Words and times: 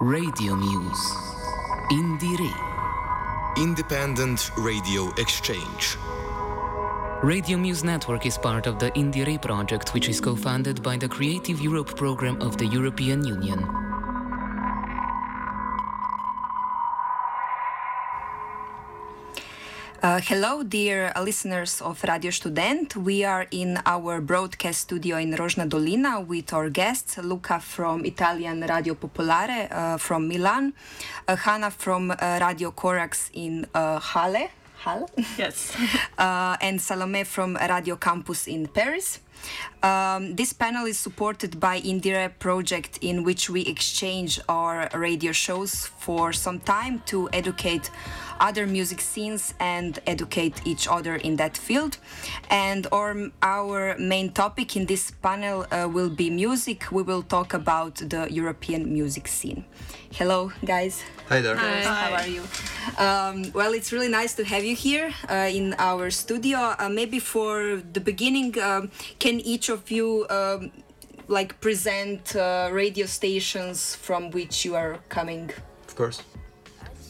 Radio 0.00 0.56
Muse. 0.56 1.14
INDIERE. 1.92 2.52
Independent 3.56 4.50
Radio 4.56 5.12
Exchange. 5.18 5.96
Radio 7.22 7.56
Muse 7.56 7.84
Network 7.84 8.26
is 8.26 8.36
part 8.36 8.66
of 8.66 8.80
the 8.80 8.92
INDIERE 8.98 9.38
project, 9.38 9.94
which 9.94 10.08
is 10.08 10.20
co 10.20 10.34
funded 10.34 10.82
by 10.82 10.96
the 10.96 11.08
Creative 11.08 11.60
Europe 11.60 11.94
program 11.96 12.42
of 12.42 12.56
the 12.58 12.66
European 12.66 13.24
Union. 13.24 13.83
Uh, 20.14 20.20
hello, 20.20 20.62
dear 20.62 21.12
listeners 21.20 21.82
of 21.82 22.00
Radio 22.04 22.30
Student. 22.30 22.94
We 22.94 23.24
are 23.24 23.48
in 23.50 23.80
our 23.84 24.20
broadcast 24.20 24.82
studio 24.82 25.16
in 25.16 25.32
Rožna 25.32 25.68
Dolina 25.68 26.24
with 26.24 26.52
our 26.52 26.70
guests 26.70 27.18
Luca 27.18 27.58
from 27.58 28.04
Italian 28.04 28.60
Radio 28.60 28.94
Popolare 28.94 29.66
uh, 29.72 29.96
from 29.96 30.28
Milan, 30.28 30.72
uh, 31.26 31.34
Hanna 31.34 31.68
from 31.68 32.12
uh, 32.12 32.38
Radio 32.40 32.70
Corax 32.70 33.28
in 33.32 33.66
uh, 33.74 33.98
Halle. 33.98 34.50
Halle? 34.84 35.08
Yes. 35.36 35.76
uh, 36.18 36.56
and 36.60 36.80
Salome 36.80 37.24
from 37.24 37.56
Radio 37.56 37.96
Campus 37.96 38.46
in 38.46 38.68
Paris. 38.68 39.18
Um, 39.82 40.36
this 40.36 40.52
panel 40.52 40.86
is 40.86 40.98
supported 40.98 41.60
by 41.60 41.80
INDIERE 41.80 42.30
project 42.38 42.98
in 43.02 43.24
which 43.24 43.50
we 43.50 43.62
exchange 43.62 44.40
our 44.48 44.88
radio 44.94 45.32
shows 45.32 45.86
for 45.86 46.32
some 46.32 46.60
time 46.60 47.02
to 47.06 47.28
educate 47.32 47.90
other 48.40 48.66
music 48.66 49.00
scenes 49.00 49.54
and 49.60 49.98
educate 50.06 50.60
each 50.64 50.88
other 50.88 51.16
in 51.16 51.36
that 51.36 51.56
field. 51.56 51.98
And 52.50 52.86
our, 52.92 53.30
our 53.42 53.96
main 53.98 54.32
topic 54.32 54.76
in 54.76 54.86
this 54.86 55.10
panel 55.10 55.66
uh, 55.70 55.88
will 55.88 56.10
be 56.10 56.30
music. 56.30 56.90
We 56.90 57.02
will 57.02 57.22
talk 57.22 57.54
about 57.54 57.96
the 57.96 58.28
European 58.30 58.92
music 58.92 59.28
scene. 59.28 59.64
Hello, 60.12 60.52
guys. 60.64 61.02
Hi 61.28 61.40
there. 61.40 61.56
Hi. 61.56 61.80
How 61.82 62.12
are 62.14 62.28
you? 62.28 62.42
Um, 62.98 63.50
well, 63.52 63.72
it's 63.72 63.92
really 63.92 64.08
nice 64.08 64.34
to 64.34 64.44
have 64.44 64.64
you 64.64 64.76
here 64.76 65.12
uh, 65.28 65.48
in 65.50 65.74
our 65.78 66.10
studio. 66.10 66.74
Uh, 66.78 66.88
maybe 66.88 67.18
for 67.18 67.82
the 67.92 68.00
beginning, 68.00 68.58
um, 68.60 68.90
can 69.18 69.40
each 69.40 69.68
of 69.68 69.90
you 69.90 70.26
um, 70.30 70.70
like 71.28 71.60
present 71.60 72.36
uh, 72.36 72.68
radio 72.72 73.06
stations 73.06 73.96
from 73.96 74.30
which 74.30 74.64
you 74.64 74.74
are 74.76 74.98
coming? 75.08 75.50
Of 75.88 75.96
course. 75.96 76.22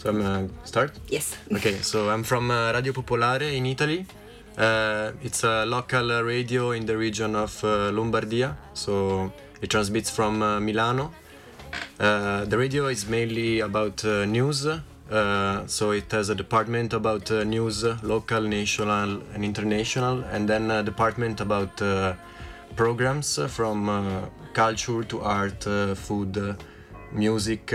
So 0.05 0.10
I'm 0.10 0.20
uh, 0.20 0.48
start. 0.64 0.92
Yes. 1.08 1.34
Okay, 1.52 1.77
so 1.80 2.10
I'm 2.10 2.24
from 2.24 2.50
uh, 2.50 2.72
Radio 2.74 2.92
Popolare 2.92 3.56
in 3.56 3.64
Italy. 3.64 4.05
Uh, 4.58 5.12
it's 5.22 5.44
a 5.44 5.64
local 5.64 6.22
radio 6.22 6.72
in 6.72 6.84
the 6.84 6.94
region 6.94 7.34
of 7.34 7.64
uh, 7.64 7.91
Lombardia. 7.91 8.55
So 8.74 9.33
it 9.62 9.70
transmits 9.70 10.11
from 10.11 10.42
uh, 10.42 10.61
Milano. 10.61 11.11
Uh, 11.98 12.44
the 12.44 12.58
radio 12.58 12.88
is 12.88 13.08
mainly 13.08 13.61
about 13.61 14.05
uh, 14.05 14.27
news. 14.27 14.66
Uh, 14.66 15.66
so 15.66 15.92
it 15.92 16.12
has 16.12 16.28
a 16.28 16.34
department 16.34 16.92
about 16.92 17.30
uh, 17.30 17.42
news, 17.42 17.83
local, 18.02 18.42
national, 18.42 19.22
and 19.33 19.42
international, 19.42 20.22
and 20.24 20.46
then 20.46 20.70
a 20.70 20.83
department 20.83 21.41
about 21.41 21.80
uh, 21.80 22.12
programs 22.77 23.39
from 23.48 23.89
uh, 23.89 24.20
culture 24.52 25.02
to 25.05 25.22
art, 25.22 25.64
food, 25.96 26.36
uh, 26.36 26.55
music. 27.11 27.72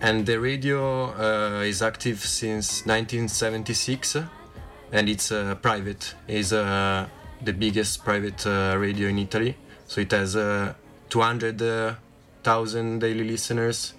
And 0.00 0.24
the 0.26 0.38
radio 0.38 1.10
uh, 1.10 1.62
is 1.62 1.82
active 1.82 2.20
since 2.20 2.86
1976 2.86 4.16
uh, 4.16 4.26
and 4.92 5.08
it's 5.08 5.32
uh, 5.32 5.56
private. 5.56 6.14
Is 6.28 6.52
uh, 6.52 7.08
the 7.42 7.52
biggest 7.52 8.04
private 8.04 8.46
uh, 8.46 8.76
radio 8.78 9.08
in 9.08 9.18
italy. 9.18 9.56
So 9.86 10.00
it 10.00 10.12
has 10.12 10.36
uh, 10.36 10.74
200000 11.10 12.98
daily 13.00 13.24
listeners 13.24 13.94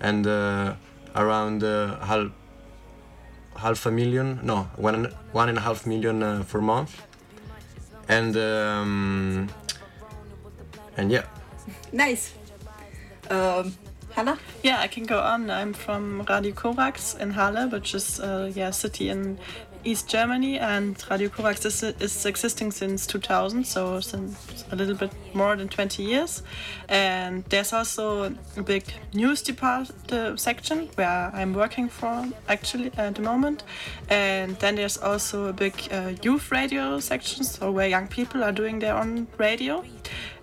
and 0.00 0.26
uh, 0.26 0.74
around 1.14 1.62
half 1.62 2.30
half 3.56 3.86
a 3.86 3.90
million 3.90 4.40
no 4.42 4.62
one 4.76 5.04
one 5.32 5.48
and 5.48 5.58
a 5.58 5.60
half 5.60 5.86
million 5.86 6.22
uh, 6.22 6.44
per 6.48 6.60
month. 6.60 7.02
And 8.08 8.36
um, 8.36 9.48
and 10.96 11.10
yeah. 11.10 11.24
Nice. 11.92 12.32
Um, 13.30 13.74
Hannah? 14.14 14.38
Yeah, 14.62 14.80
I 14.80 14.88
can 14.88 15.04
go 15.04 15.20
on. 15.20 15.50
I'm 15.50 15.72
from 15.72 16.24
Radio 16.28 16.52
Corax 16.52 17.14
in 17.14 17.30
Halle, 17.30 17.68
which 17.68 17.94
is 17.94 18.20
uh, 18.20 18.50
yeah, 18.54 18.68
a 18.68 18.72
city 18.72 19.08
in 19.08 19.38
East 19.84 20.08
Germany, 20.08 20.58
and 20.58 21.02
Radio 21.10 21.28
Corax 21.28 21.64
is, 21.64 21.82
is 21.82 22.26
existing 22.26 22.70
since 22.72 23.06
2000, 23.06 23.64
so 23.64 24.00
since 24.00 24.64
a 24.70 24.76
little 24.76 24.94
bit 24.94 25.12
more 25.34 25.56
than 25.56 25.68
20 25.68 26.02
years. 26.02 26.42
And 26.88 27.44
there's 27.44 27.72
also 27.72 28.34
a 28.56 28.62
big 28.62 28.84
news 29.14 29.42
department 29.42 30.12
uh, 30.12 30.36
section 30.36 30.88
where 30.94 31.30
I'm 31.34 31.54
working 31.54 31.88
for 31.88 32.28
actually 32.48 32.90
at 32.96 33.14
the 33.14 33.22
moment. 33.22 33.64
And 34.08 34.56
then 34.56 34.76
there's 34.76 34.98
also 34.98 35.46
a 35.46 35.52
big 35.52 35.74
uh, 35.90 36.12
youth 36.22 36.50
radio 36.50 37.00
section, 37.00 37.44
so 37.44 37.70
where 37.70 37.88
young 37.88 38.08
people 38.08 38.44
are 38.44 38.52
doing 38.52 38.78
their 38.78 38.96
own 38.96 39.26
radio. 39.38 39.84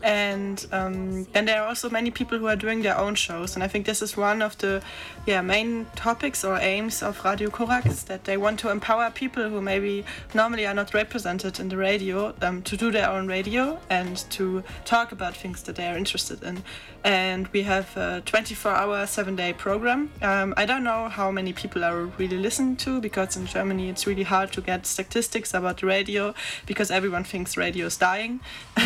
And 0.02 0.66
um, 0.72 1.26
then 1.34 1.46
there 1.46 1.62
are 1.62 1.68
also 1.68 1.90
many 1.90 2.10
people 2.10 2.38
who 2.38 2.48
are 2.48 2.56
doing 2.56 2.82
their 2.82 2.98
own 2.98 3.16
shows, 3.16 3.56
and 3.56 3.64
I 3.64 3.68
think 3.68 3.86
this 3.86 4.02
is 4.02 4.16
one 4.16 4.42
of 4.42 4.58
the 4.60 4.82
yeah 5.26 5.42
main 5.42 5.88
topics 5.96 6.46
or 6.46 6.58
aims 6.58 7.04
of 7.04 7.24
Radio 7.26 7.50
Corax 7.50 8.04
that 8.04 8.24
they 8.24 8.38
want 8.38 8.60
to 8.60 8.70
empower 8.70 9.10
people 9.12 9.50
who 9.50 9.62
maybe 9.62 10.06
normally 10.34 10.66
are 10.66 10.74
not 10.74 10.94
represented 10.94 11.60
in 11.60 11.68
the 11.68 11.76
radio 11.76 12.34
um, 12.42 12.62
to 12.62 12.78
do 12.78 12.92
their 12.92 13.10
own 13.10 13.28
radio 13.28 13.78
and 13.90 14.18
to 14.30 14.64
talk 14.86 15.12
about 15.12 15.36
things 15.36 15.64
that 15.64 15.76
they 15.76 15.88
are 15.88 15.98
interested 15.98 16.44
in. 16.44 16.64
And 17.04 17.48
we 17.50 17.64
have 17.64 17.96
a 17.96 18.22
24-hour, 18.26 19.06
seven-day 19.08 19.54
program. 19.54 20.12
Um, 20.22 20.54
I 20.58 20.66
don't 20.66 20.84
know 20.84 21.08
how 21.10 21.32
many 21.32 21.54
people 21.54 21.84
are 21.84 22.06
really 22.18 22.38
listening 22.38 22.76
to 22.78 23.00
because 23.00 23.38
in 23.38 23.46
Germany 23.46 23.90
it's 23.90 24.06
really 24.06 24.24
hard 24.24 24.52
to 24.54 24.62
get 24.62 24.86
statistics 24.86 25.54
about 25.54 25.82
radio 25.82 26.34
because 26.66 26.92
everyone 26.92 27.24
thinks 27.24 27.56
radio 27.56 27.86
is 27.86 27.98
dying. 27.98 28.40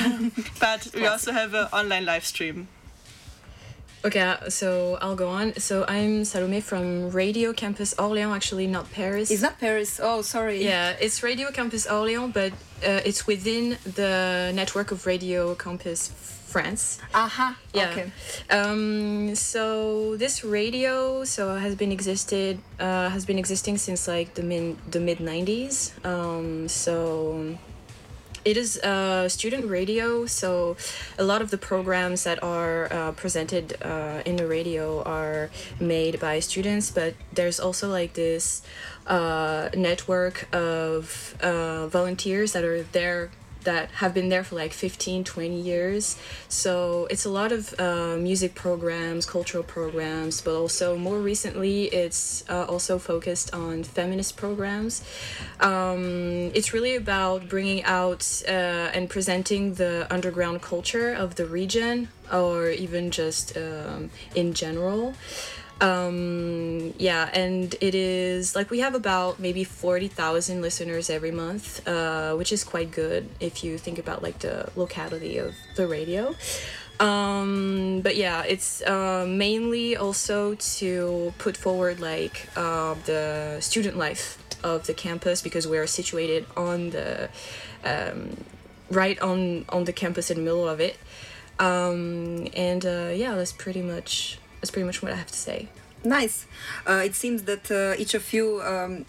but 0.59 0.87
we 0.93 1.05
also 1.07 1.31
have 1.31 1.53
an 1.53 1.67
online 1.73 2.05
live 2.05 2.25
stream. 2.25 2.67
Okay, 4.05 4.19
uh, 4.19 4.49
so 4.49 4.97
I'll 5.01 5.15
go 5.15 5.29
on. 5.29 5.55
So 5.55 5.85
I'm 5.87 6.25
Salome 6.25 6.59
from 6.59 7.09
Radio 7.11 7.53
Campus 7.53 7.93
Orléans, 7.93 8.35
actually 8.35 8.67
not 8.67 8.91
Paris. 8.91 9.31
It's 9.31 9.41
not 9.41 9.59
Paris. 9.59 9.99
Oh, 10.03 10.21
sorry. 10.21 10.63
Yeah, 10.63 10.95
it's 10.99 11.23
Radio 11.23 11.51
Campus 11.51 11.87
Orléans, 11.87 12.33
but 12.33 12.51
uh, 12.85 12.99
it's 13.05 13.25
within 13.25 13.77
the 13.85 14.51
network 14.53 14.91
of 14.91 15.05
Radio 15.05 15.55
Campus 15.55 16.11
France. 16.53 16.99
Aha. 17.13 17.57
Yeah. 17.73 17.89
Okay. 17.91 18.11
Um, 18.51 19.35
so 19.35 20.17
this 20.17 20.43
radio 20.43 21.23
so 21.23 21.55
has 21.55 21.73
been 21.75 21.91
existed 21.91 22.59
uh, 22.79 23.09
has 23.09 23.25
been 23.25 23.39
existing 23.39 23.77
since 23.77 24.07
like 24.07 24.35
the 24.35 24.43
mid 24.43 24.77
the 24.91 24.99
mid 24.99 25.19
nineties. 25.19 25.93
Um, 26.03 26.67
so 26.67 27.57
it 28.45 28.57
is 28.57 28.77
a 28.77 29.29
student 29.29 29.69
radio, 29.69 30.25
so 30.25 30.75
a 31.17 31.23
lot 31.23 31.41
of 31.41 31.49
the 31.49 31.57
programs 31.57 32.23
that 32.23 32.41
are 32.43 32.91
uh, 32.91 33.11
presented 33.13 33.77
uh, 33.81 34.21
in 34.25 34.35
the 34.35 34.47
radio 34.47 35.01
are 35.03 35.49
made 35.79 36.19
by 36.19 36.39
students, 36.39 36.91
but 36.91 37.13
there's 37.31 37.59
also 37.59 37.89
like 37.89 38.13
this 38.13 38.61
uh, 39.07 39.69
network 39.75 40.47
of 40.53 41.35
uh, 41.41 41.87
volunteers 41.87 42.53
that 42.53 42.63
are 42.63 42.83
there 42.83 43.29
that 43.63 43.89
have 43.91 44.13
been 44.13 44.29
there 44.29 44.43
for 44.43 44.55
like 44.55 44.73
15 44.73 45.23
20 45.23 45.59
years. 45.59 46.17
So 46.47 47.07
it's 47.09 47.25
a 47.25 47.29
lot 47.29 47.51
of 47.51 47.73
uh, 47.79 48.17
music 48.17 48.55
programs 48.55 49.25
cultural 49.25 49.63
programs 49.63 50.41
but 50.41 50.55
also 50.55 50.97
more 50.97 51.19
recently 51.19 51.85
it's 51.85 52.43
uh, 52.49 52.65
also 52.65 52.99
focused 52.99 53.53
on 53.53 53.83
feminist 53.83 54.37
programs. 54.37 55.03
Um, 55.59 56.51
it's 56.53 56.73
really 56.73 56.95
about 56.95 57.49
bringing 57.49 57.83
out 57.83 58.43
uh, 58.47 58.51
and 58.95 59.09
presenting 59.09 59.75
the 59.75 60.07
underground 60.11 60.61
culture 60.61 61.13
of 61.13 61.35
the 61.35 61.45
region 61.45 62.09
or 62.31 62.69
even 62.69 63.11
just 63.11 63.57
um, 63.57 64.09
in 64.35 64.53
general 64.53 65.13
um 65.81 66.93
yeah 66.97 67.29
and 67.33 67.75
it 67.81 67.95
is 67.95 68.55
like 68.55 68.69
we 68.69 68.79
have 68.79 68.95
about 68.95 69.39
maybe 69.39 69.63
40,000 69.63 70.61
listeners 70.61 71.09
every 71.09 71.31
month 71.31 71.85
uh 71.87 72.33
which 72.35 72.51
is 72.51 72.63
quite 72.63 72.91
good 72.91 73.27
if 73.39 73.63
you 73.63 73.77
think 73.77 73.97
about 73.97 74.21
like 74.21 74.39
the 74.39 74.69
locality 74.75 75.37
of 75.37 75.55
the 75.75 75.87
radio. 75.87 76.35
Um 76.99 78.01
but 78.01 78.15
yeah 78.15 78.43
it's 78.43 78.81
uh, 78.83 79.25
mainly 79.27 79.97
also 79.97 80.55
to 80.55 81.33
put 81.39 81.57
forward 81.57 81.99
like 81.99 82.47
uh, 82.55 82.95
the 83.05 83.57
student 83.59 83.97
life 83.97 84.37
of 84.63 84.85
the 84.85 84.93
campus 84.93 85.41
because 85.41 85.67
we're 85.67 85.87
situated 85.87 86.45
on 86.55 86.91
the 86.91 87.29
um, 87.83 88.37
right 88.89 89.19
on 89.19 89.65
on 89.69 89.83
the 89.85 89.93
campus 89.93 90.29
in 90.31 90.37
the 90.37 90.43
middle 90.43 90.69
of 90.69 90.79
it. 90.79 90.97
Um 91.59 92.47
and 92.55 92.85
uh 92.85 93.11
yeah 93.13 93.35
that's 93.35 93.51
pretty 93.51 93.81
much 93.81 94.37
that's 94.63 94.71
pretty 94.71 94.85
much 94.85 95.01
what 95.01 95.11
I 95.11 95.15
have 95.15 95.27
to 95.27 95.37
say. 95.49 95.67
Nice. 96.05 96.45
Uh, 96.87 97.01
it 97.03 97.15
seems 97.15 97.43
that 97.43 97.69
uh, 97.69 98.01
each 98.01 98.13
of 98.13 98.31
you 98.31 98.61
um, 98.61 99.03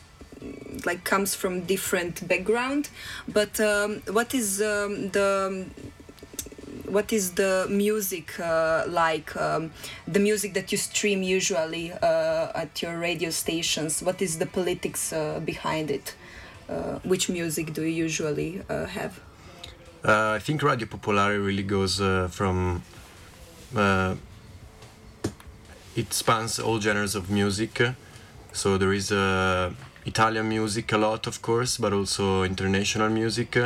like 0.84 1.04
comes 1.04 1.36
from 1.36 1.60
different 1.60 2.26
background, 2.26 2.90
but 3.28 3.60
um, 3.60 4.02
what 4.10 4.34
is 4.34 4.60
um, 4.60 5.10
the 5.10 5.64
what 6.88 7.12
is 7.12 7.34
the 7.34 7.68
music 7.70 8.40
uh, 8.40 8.82
like? 8.88 9.36
Um, 9.36 9.70
the 10.08 10.18
music 10.18 10.54
that 10.54 10.72
you 10.72 10.78
stream 10.78 11.22
usually 11.22 11.92
uh, 11.92 12.62
at 12.62 12.82
your 12.82 12.98
radio 12.98 13.30
stations. 13.30 14.02
What 14.02 14.20
is 14.20 14.38
the 14.38 14.46
politics 14.46 15.12
uh, 15.12 15.40
behind 15.44 15.88
it? 15.92 16.16
Uh, 16.68 16.98
which 17.04 17.28
music 17.28 17.72
do 17.74 17.82
you 17.82 17.94
usually 18.06 18.60
uh, 18.68 18.86
have? 18.86 19.20
Uh, 20.04 20.32
I 20.36 20.40
think 20.40 20.64
Radio 20.64 20.88
Popolare 20.88 21.38
really 21.38 21.62
goes 21.62 22.00
uh, 22.00 22.26
from. 22.28 22.82
It 25.96 26.12
spans 26.12 26.58
all 26.58 26.81
genres 26.81 27.14
of 27.14 27.31
music. 27.31 27.81
So 28.52 28.79
there 28.79 28.93
is 28.93 29.12
uh, 29.12 29.73
Italian 30.06 30.49
music 30.49 30.93
a 30.93 30.99
lot, 30.99 31.26
of 31.26 31.41
course, 31.43 31.79
but 31.79 31.93
also 31.93 32.43
international 32.43 33.08
music. 33.08 33.56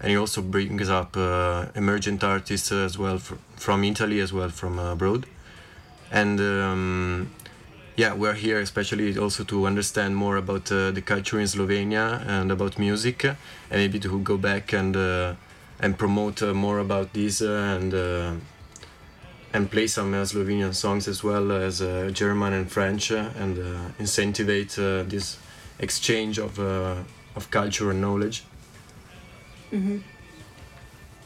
and 0.00 0.12
it 0.12 0.16
also 0.16 0.42
brings 0.42 0.88
up 0.88 1.16
uh, 1.16 1.66
emergent 1.74 2.22
artists 2.22 2.70
as 2.70 2.96
well 2.96 3.18
fr- 3.18 3.34
from 3.56 3.82
Italy 3.84 4.20
as 4.20 4.32
well 4.32 4.48
from 4.48 4.78
abroad. 4.78 5.26
And 6.10 6.40
um, 6.40 7.30
yeah, 7.96 8.14
we're 8.14 8.34
here 8.34 8.60
especially 8.60 9.18
also 9.18 9.44
to 9.44 9.66
understand 9.66 10.16
more 10.16 10.36
about 10.36 10.70
uh, 10.70 10.92
the 10.92 11.02
culture 11.02 11.40
in 11.40 11.46
Slovenia 11.46 12.24
and 12.26 12.52
about 12.52 12.78
music, 12.78 13.24
and 13.24 13.36
maybe 13.70 13.98
to 13.98 14.20
go 14.20 14.36
back 14.36 14.72
and 14.72 14.96
uh, 14.96 15.34
and 15.80 15.98
promote 15.98 16.42
uh, 16.42 16.54
more 16.54 16.78
about 16.78 17.12
this 17.12 17.42
uh, 17.42 17.76
and 17.76 17.94
and 19.58 19.68
play 19.70 19.88
some 19.88 20.14
uh, 20.14 20.24
Slovenian 20.24 20.72
songs 20.72 21.08
as 21.08 21.24
well 21.24 21.50
as 21.50 21.82
uh, 21.82 22.10
German 22.12 22.52
and 22.52 22.70
French, 22.70 23.10
uh, 23.10 23.30
and 23.36 23.58
uh, 23.58 24.02
incentivate 24.04 24.78
uh, 24.78 25.08
this 25.08 25.36
exchange 25.80 26.38
of 26.38 26.58
uh, 26.58 27.02
of 27.34 27.50
culture 27.50 27.90
and 27.90 28.00
knowledge. 28.00 28.44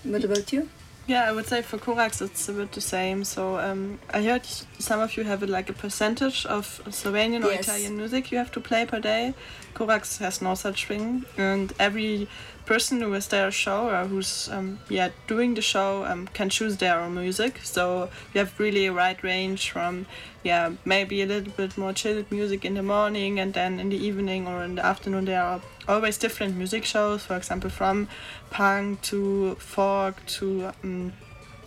What 0.05 0.25
about 0.25 0.52
you? 0.52 0.69
Yeah, 1.06 1.29
I 1.29 1.32
would 1.32 1.46
say 1.46 1.62
for 1.62 1.79
Corax 1.79 2.23
it's 2.23 2.49
a 2.49 2.52
bit 2.52 2.73
the 2.73 2.81
same. 2.81 3.25
So 3.25 3.58
um, 3.58 3.99
I 4.14 4.23
heard 4.23 4.46
some 4.79 5.00
of 5.00 5.17
you 5.17 5.25
have 5.25 5.43
like 5.43 5.69
a 5.69 5.73
percentage 5.73 6.46
of 6.46 6.81
Slovenian 6.88 7.44
or 7.44 7.52
Italian 7.52 7.96
music 7.96 8.31
you 8.32 8.38
have 8.38 8.50
to 8.52 8.61
play 8.61 8.87
per 8.87 9.00
day. 9.00 9.34
Corax 9.75 10.19
has 10.19 10.43
no 10.43 10.55
such 10.55 10.87
thing, 10.87 11.25
and 11.37 11.73
every 11.79 12.29
person 12.65 13.01
who 13.01 13.13
is 13.15 13.27
there 13.29 13.51
show 13.51 13.89
or 13.89 14.05
who's 14.07 14.49
um, 14.49 14.79
yeah 14.89 15.11
doing 15.27 15.55
the 15.55 15.63
show 15.63 16.05
um, 16.05 16.29
can 16.29 16.49
choose 16.49 16.77
their 16.77 17.01
own 17.01 17.15
music. 17.15 17.59
So 17.65 18.09
you 18.33 18.39
have 18.39 18.59
really 18.61 18.87
a 18.87 18.93
wide 18.93 19.25
range 19.25 19.71
from 19.71 20.07
yeah 20.45 20.73
maybe 20.85 21.23
a 21.23 21.27
little 21.27 21.53
bit 21.53 21.77
more 21.77 21.93
chilled 21.93 22.31
music 22.31 22.65
in 22.65 22.75
the 22.75 22.83
morning, 22.83 23.41
and 23.41 23.53
then 23.55 23.81
in 23.81 23.89
the 23.89 23.97
evening 23.97 24.47
or 24.47 24.63
in 24.63 24.77
the 24.77 24.85
afternoon 24.85 25.25
there 25.25 25.43
are 25.43 25.61
always 25.89 26.19
different 26.19 26.57
music 26.57 26.85
shows. 26.85 27.25
For 27.25 27.37
example, 27.37 27.71
from 27.71 28.09
punk 28.51 29.03
to 29.03 29.57
folk 29.57 30.25
to 30.39 30.73
um, 30.85 31.13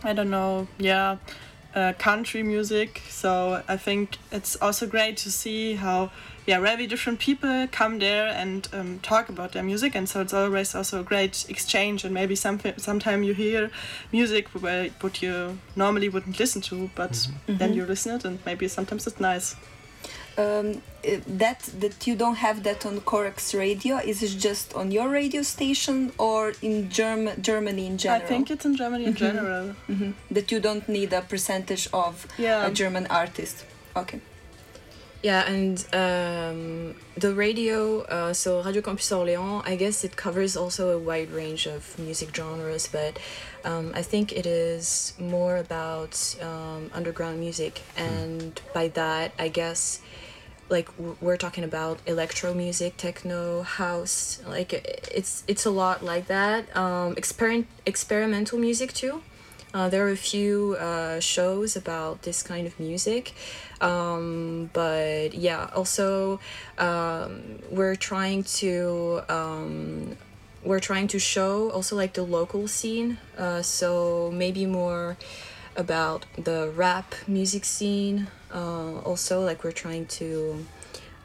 I 0.02 0.12
don't 0.12 0.30
know, 0.30 0.68
yeah, 0.78 1.16
uh, 1.76 1.92
country 1.98 2.42
music. 2.42 3.02
So 3.08 3.62
I 3.68 3.76
think 3.76 4.16
it's 4.32 4.56
also 4.56 4.86
great 4.86 5.16
to 5.18 5.30
see 5.30 5.74
how, 5.74 6.10
yeah, 6.46 6.58
very 6.58 6.86
different 6.86 7.18
people 7.20 7.68
come 7.70 7.98
there 7.98 8.28
and 8.28 8.66
um, 8.72 8.98
talk 9.02 9.28
about 9.28 9.52
their 9.52 9.62
music, 9.62 9.94
and 9.94 10.08
so 10.08 10.20
it's 10.22 10.32
always 10.32 10.74
also 10.74 11.00
a 11.00 11.04
great 11.04 11.44
exchange. 11.48 12.04
And 12.04 12.14
maybe 12.14 12.34
some 12.34 12.58
sometime 12.78 13.22
you 13.22 13.34
hear 13.34 13.70
music 14.10 14.48
where 14.48 14.88
what 15.00 15.22
you 15.22 15.58
normally 15.76 16.08
wouldn't 16.08 16.38
listen 16.38 16.62
to, 16.62 16.90
but 16.94 17.28
then 17.46 17.74
you 17.74 17.84
listen 17.84 18.16
it, 18.16 18.24
and 18.24 18.38
maybe 18.46 18.68
sometimes 18.68 19.06
it's 19.06 19.20
nice. 19.20 19.54
Um, 20.38 20.82
that 21.38 21.60
that 21.80 22.06
you 22.06 22.14
don't 22.16 22.36
have 22.36 22.62
that 22.64 22.84
on 22.84 23.00
Corax 23.00 23.54
radio 23.54 23.96
is 23.98 24.22
it 24.22 24.36
just 24.38 24.74
on 24.74 24.90
your 24.90 25.08
radio 25.08 25.42
station 25.42 26.12
or 26.18 26.52
in 26.62 26.90
Germ- 26.90 27.30
Germany 27.40 27.86
in 27.86 27.96
general? 27.96 28.22
I 28.22 28.26
think 28.26 28.50
it's 28.50 28.64
in 28.64 28.76
Germany 28.76 29.04
in 29.06 29.14
general. 29.14 29.74
Mhm. 29.88 30.12
that 30.30 30.50
you 30.52 30.60
don't 30.60 30.86
need 30.88 31.12
a 31.12 31.22
percentage 31.22 31.88
of 31.92 32.26
Yeah. 32.38 32.66
a 32.66 32.70
German 32.70 33.06
artist. 33.08 33.64
Okay. 33.96 34.20
Yeah, 35.22 35.48
and 35.48 35.78
um, 35.92 36.94
the 37.16 37.34
radio, 37.34 38.02
uh, 38.02 38.32
so 38.34 38.62
Radio 38.62 38.82
Campus 38.82 39.10
Orléans, 39.10 39.62
I 39.66 39.74
guess 39.76 40.04
it 40.04 40.14
covers 40.16 40.56
also 40.56 40.90
a 40.90 40.98
wide 40.98 41.30
range 41.32 41.66
of 41.66 41.98
music 41.98 42.28
genres, 42.36 42.86
but 42.92 43.18
um, 43.64 43.92
I 43.94 44.02
think 44.02 44.32
it 44.32 44.46
is 44.46 45.14
more 45.18 45.56
about 45.56 46.12
um, 46.42 46.90
underground 46.92 47.40
music. 47.40 47.80
And 47.96 48.60
by 48.74 48.88
that, 48.88 49.32
I 49.38 49.48
guess, 49.48 50.00
like 50.68 50.88
we're 51.20 51.36
talking 51.36 51.64
about 51.64 51.98
electro 52.06 52.52
music, 52.54 52.96
techno, 52.96 53.62
house, 53.62 54.40
like 54.46 54.72
it's 54.72 55.44
it's 55.46 55.64
a 55.64 55.70
lot 55.70 56.04
like 56.04 56.26
that. 56.26 56.74
Um, 56.76 57.14
experiment 57.16 57.66
experimental 57.86 58.58
music 58.58 58.92
too. 58.92 59.22
Uh, 59.74 59.88
there 59.88 60.06
are 60.06 60.10
a 60.10 60.16
few 60.16 60.76
uh, 60.80 61.20
shows 61.20 61.76
about 61.76 62.22
this 62.22 62.42
kind 62.42 62.66
of 62.66 62.80
music, 62.80 63.34
um, 63.80 64.70
but 64.72 65.34
yeah, 65.34 65.68
also 65.74 66.40
um, 66.78 67.58
we're 67.70 67.96
trying 67.96 68.42
to 68.42 69.20
um, 69.28 70.16
we're 70.64 70.80
trying 70.80 71.06
to 71.08 71.18
show 71.18 71.70
also 71.70 71.94
like 71.94 72.14
the 72.14 72.22
local 72.22 72.66
scene. 72.66 73.18
Uh, 73.36 73.62
so 73.62 74.30
maybe 74.32 74.66
more 74.66 75.16
about 75.76 76.26
the 76.36 76.72
rap 76.74 77.14
music 77.26 77.64
scene. 77.64 78.28
Uh, 78.52 78.98
also, 78.98 79.44
like 79.44 79.64
we're 79.64 79.72
trying 79.72 80.06
to 80.06 80.66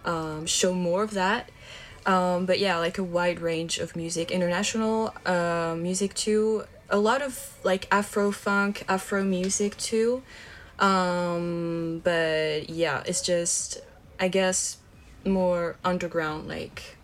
um, 0.06 0.46
show 0.46 0.74
more 0.74 1.04
of 1.04 1.12
that. 1.12 1.50
Um, 2.06 2.46
but 2.46 2.60
yeah, 2.60 2.78
like 2.78 2.98
a 2.98 3.04
wide 3.04 3.40
range 3.40 3.78
of 3.78 3.96
music, 3.96 4.32
international 4.32 5.14
uh, 5.26 5.76
music 5.78 6.14
too. 6.14 6.66
A 6.90 6.98
lot 6.98 7.22
of 7.22 7.58
like 7.64 7.88
Afro 7.92 8.32
funk, 8.32 8.84
Afro 8.90 9.24
music 9.24 9.78
too. 9.78 10.24
Um, 10.80 12.02
but 12.04 12.70
yeah, 12.70 13.04
it's 13.06 13.22
just 13.22 13.82
I 14.20 14.28
guess 14.28 14.78
more 15.26 15.78
underground, 15.86 16.48
like 16.48 16.98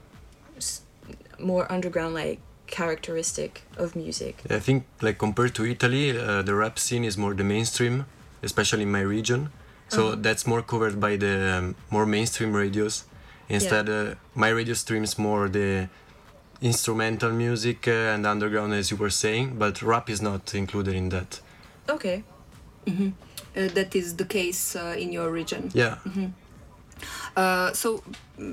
more 1.39 1.71
underground, 1.71 2.15
like 2.15 2.39
characteristic 2.67 3.63
of 3.77 3.95
music. 3.95 4.43
I 4.49 4.59
think 4.59 4.85
like 5.01 5.17
compared 5.17 5.55
to 5.55 5.65
Italy, 5.65 6.17
uh, 6.17 6.41
the 6.41 6.53
rap 6.53 6.77
scene 6.77 7.03
is 7.03 7.17
more 7.17 7.33
the 7.33 7.43
mainstream, 7.43 8.05
especially 8.43 8.83
in 8.83 8.91
my 8.91 9.01
region. 9.01 9.49
So 9.89 10.15
that's 10.15 10.45
more 10.45 10.61
covered 10.61 10.99
by 10.99 11.15
the 11.15 11.57
um, 11.57 11.75
more 11.89 12.05
mainstream 12.05 12.53
radios. 12.53 13.05
Instead, 13.47 13.89
uh, 13.89 14.15
my 14.35 14.49
radio 14.49 14.73
streams 14.73 15.17
more 15.17 15.47
the 15.47 15.87
instrumental 16.61 17.31
music 17.31 17.87
uh, 17.87 18.13
and 18.13 18.25
underground, 18.25 18.73
as 18.73 18.91
you 18.91 18.97
were 18.97 19.09
saying. 19.09 19.57
But 19.57 19.81
rap 19.81 20.09
is 20.09 20.21
not 20.21 20.53
included 20.53 20.93
in 20.93 21.09
that. 21.09 21.39
Okay. 21.89 22.23
Uh, 22.87 23.67
that 23.73 23.95
is 23.95 24.17
the 24.17 24.25
case 24.25 24.75
uh, 24.75 24.95
in 24.97 25.11
your 25.11 25.31
region. 25.31 25.71
Yeah, 25.73 25.97
Uh, 27.37 27.71
so 27.71 28.03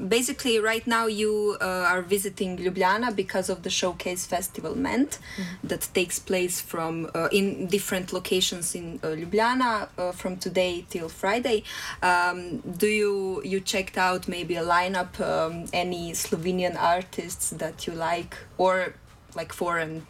basically, 0.09 0.61
right 0.61 0.87
now 0.87 1.07
you 1.07 1.57
uh, 1.59 1.65
are 1.89 2.03
visiting 2.03 2.59
Ljubljana 2.59 3.17
because 3.17 3.49
of 3.49 3.63
the 3.63 3.71
Showcase 3.71 4.27
Festival 4.27 4.77
Ment 4.77 5.19
that 5.65 5.89
takes 5.95 6.19
place 6.19 6.61
from 6.61 7.11
uh, 7.15 7.29
in 7.33 7.67
different 7.67 8.13
locations 8.13 8.75
in 8.75 9.01
uh, 9.03 9.07
Ljubljana 9.09 9.89
uh, 9.97 10.13
from 10.13 10.37
today 10.37 10.85
till 10.91 11.09
Friday. 11.09 11.65
Um, 12.03 12.59
do 12.59 12.87
you 12.87 13.41
you 13.43 13.61
checked 13.61 13.97
out 13.97 14.29
maybe 14.29 14.55
a 14.57 14.63
lineup, 14.63 15.19
um, 15.19 15.65
any 15.73 16.13
Slovenian 16.13 16.77
artists 16.79 17.51
that 17.51 17.87
you 17.87 17.95
like, 17.95 18.37
or 18.59 18.95
like 19.35 19.55
foreign? 19.55 20.07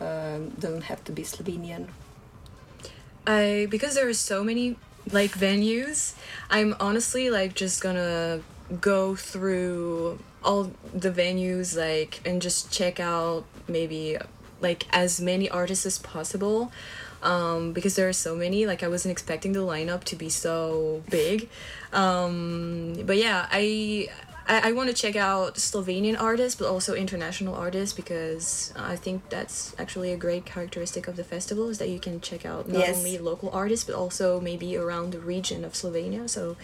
Um, 0.00 0.50
doesn't 0.60 0.84
have 0.84 1.04
to 1.04 1.12
be 1.12 1.24
Slovenian. 1.24 1.88
I 3.26 3.66
because 3.68 3.96
there 3.96 4.08
are 4.08 4.14
so 4.14 4.42
many 4.42 4.76
like 5.12 5.32
venues, 5.32 6.14
I'm 6.50 6.74
honestly 6.80 7.30
like 7.30 7.54
just 7.54 7.82
gonna 7.82 8.40
go 8.80 9.14
through 9.14 10.18
all 10.44 10.70
the 10.94 11.10
venues 11.10 11.76
like 11.76 12.20
and 12.24 12.40
just 12.40 12.70
check 12.70 13.00
out 13.00 13.44
maybe 13.66 14.16
like 14.60 14.86
as 14.90 15.20
many 15.20 15.48
artists 15.48 15.86
as 15.86 15.98
possible. 15.98 16.72
Um, 17.20 17.72
because 17.72 17.96
there 17.96 18.08
are 18.08 18.12
so 18.12 18.36
many, 18.36 18.64
like 18.64 18.84
I 18.84 18.88
wasn't 18.88 19.10
expecting 19.10 19.52
the 19.52 19.60
lineup 19.60 20.04
to 20.04 20.16
be 20.16 20.28
so 20.28 21.02
big. 21.10 21.48
Um, 21.92 22.94
but 23.04 23.16
yeah, 23.16 23.48
I 23.50 24.08
I, 24.48 24.68
I 24.68 24.72
want 24.72 24.88
to 24.88 24.94
check 24.94 25.14
out 25.16 25.54
Slovenian 25.56 26.18
artists, 26.20 26.58
but 26.58 26.66
also 26.68 26.94
international 26.94 27.54
artists 27.54 27.94
because 27.94 28.72
I 28.76 28.96
think 28.96 29.28
that's 29.28 29.74
actually 29.78 30.12
a 30.12 30.16
great 30.16 30.44
characteristic 30.46 31.06
of 31.08 31.16
the 31.16 31.24
festival 31.24 31.68
is 31.68 31.78
that 31.78 31.88
you 31.90 32.00
can 32.00 32.20
check 32.20 32.44
out 32.46 32.68
not 32.68 32.80
Yes. 32.80 32.96
only 32.96 33.18
local 33.18 33.50
artists 33.50 33.84
but 33.84 33.94
also 33.94 34.40
maybe 34.40 34.76
around 34.76 35.12
the 35.12 35.20
region 35.20 35.64
of 35.64 35.74
Slovenia. 35.74 36.28
So, 36.28 36.56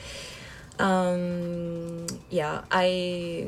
um, 0.79 2.07
yeah, 2.31 2.63
I 2.71 3.47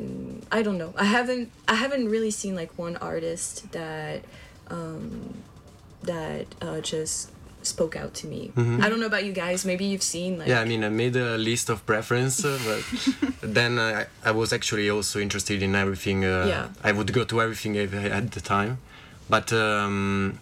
I 0.51 0.61
don't 0.61 0.77
know. 0.77 0.93
I 0.95 1.03
haven't 1.05 1.51
I 1.67 1.73
haven't 1.75 2.07
really 2.09 2.31
seen 2.31 2.55
like 2.55 2.71
one 2.77 2.95
artist 2.97 3.71
that 3.73 4.21
um, 4.69 5.33
that 6.03 6.45
uh, 6.61 6.79
just 6.81 7.31
spoke 7.67 7.95
out 7.95 8.13
to 8.21 8.27
me. 8.27 8.51
I 8.83 8.89
don't 8.89 8.99
know 8.99 9.11
about 9.13 9.25
you 9.25 9.33
guys. 9.33 9.65
Maybe 9.65 9.85
you've 9.85 10.03
seen 10.15 10.39
like 10.39 10.47
yeah. 10.47 10.61
I 10.61 10.65
mean, 10.65 10.83
I 10.83 10.89
made 10.89 11.15
a 11.15 11.37
list 11.37 11.69
of 11.69 11.85
preference, 11.85 12.43
uh, 12.45 12.57
but 12.69 12.81
then 13.57 13.77
I, 13.79 14.05
I 14.23 14.31
was 14.31 14.51
actually 14.53 14.89
also 14.89 15.19
interested 15.19 15.61
in 15.61 15.75
everything. 15.75 16.23
Uh, 16.25 16.45
Yeah. 16.47 16.67
I 16.83 16.91
would 16.91 17.11
go 17.13 17.23
to 17.25 17.41
everything 17.41 17.75
had 17.75 18.31
the 18.31 18.41
time, 18.41 18.77
but 19.29 19.51
um, 19.53 20.39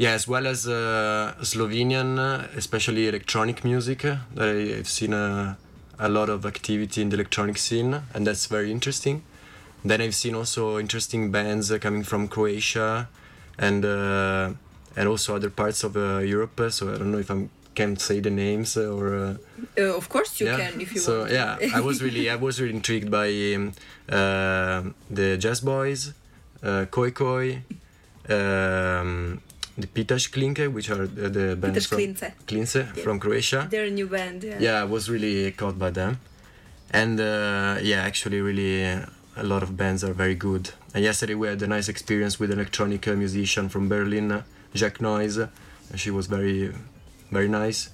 Yeah, 0.00 0.14
as 0.14 0.26
well 0.26 0.46
as 0.46 0.66
uh, 0.66 1.34
Slovenian, 1.42 2.18
uh, 2.18 2.46
especially 2.56 3.06
electronic 3.06 3.64
music. 3.64 4.04
Uh, 4.04 4.16
I've 4.78 4.88
seen 4.88 5.12
uh, 5.12 5.56
a 5.98 6.08
lot 6.08 6.30
of 6.30 6.46
activity 6.46 7.02
in 7.02 7.10
the 7.10 7.16
electronic 7.16 7.58
scene, 7.58 8.00
and 8.14 8.26
that's 8.26 8.46
very 8.46 8.70
interesting. 8.70 9.22
Then 9.84 10.00
I've 10.00 10.14
seen 10.14 10.34
also 10.34 10.78
interesting 10.78 11.30
bands 11.30 11.70
uh, 11.70 11.78
coming 11.78 12.02
from 12.02 12.28
Croatia, 12.28 13.08
and 13.58 13.84
uh, 13.84 14.52
and 14.96 15.08
also 15.08 15.34
other 15.36 15.50
parts 15.50 15.84
of 15.84 15.96
uh, 15.96 16.18
Europe. 16.18 16.58
uh, 16.60 16.70
So 16.70 16.92
I 16.92 16.98
don't 16.98 17.10
know 17.12 17.18
if 17.20 17.30
I 17.30 17.48
can 17.74 17.96
say 17.96 18.20
the 18.20 18.30
names 18.30 18.76
uh, 18.76 18.90
or. 18.96 19.14
Uh, 19.14 19.34
Uh, 19.78 19.96
of 19.96 20.08
course, 20.08 20.40
you 20.40 20.46
yeah. 20.50 20.56
can 20.70 20.80
if 20.80 20.90
you 20.94 21.00
so 21.00 21.20
want. 21.20 21.32
yeah, 21.32 21.78
I 21.78 21.80
was 21.80 22.02
really 22.06 22.28
I 22.30 22.36
was 22.36 22.60
really 22.60 22.74
intrigued 22.74 23.10
by 23.10 23.28
um, 23.54 23.72
uh, 24.10 24.82
the 25.18 25.36
Jazz 25.38 25.60
Boys, 25.60 26.12
uh, 26.62 26.84
Koi 26.90 27.10
Koi, 27.12 27.62
um, 28.28 29.40
the 29.78 29.86
Pitash 29.86 30.30
Klinke, 30.30 30.68
which 30.72 30.90
are 30.90 31.06
the, 31.06 31.28
the 31.28 31.56
bands 31.56 31.78
Pitaš 31.78 31.88
from 31.88 31.98
Klince. 31.98 32.32
Klince 32.46 32.80
from 33.04 33.18
Croatia. 33.20 33.68
They're 33.70 33.86
a 33.86 33.90
new 33.90 34.06
band. 34.08 34.42
Yeah. 34.44 34.58
Yeah, 34.58 34.80
I 34.82 34.84
was 34.84 35.08
really 35.08 35.52
caught 35.52 35.78
by 35.78 35.90
them, 35.90 36.18
and 36.90 37.20
uh, 37.20 37.78
yeah, 37.82 38.02
actually, 38.02 38.40
really 38.40 38.84
uh, 38.84 39.06
a 39.36 39.44
lot 39.44 39.62
of 39.62 39.76
bands 39.76 40.02
are 40.04 40.12
very 40.12 40.34
good. 40.34 40.70
And 40.94 41.04
yesterday 41.04 41.34
we 41.34 41.46
had 41.48 41.62
a 41.62 41.66
nice 41.66 41.88
experience 41.88 42.38
with 42.40 42.50
an 42.50 42.58
electronic 42.58 43.06
musician 43.06 43.68
from 43.68 43.88
Berlin, 43.88 44.42
Jack 44.74 45.00
Noise. 45.00 45.38
and 45.38 45.48
she 45.96 46.10
was 46.10 46.26
very, 46.26 46.72
very 47.30 47.48
nice. 47.48 47.90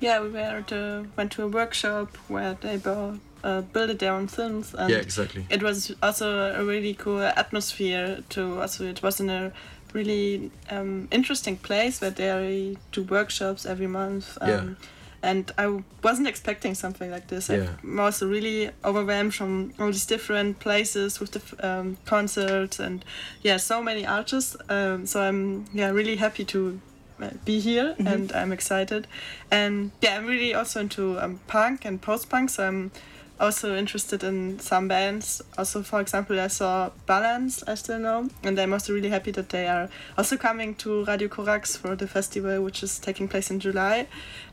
Yeah, 0.00 0.20
we 0.20 0.28
were 0.28 0.62
to, 0.68 1.06
went 1.16 1.32
to 1.32 1.42
a 1.44 1.48
workshop 1.48 2.16
where 2.28 2.54
they 2.60 2.76
built, 2.76 3.18
uh, 3.42 3.62
built 3.62 3.98
their 3.98 4.12
own 4.12 4.28
films. 4.28 4.74
And 4.74 4.90
yeah, 4.90 4.98
exactly. 4.98 5.46
it 5.50 5.62
was 5.62 5.94
also 6.02 6.52
a 6.54 6.64
really 6.64 6.94
cool 6.94 7.20
atmosphere 7.20 8.22
to 8.30 8.60
also 8.60 8.86
it 8.86 9.02
was 9.02 9.20
in 9.20 9.30
a 9.30 9.52
really 9.92 10.50
um, 10.70 11.08
interesting 11.10 11.56
place 11.56 12.00
where 12.00 12.10
they 12.10 12.76
do 12.92 13.02
workshops 13.02 13.64
every 13.64 13.86
month 13.86 14.36
um, 14.40 14.48
Yeah. 14.48 14.88
And 15.22 15.50
i 15.58 15.66
wasn't 16.02 16.26
expecting 16.28 16.74
something 16.74 17.10
like 17.10 17.26
this. 17.28 17.48
Yeah. 17.48 17.66
I 17.82 18.04
was 18.04 18.22
really 18.22 18.70
overwhelmed 18.84 19.34
from 19.34 19.72
all 19.78 19.88
these 19.88 20.06
different 20.06 20.60
places 20.60 21.20
with 21.20 21.32
the 21.32 21.68
um, 21.68 21.96
concerts 22.04 22.78
and 22.78 23.04
yeah 23.42 23.56
so 23.56 23.82
many 23.82 24.06
artists. 24.06 24.56
Um, 24.68 25.06
so 25.06 25.20
i'm 25.22 25.66
yeah 25.72 25.90
really 25.90 26.16
happy 26.16 26.44
to 26.46 26.80
uh, 27.20 27.30
be 27.44 27.58
here 27.58 27.96
and 27.98 28.32
i'm 28.32 28.52
excited. 28.52 29.06
And 29.50 29.90
yeah 30.00 30.16
i'm 30.16 30.26
really 30.26 30.54
also 30.54 30.80
into 30.80 31.18
um, 31.20 31.40
punk 31.46 31.84
and 31.84 32.00
post-punk. 32.00 32.50
So 32.50 32.66
i'm 32.66 32.90
also 33.40 33.76
interested 33.76 34.22
in 34.24 34.58
some 34.58 34.88
bands. 34.88 35.42
Also, 35.56 35.82
for 35.82 36.00
example, 36.00 36.38
I 36.40 36.48
saw 36.48 36.90
Balance, 37.06 37.62
I 37.66 37.74
still 37.74 37.98
know, 37.98 38.28
and 38.42 38.58
I'm 38.58 38.72
also 38.72 38.92
really 38.92 39.10
happy 39.10 39.30
that 39.32 39.48
they 39.50 39.66
are 39.66 39.88
also 40.16 40.36
coming 40.36 40.74
to 40.76 41.04
Radio 41.04 41.28
Corax 41.28 41.76
for 41.76 41.96
the 41.96 42.06
festival, 42.06 42.62
which 42.62 42.82
is 42.82 42.98
taking 42.98 43.28
place 43.28 43.50
in 43.50 43.60
July. 43.60 44.06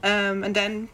Um, 0.03 0.43
and 0.43 0.55
then, 0.55 0.89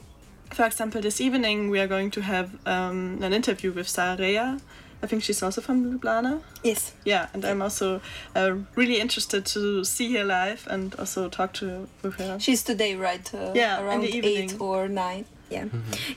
for 0.51 0.65
example, 0.65 1.01
this 1.01 1.21
evening 1.21 1.69
we 1.69 1.79
are 1.79 1.87
going 1.87 2.11
to 2.11 2.21
have 2.21 2.49
um, 2.65 3.19
an 3.21 3.33
interview 3.33 3.71
with 3.71 3.87
Sarah 3.87 4.59
I 5.03 5.07
think 5.07 5.23
she's 5.23 5.41
also 5.41 5.61
from 5.61 5.99
Ljubljana. 5.99 6.41
Yes. 6.63 6.93
Yeah, 7.05 7.27
and 7.33 7.43
I'm 7.43 7.61
also 7.61 8.01
uh, 8.35 8.57
really 8.75 8.99
interested 8.99 9.45
to 9.47 9.83
see 9.83 10.13
her 10.15 10.23
live 10.23 10.67
and 10.69 10.93
also 10.95 11.27
talk 11.27 11.53
to 11.53 11.87
with 12.03 12.15
her. 12.15 12.39
She's 12.39 12.63
today, 12.63 12.95
right? 12.95 13.33
Uh, 13.33 13.51
Yeah, 13.55 13.79
in 13.79 13.85
around 13.85 14.01
the 14.01 14.15
evening. 14.15 14.51
eight 14.51 14.61
or 14.61 14.87
nine. 14.87 15.25
Yeah, 15.51 15.65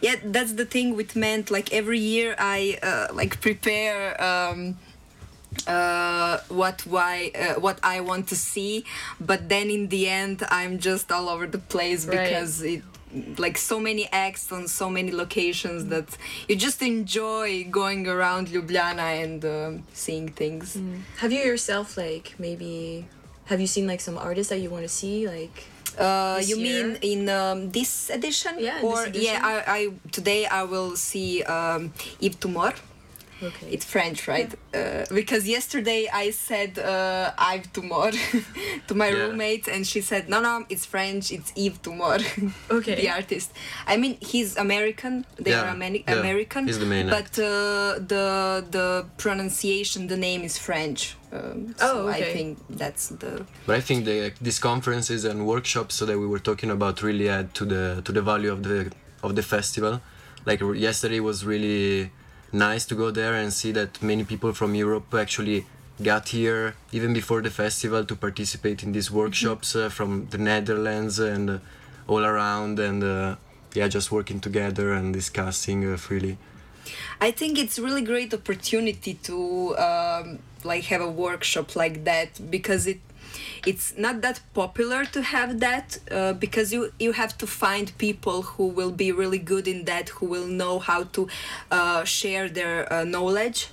yeah. 0.01 0.17
That's 0.25 0.53
the 0.61 0.65
thing 0.65 0.95
with 0.97 1.17
Ment. 1.17 1.51
Like 1.51 1.73
every 1.73 1.99
year, 1.99 2.35
I 2.39 2.79
uh, 2.83 3.09
like 3.13 3.41
prepare. 3.41 4.01
Um, 4.23 4.77
uh, 5.69 6.39
what 6.49 6.81
why 6.87 7.31
uh, 7.35 7.61
what 7.61 7.79
I 7.83 8.01
want 8.01 8.27
to 8.29 8.37
see, 8.37 8.85
but 9.21 9.49
then 9.49 9.71
in 9.71 9.89
the 9.89 10.09
end 10.09 10.43
I'm 10.51 10.79
just 10.79 11.13
all 11.13 11.29
over 11.29 11.47
the 11.47 11.59
place 11.75 12.07
Right. 12.07 12.19
because 12.29 12.61
it 12.63 12.83
like 13.39 13.57
so 13.57 13.79
many 13.79 14.09
acts 14.11 14.51
on 14.51 14.67
so 14.67 14.91
many 14.91 15.13
locations 15.13 15.87
that 15.87 16.09
you 16.49 16.57
just 16.57 16.83
enjoy 16.83 17.65
going 17.71 18.09
around 18.09 18.49
Ljubljana 18.49 19.23
and 19.23 19.45
um, 19.45 19.83
seeing 19.93 20.29
things. 20.29 20.77
Have 21.19 21.31
you 21.31 21.39
yourself 21.39 21.97
like 21.97 22.35
maybe 22.39 23.07
have 23.47 23.61
you 23.61 23.69
seen 23.69 23.87
like 23.87 24.01
some 24.01 24.19
artists 24.19 24.51
that 24.51 24.59
you 24.59 24.71
want 24.71 24.83
to 24.83 24.89
see 24.89 25.29
like 25.29 25.67
Uh, 25.99 26.37
This 26.39 26.49
you 26.51 26.57
year? 26.59 26.89
mean 26.89 26.99
in 27.03 27.29
um, 27.29 27.71
this 27.71 28.11
edition? 28.11 28.59
Yeah, 28.59 28.79
in 28.81 28.85
Or 28.85 29.07
this 29.07 29.23
yeah, 29.23 29.39
edition. 29.39 29.45
I, 29.45 29.57
I 29.67 29.81
today 30.11 30.47
I 30.47 30.63
will 30.65 30.97
see 30.97 31.43
um, 31.45 31.93
Yves 32.21 32.37
Tumor. 32.41 32.75
Okay 33.43 33.67
It's 33.71 33.85
French, 33.85 34.29
right? 34.29 34.53
Uh, 34.75 35.05
because 35.15 35.47
yesterday 35.49 36.09
I 36.13 36.31
said 36.31 36.79
uh, 36.79 37.33
Yves 37.55 37.69
Tumor 37.73 38.11
to 38.89 38.95
my 38.95 39.09
Yeah. 39.09 39.19
roommate, 39.27 39.67
and 39.69 39.87
she 39.87 40.01
said, 40.01 40.29
"No, 40.29 40.41
no, 40.41 40.65
it's 40.69 40.85
French. 40.87 41.31
It's 41.33 41.53
Yves 41.57 41.79
Tumor, 41.83 42.19
okay 42.79 42.95
the 42.95 43.09
artist." 43.11 43.53
I 43.87 43.97
mean, 43.97 44.17
he's 44.21 44.57
American. 44.57 45.25
They 45.37 45.51
Yeah, 45.53 45.65
are 45.65 45.75
Ameri- 45.77 46.05
yeah, 46.09 46.21
American. 46.21 46.67
he's 46.69 46.79
the 46.79 46.87
main 46.87 47.07
But 47.09 47.31
uh, 47.39 47.99
the 48.13 48.27
the 48.77 48.87
pronunciation, 49.17 50.07
the 50.09 50.17
name 50.29 50.43
is 50.45 50.59
French. 50.59 51.17
Um, 51.33 51.75
so 51.79 51.87
Oh, 51.87 52.09
I 52.09 52.23
think 52.35 52.59
that's 52.83 53.09
the 53.23 53.33
But 53.67 53.75
I 53.77 53.81
think 53.81 54.05
the, 54.05 54.33
these 54.41 54.61
conferences 54.61 55.25
and 55.25 55.37
workshops 55.47 55.99
that 55.99 56.17
we 56.23 56.27
were 56.27 56.39
talking 56.51 56.71
about 56.71 57.03
really 57.03 57.29
add 57.29 57.47
to 57.59 57.65
the 57.65 57.83
to 58.07 58.13
the 58.13 58.23
value 58.23 58.53
of 58.53 58.61
the 58.63 58.79
of 59.23 59.31
the 59.35 59.43
festival. 59.43 60.01
Like 60.47 60.61
yesterday 60.89 61.21
was 61.21 61.45
really 61.45 62.11
nice 62.55 62.87
to 62.87 62.95
go 62.95 63.11
there 63.11 63.35
and 63.35 63.53
see 63.53 63.73
that 63.73 64.01
many 64.03 64.25
people 64.25 64.53
from 64.53 64.75
Europe 64.75 65.13
actually 65.13 65.67
got 66.03 66.29
here 66.29 66.75
even 66.93 67.13
before 67.13 67.43
the 67.43 67.51
festival 67.51 68.05
to 68.05 68.17
participate 68.17 68.83
in 68.83 68.93
these 68.93 69.11
workshops 69.11 69.77
uh, 69.77 69.89
from 69.89 70.27
the 70.31 70.39
Netherlands 70.39 71.19
and 71.19 71.51
uh, 71.51 71.59
all 72.07 72.25
around 72.25 72.79
and 72.79 73.03
uh, 73.03 73.37
yeah 73.75 73.89
just 73.89 74.11
working 74.11 74.41
together 74.41 74.93
and 74.93 75.13
discussing 75.13 75.93
uh, 75.93 75.97
freely. 75.97 76.39
I 77.21 77.31
think 77.31 77.59
it's 77.59 77.79
really 77.79 78.03
great 78.03 78.33
opportunity 78.35 79.15
to 79.15 79.77
um, 79.79 80.39
like 80.65 80.85
have 80.85 81.01
a 81.01 81.11
workshop 81.11 81.77
like 81.77 82.05
that 82.05 82.51
because 82.51 82.87
it 82.87 83.01
it's 83.67 83.97
not 83.97 84.21
that 84.23 84.41
popular 84.53 85.05
to 85.07 85.23
have 85.23 85.61
that 85.61 85.99
uh, 86.11 86.33
because 86.35 86.73
you 86.73 86.93
you 86.99 87.13
have 87.13 87.37
to 87.39 87.47
find 87.47 87.97
people 87.99 88.43
who 88.43 88.67
will 88.67 88.91
be 88.91 89.13
really 89.13 89.39
good 89.39 89.67
in 89.67 89.85
that 89.85 90.09
who 90.11 90.27
will 90.27 90.47
know 90.47 90.79
how 90.79 91.05
to 91.05 91.29
uh, 91.71 92.05
share 92.05 92.49
their 92.49 92.93
uh, 92.93 93.05
knowledge. 93.05 93.69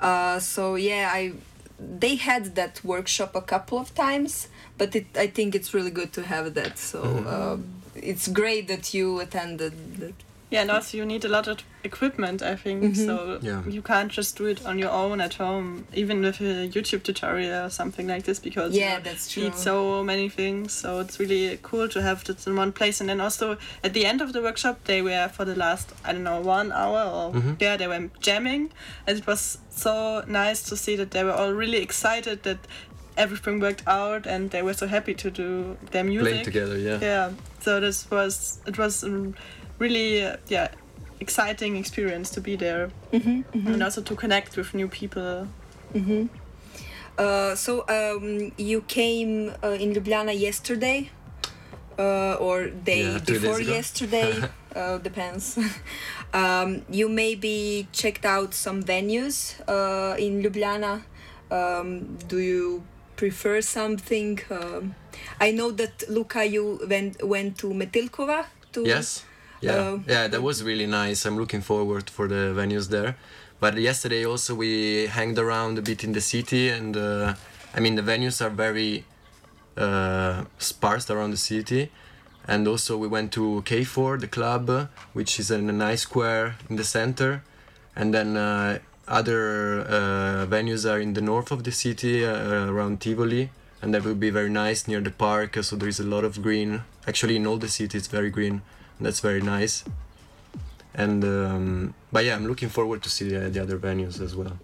Uh, 0.00 0.38
so 0.38 0.74
yeah 0.74 1.10
I 1.12 1.32
they 1.78 2.16
had 2.16 2.54
that 2.56 2.84
workshop 2.84 3.34
a 3.34 3.40
couple 3.40 3.78
of 3.78 3.94
times 3.94 4.48
but 4.80 4.96
it, 4.96 5.06
I 5.14 5.26
think 5.26 5.54
it's 5.54 5.74
really 5.74 5.90
good 5.90 6.12
to 6.14 6.22
have 6.22 6.54
that. 6.54 6.78
So 6.78 7.02
um, 7.34 7.58
it's 7.94 8.28
great 8.28 8.66
that 8.68 8.94
you 8.94 9.20
attended 9.20 9.74
that. 10.00 10.14
Yeah, 10.50 10.62
and 10.62 10.70
also 10.70 10.98
you 10.98 11.06
need 11.06 11.24
a 11.24 11.28
lot 11.28 11.46
of 11.46 11.58
equipment, 11.84 12.42
I 12.42 12.56
think. 12.56 12.82
Mm-hmm. 12.82 13.06
So 13.06 13.38
Yeah. 13.40 13.62
you 13.66 13.82
can't 13.82 14.10
just 14.10 14.36
do 14.36 14.46
it 14.46 14.66
on 14.66 14.78
your 14.78 14.90
own 14.90 15.20
at 15.20 15.34
home, 15.34 15.86
even 15.94 16.20
with 16.22 16.40
a 16.40 16.68
YouTube 16.68 17.02
tutorial 17.04 17.66
or 17.66 17.70
something 17.70 18.08
like 18.08 18.24
this, 18.24 18.40
because 18.40 18.74
Yeah, 18.74 18.98
you 18.98 19.04
that's 19.04 19.36
need 19.36 19.54
so 19.54 20.02
many 20.02 20.28
things. 20.28 20.72
So 20.72 20.98
it's 20.98 21.20
really 21.20 21.58
cool 21.62 21.88
to 21.88 22.02
have 22.02 22.24
this 22.24 22.46
in 22.46 22.56
one 22.56 22.72
place. 22.72 23.00
And 23.00 23.08
then 23.08 23.20
also 23.20 23.56
at 23.84 23.94
the 23.94 24.04
end 24.04 24.20
of 24.20 24.32
the 24.32 24.42
workshop, 24.42 24.84
they 24.84 25.02
were 25.02 25.28
for 25.28 25.44
the 25.44 25.54
last 25.54 25.92
I 26.04 26.12
don't 26.12 26.24
know 26.24 26.40
one 26.40 26.72
hour 26.72 27.02
or 27.02 27.32
mm-hmm. 27.32 27.54
yeah, 27.60 27.76
they 27.76 27.86
were 27.86 28.10
jamming, 28.20 28.72
and 29.06 29.18
it 29.18 29.26
was 29.26 29.58
so 29.70 30.24
nice 30.26 30.62
to 30.64 30.76
see 30.76 30.96
that 30.96 31.12
they 31.12 31.22
were 31.22 31.32
all 31.32 31.52
really 31.52 31.78
excited 31.78 32.42
that 32.42 32.58
everything 33.16 33.60
worked 33.60 33.82
out 33.86 34.26
and 34.26 34.50
they 34.50 34.62
were 34.62 34.72
so 34.72 34.86
happy 34.86 35.14
to 35.14 35.30
do 35.30 35.76
their 35.90 36.04
music 36.04 36.30
Playing 36.30 36.44
together, 36.44 36.78
yeah. 36.78 36.98
yeah 37.00 37.32
so 37.60 37.80
this 37.80 38.10
was 38.10 38.60
it 38.66 38.78
was 38.78 39.04
a 39.04 39.32
really 39.80 40.22
uh, 40.24 40.36
yeah 40.48 40.68
exciting 41.20 41.76
experience 41.76 42.30
to 42.30 42.40
be 42.40 42.56
there 42.56 42.90
and 43.66 43.82
also 43.82 44.00
to 44.02 44.14
connect 44.14 44.56
with 44.56 44.74
new 44.74 44.88
people 44.88 45.46
Uh, 47.18 47.54
so 47.54 47.84
um, 47.88 48.52
you 48.56 48.80
came 48.88 49.52
uh, 49.62 49.76
in 49.82 49.92
Ljubljana 49.92 50.32
yesterday, 50.32 51.10
uh, 51.98 52.34
or 52.40 52.68
day 52.84 53.02
Yeah, 53.02 53.18
before 53.18 53.60
yesterday, 53.60 54.32
uh, 54.76 54.96
depends. 54.98 55.58
um, 56.32 56.82
you 56.90 57.08
maybe 57.08 57.86
checked 57.92 58.24
out 58.24 58.54
some 58.54 58.82
venues 58.82 59.60
uh, 59.68 60.16
in 60.18 60.42
Ljubljana. 60.42 61.02
Um, 61.50 62.16
do 62.28 62.38
you 62.38 62.82
prefer 63.16 63.60
something? 63.60 64.40
Um, 64.50 64.94
I 65.40 65.52
know 65.52 65.72
that 65.72 66.08
Luca, 66.08 66.46
you 66.46 66.80
went 66.88 67.22
went 67.22 67.58
to 67.58 67.66
Metelkova. 67.74 68.44
To 68.72 68.80
Yes. 68.86 69.24
Yeah. 69.60 69.76
Um, 69.76 70.04
yeah, 70.08 70.26
that 70.28 70.42
was 70.42 70.62
really 70.62 70.86
nice. 70.86 71.26
I'm 71.26 71.36
looking 71.36 71.60
forward 71.60 72.08
for 72.08 72.26
the 72.26 72.54
venues 72.56 72.88
there. 72.88 73.16
But 73.60 73.76
yesterday 73.76 74.24
also 74.24 74.54
we 74.54 75.06
hanged 75.06 75.38
around 75.38 75.78
a 75.78 75.82
bit 75.82 76.02
in 76.02 76.12
the 76.12 76.20
city, 76.22 76.70
and 76.70 76.96
uh, 76.96 77.34
I 77.74 77.80
mean 77.80 77.94
the 77.94 78.02
venues 78.02 78.40
are 78.40 78.48
very 78.48 79.04
uh, 79.76 80.44
sparse 80.58 81.10
around 81.10 81.32
the 81.32 81.36
city. 81.36 81.90
And 82.48 82.66
also 82.66 82.96
we 82.96 83.06
went 83.06 83.32
to 83.32 83.62
K4, 83.66 84.20
the 84.20 84.26
club, 84.26 84.88
which 85.12 85.38
is 85.38 85.50
in 85.50 85.68
a 85.68 85.72
nice 85.72 86.02
square 86.02 86.56
in 86.68 86.76
the 86.76 86.84
center. 86.84 87.42
And 87.94 88.14
then 88.14 88.36
uh, 88.36 88.78
other 89.06 89.80
uh, 89.82 90.46
venues 90.46 90.90
are 90.90 90.98
in 90.98 91.12
the 91.12 91.20
north 91.20 91.50
of 91.50 91.64
the 91.64 91.72
city, 91.72 92.24
uh, 92.24 92.66
around 92.66 93.00
Tivoli, 93.00 93.50
and 93.82 93.92
that 93.92 94.04
will 94.04 94.14
be 94.14 94.30
very 94.30 94.48
nice 94.48 94.88
near 94.88 95.00
the 95.00 95.10
park. 95.10 95.62
So 95.62 95.76
there 95.76 95.88
is 95.88 96.00
a 96.00 96.04
lot 96.04 96.24
of 96.24 96.42
green. 96.42 96.82
Actually, 97.06 97.36
in 97.36 97.46
all 97.46 97.58
the 97.58 97.68
city, 97.68 97.98
it's 97.98 98.06
very 98.06 98.30
green. 98.30 98.62
That's 99.00 99.20
very 99.20 99.40
nice. 99.40 99.84
And 100.94 101.24
um, 101.24 101.94
but 102.12 102.24
yeah, 102.24 102.34
I'm 102.34 102.46
looking 102.46 102.68
forward 102.68 103.02
to 103.02 103.10
see 103.10 103.28
the, 103.28 103.50
the 103.50 103.62
other 103.62 103.78
venues 103.78 104.20
as 104.20 104.34
well. 104.34 104.56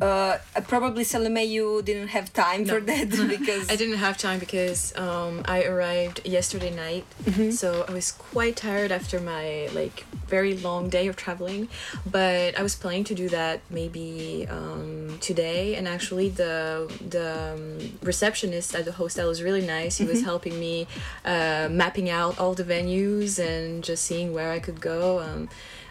Uh, 0.00 0.38
probably 0.68 1.04
Salome, 1.04 1.44
you 1.44 1.82
didn't 1.82 2.08
have 2.08 2.32
time 2.32 2.64
for 2.64 2.80
that 2.80 3.10
because 3.28 3.70
I 3.70 3.76
didn't 3.76 3.98
have 3.98 4.18
time 4.18 4.38
because 4.38 4.96
um, 4.96 5.42
I 5.44 5.64
arrived 5.64 6.26
yesterday 6.26 6.74
night, 6.74 7.04
so 7.52 7.84
I 7.88 7.92
was 7.92 8.12
quite 8.12 8.56
tired 8.56 8.92
after 8.92 9.20
my 9.20 9.68
like 9.72 10.04
very 10.26 10.56
long 10.56 10.88
day 10.88 11.06
of 11.08 11.16
traveling. 11.16 11.68
But 12.04 12.58
I 12.58 12.62
was 12.62 12.74
planning 12.74 13.04
to 13.04 13.14
do 13.14 13.28
that 13.30 13.60
maybe 13.70 14.46
um, 14.48 15.18
today, 15.20 15.76
and 15.76 15.86
actually 15.86 16.28
the 16.30 16.90
the 17.16 17.28
um, 17.54 17.98
receptionist 18.02 18.74
at 18.74 18.84
the 18.84 18.92
hostel 18.92 19.28
was 19.28 19.42
really 19.42 19.66
nice. 19.66 19.98
He 19.98 20.04
was 20.04 20.22
helping 20.22 20.58
me 20.58 20.86
uh, 21.24 21.68
mapping 21.70 22.08
out 22.10 22.38
all 22.38 22.54
the 22.54 22.64
venues 22.64 23.38
and 23.38 23.84
just 23.84 24.04
seeing 24.04 24.32
where 24.32 24.50
I 24.50 24.58
could 24.58 24.80
go. 24.80 25.02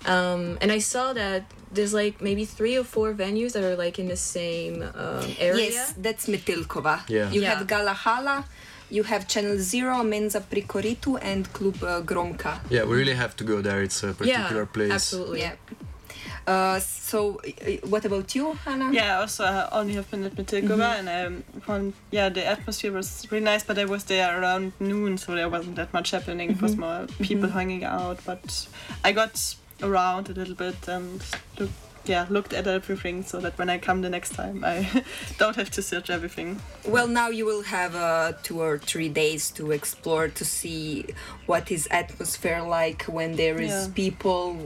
Um, 0.05 0.57
and 0.61 0.71
I 0.71 0.79
saw 0.79 1.13
that 1.13 1.43
there's 1.71 1.93
like 1.93 2.21
maybe 2.21 2.45
three 2.45 2.77
or 2.77 2.83
four 2.83 3.13
venues 3.13 3.53
that 3.53 3.63
are 3.63 3.75
like 3.75 3.99
in 3.99 4.07
the 4.07 4.17
same 4.17 4.81
um, 4.81 5.25
area. 5.39 5.69
yes, 5.71 5.93
that's 5.97 6.27
Metelkova. 6.27 7.07
Yeah. 7.07 7.31
You 7.31 7.41
Yeah. 7.41 7.55
have 7.55 7.67
Gala 7.67 7.93
Hala, 7.93 8.45
you 8.89 9.03
have 9.03 9.27
Channel 9.27 9.57
Zero, 9.59 10.03
Menza 10.03 10.41
pri 10.41 10.63
koritu, 10.63 11.17
and 11.21 11.51
Klub 11.53 11.81
uh, 11.83 12.01
Gromka. 12.01 12.59
Yeah, 12.69 12.83
we 12.83 12.95
really 12.97 13.13
have 13.15 13.35
to 13.37 13.43
go 13.43 13.61
there. 13.61 13.81
It's 13.83 14.03
a 14.03 14.13
particular 14.13 14.63
yeah, 14.63 14.73
place. 14.73 14.91
Absolutely. 14.91 15.41
Yeah. 15.41 15.53
Uh, 16.47 16.79
so, 16.79 17.39
uh, 17.45 17.71
what 17.87 18.03
about 18.03 18.33
you, 18.35 18.53
Hannah? 18.53 18.91
Yeah, 18.91 19.19
also 19.21 19.43
I 19.45 19.69
only 19.71 19.93
have 19.93 20.09
been 20.09 20.23
at 20.23 20.35
Metelkova 20.35 20.99
and 20.99 21.07
um, 21.07 21.61
found, 21.61 21.93
yeah, 22.09 22.29
the 22.29 22.45
atmosphere 22.45 22.91
was 22.91 23.27
really 23.29 23.45
nice, 23.45 23.63
but 23.63 23.77
I 23.77 23.85
was 23.85 24.03
there 24.05 24.41
around 24.41 24.73
noon, 24.79 25.17
so 25.19 25.35
there 25.35 25.47
wasn't 25.47 25.75
that 25.75 25.93
much 25.93 26.09
happening. 26.11 26.49
It 26.49 26.61
was 26.61 26.75
more 26.75 27.05
people 27.21 27.47
hanging 27.49 27.83
out, 27.83 28.19
but 28.25 28.67
I 29.03 29.11
got 29.11 29.55
around 29.83 30.29
a 30.29 30.33
little 30.33 30.55
bit 30.55 30.87
and 30.87 31.23
look, 31.59 31.69
yeah, 32.05 32.25
looked 32.29 32.53
at 32.53 32.67
everything 32.67 33.23
so 33.23 33.39
that 33.39 33.57
when 33.57 33.69
I 33.69 33.77
come 33.77 34.01
the 34.01 34.09
next 34.09 34.33
time, 34.33 34.63
I 34.65 35.03
don't 35.37 35.55
have 35.55 35.69
to 35.71 35.81
search 35.81 36.09
everything. 36.09 36.59
Well, 36.87 37.07
now 37.07 37.29
you 37.29 37.45
will 37.45 37.63
have 37.63 37.95
uh, 37.95 38.33
two 38.43 38.59
or 38.61 38.79
three 38.79 39.09
days 39.09 39.51
to 39.51 39.71
explore 39.71 40.27
to 40.29 40.43
see 40.45 41.05
what 41.45 41.69
is 41.71 41.87
atmosphere 41.91 42.61
like 42.61 43.03
when 43.03 43.35
there 43.35 43.59
is 43.61 43.69
Yeah. 43.87 43.93
people, 43.93 44.57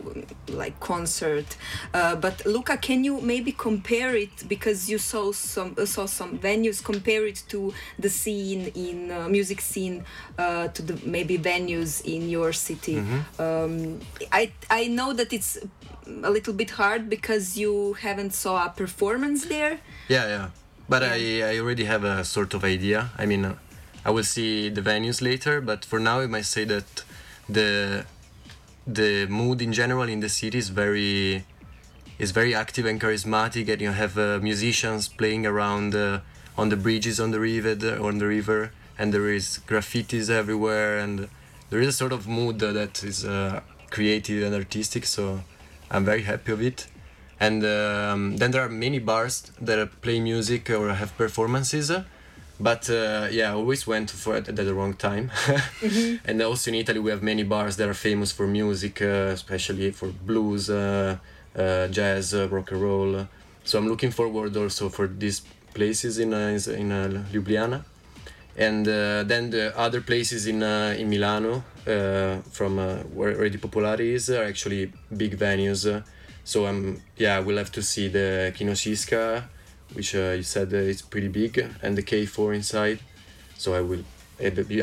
like 0.48 0.80
concert. 0.80 1.58
Uh, 1.94 2.16
but 2.16 2.46
Luca, 2.46 2.78
can 2.78 3.04
you 3.04 3.20
maybe 3.22 3.52
compare 3.52 4.16
it 4.16 4.48
because 4.48 4.90
you 4.90 4.98
saw 4.98 5.32
some 5.34 5.76
uh, 5.78 5.86
saw 5.86 6.06
some 6.06 6.38
venues? 6.40 6.82
Compare 6.84 7.26
it 7.28 7.44
to 7.50 7.74
the 8.00 8.10
scene 8.10 8.72
in 8.76 9.12
uh, 9.12 9.28
music 9.28 9.60
scene 9.62 10.04
uh, 10.38 10.68
to 10.70 10.82
the 10.82 10.96
maybe 11.06 11.38
venues 11.38 12.02
in 12.06 12.30
your 12.30 12.54
city. 12.54 12.98
Um, 13.40 14.00
I 14.32 14.52
I 14.70 14.88
know 14.88 15.12
that 15.14 15.34
it's 15.34 15.58
a 16.08 16.30
little 16.30 16.54
bit 16.54 16.72
hard 16.72 17.10
because 17.10 17.58
you 17.58 17.94
haven't 17.94 18.34
saw 18.34 18.66
a 18.66 18.70
performance 18.70 19.46
there. 19.46 19.80
Yeah, 20.08 20.28
yeah. 20.28 20.50
But 20.88 21.04
I, 21.04 21.42
I 21.42 21.60
already 21.60 21.86
have 21.86 22.04
a 22.04 22.24
sort 22.24 22.54
of 22.54 22.64
idea. 22.64 23.10
I 23.18 23.26
mean, 23.26 23.46
uh, 23.46 23.56
I 24.06 24.12
will 24.12 24.24
see 24.24 24.70
the 24.70 24.82
venues 24.82 25.22
later, 25.22 25.62
but 25.62 25.84
for 25.84 26.00
now 26.00 26.20
I 26.20 26.28
might 26.28 26.46
say 26.46 26.64
that 26.66 27.04
the 27.50 28.06
the 28.88 29.26
mood 29.26 29.62
in 29.62 29.74
general 29.74 30.08
in 30.08 30.20
the 30.20 30.30
city 30.30 30.60
is 30.60 30.70
very 30.70 31.44
is 32.20 32.32
very 32.32 32.54
active 32.54 32.86
and 32.86 33.02
charismatic, 33.02 33.68
and 33.68 33.82
you 33.82 33.92
have 33.92 34.18
uh, 34.18 34.40
musicians 34.42 35.08
playing 35.08 35.46
around 35.48 35.96
uh, 35.96 36.20
on 36.56 36.70
the 36.70 36.78
bridges 36.78 37.20
on 37.20 37.32
the 37.32 37.40
river 37.40 37.72
on 38.00 38.20
the 38.20 38.28
river, 38.28 38.72
and 38.98 39.12
there 39.12 39.30
is 39.30 39.60
graffitis 39.68 40.30
everywhere, 40.30 41.00
and 41.00 41.28
there 41.72 41.82
is 41.82 41.88
a 41.88 41.92
sort 41.92 42.14
of 42.14 42.28
mood 42.28 42.62
uh, 42.62 42.72
that 42.74 43.04
is 43.04 43.26
uh, 43.26 43.62
creative 43.90 44.44
and 44.44 44.54
artistic. 44.54 45.06
So 45.06 45.42
I'm 45.92 46.06
very 46.06 46.24
happy 46.24 46.52
of 46.52 46.62
it. 46.62 46.88
And 47.40 47.64
um, 47.66 48.38
then 48.38 48.52
there 48.52 48.62
are 48.62 48.70
many 48.70 49.00
bars 49.00 49.52
that 49.60 50.02
play 50.02 50.20
music 50.20 50.70
or 50.70 50.94
have 50.94 51.16
performances. 51.18 51.92
But 52.60 52.90
uh, 52.90 53.28
yeah, 53.32 53.52
I 53.52 53.54
always 53.56 53.86
went 53.86 54.10
for 54.10 54.38
it 54.38 54.48
at 54.48 54.56
the 54.56 54.74
wrong 54.74 54.94
time. 54.94 55.32
And 56.26 56.42
also 56.42 56.72
in 56.72 56.76
Italy, 56.76 57.00
we 57.00 57.12
have 57.12 57.22
many 57.22 57.44
bars 57.44 57.76
that 57.78 57.90
are 57.90 57.94
famous 57.94 58.32
for 58.32 58.48
music, 58.48 59.02
uh, 59.02 59.34
especially 59.34 59.92
for 59.92 60.08
blues, 60.08 60.70
uh, 60.70 61.18
uh, 61.58 61.88
jazz, 61.90 62.34
uh, 62.34 62.48
rock 62.50 62.72
and 62.72 62.82
roll. 62.82 63.28
So 63.66 63.78
I'm 63.78 63.88
looking 63.90 64.12
forward 64.12 64.56
also 64.56 64.90
for 64.90 65.08
these 65.08 65.42
places 65.74 66.20
in 66.20 66.34
uh, 66.34 66.58
in 66.78 66.92
uh, 66.92 67.24
Ljubljana 67.34 67.84
and 68.58 68.88
uh, 68.88 69.24
then 69.24 69.50
the 69.50 69.78
other 69.78 70.02
places 70.02 70.48
in 70.48 70.64
uh, 70.64 70.96
in 70.98 71.10
Milano 71.10 71.64
uh, 71.88 72.38
from 72.52 72.78
where 73.14 73.36
Radio 73.36 73.60
Popolare 73.60 74.14
is 74.14 74.30
are 74.30 74.44
actually 74.44 74.92
big 75.16 75.38
venues. 75.38 76.04
So 76.44 76.66
I'm 76.66 77.02
yeah 77.18 77.40
we'll 77.40 77.58
have 77.58 77.72
to 77.74 77.82
see 77.82 78.08
the 78.08 78.54
Kino 78.56 78.74
Šiška, 78.74 79.44
which 79.94 80.14
you 80.14 80.44
said 80.44 80.72
it's 80.74 81.02
pretty 81.02 81.28
big, 81.28 81.58
and 81.82 81.98
the 81.98 82.04
K4 82.04 82.56
inside. 82.56 83.00
So 83.58 83.74
I 83.74 83.82
will 83.82 84.04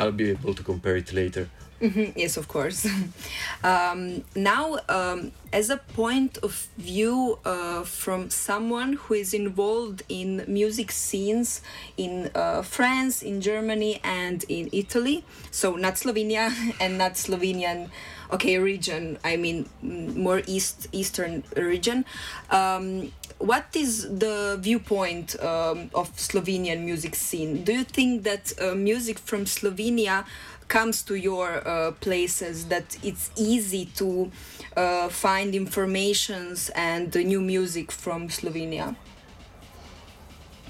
I'll 0.00 0.12
be 0.12 0.30
able 0.30 0.54
to 0.54 0.62
compare 0.62 0.96
it 0.96 1.12
later. 1.12 1.48
Mhm, 1.82 2.12
Yes, 2.14 2.36
of 2.36 2.46
course. 2.46 2.86
um, 3.64 4.22
now, 4.36 4.78
um, 4.88 5.32
as 5.52 5.68
a 5.68 5.78
point 5.78 6.38
of 6.38 6.68
view 6.78 7.40
uh, 7.44 7.82
from 7.82 8.30
someone 8.30 8.92
who 8.92 9.14
is 9.14 9.34
involved 9.34 10.04
in 10.08 10.44
music 10.46 10.92
scenes 10.92 11.60
in 11.96 12.30
uh, 12.36 12.62
France, 12.62 13.20
in 13.22 13.40
Germany, 13.40 14.00
and 14.04 14.44
in 14.48 14.68
Italy, 14.72 15.24
so 15.50 15.74
not 15.74 15.94
Slovenia 15.94 16.52
and 16.80 16.98
not 16.98 17.14
Slovenian, 17.14 17.90
okay, 18.32 18.58
region. 18.58 19.18
I 19.24 19.36
mean, 19.36 19.68
more 19.82 20.42
east 20.46 20.86
eastern 20.92 21.42
region. 21.56 22.04
Um, 22.50 23.12
what 23.38 23.66
is 23.74 24.02
the 24.08 24.56
viewpoint 24.60 25.34
um, 25.42 25.90
of 25.94 26.14
Slovenian 26.16 26.84
music 26.84 27.16
scene? 27.16 27.64
Do 27.64 27.72
you 27.72 27.82
think 27.84 28.22
that 28.22 28.52
uh, 28.60 28.74
music 28.76 29.18
from 29.18 29.46
Slovenia 29.46 30.24
comes 30.72 31.02
to 31.02 31.14
your 31.14 31.60
uh, 31.68 31.92
places 32.00 32.64
that 32.72 32.96
it's 33.04 33.30
easy 33.36 33.84
to 34.00 34.32
uh, 34.74 35.08
find 35.10 35.54
informations 35.54 36.70
and 36.74 37.12
the 37.12 37.22
new 37.22 37.42
music 37.42 37.92
from 37.92 38.28
Slovenia? 38.28 38.96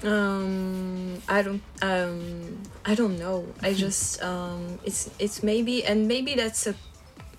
Um, 0.03 1.21
I 1.29 1.41
don't. 1.41 1.63
Um, 1.81 2.59
I 2.83 2.93
don't 2.99 3.17
know. 3.17 3.47
I 3.61 3.71
just. 3.71 4.21
Um, 4.21 4.77
it's 4.83 5.09
it's 5.19 5.41
maybe 5.41 5.85
and 5.85 6.09
maybe 6.13 6.35
that's 6.35 6.67
a, 6.67 6.75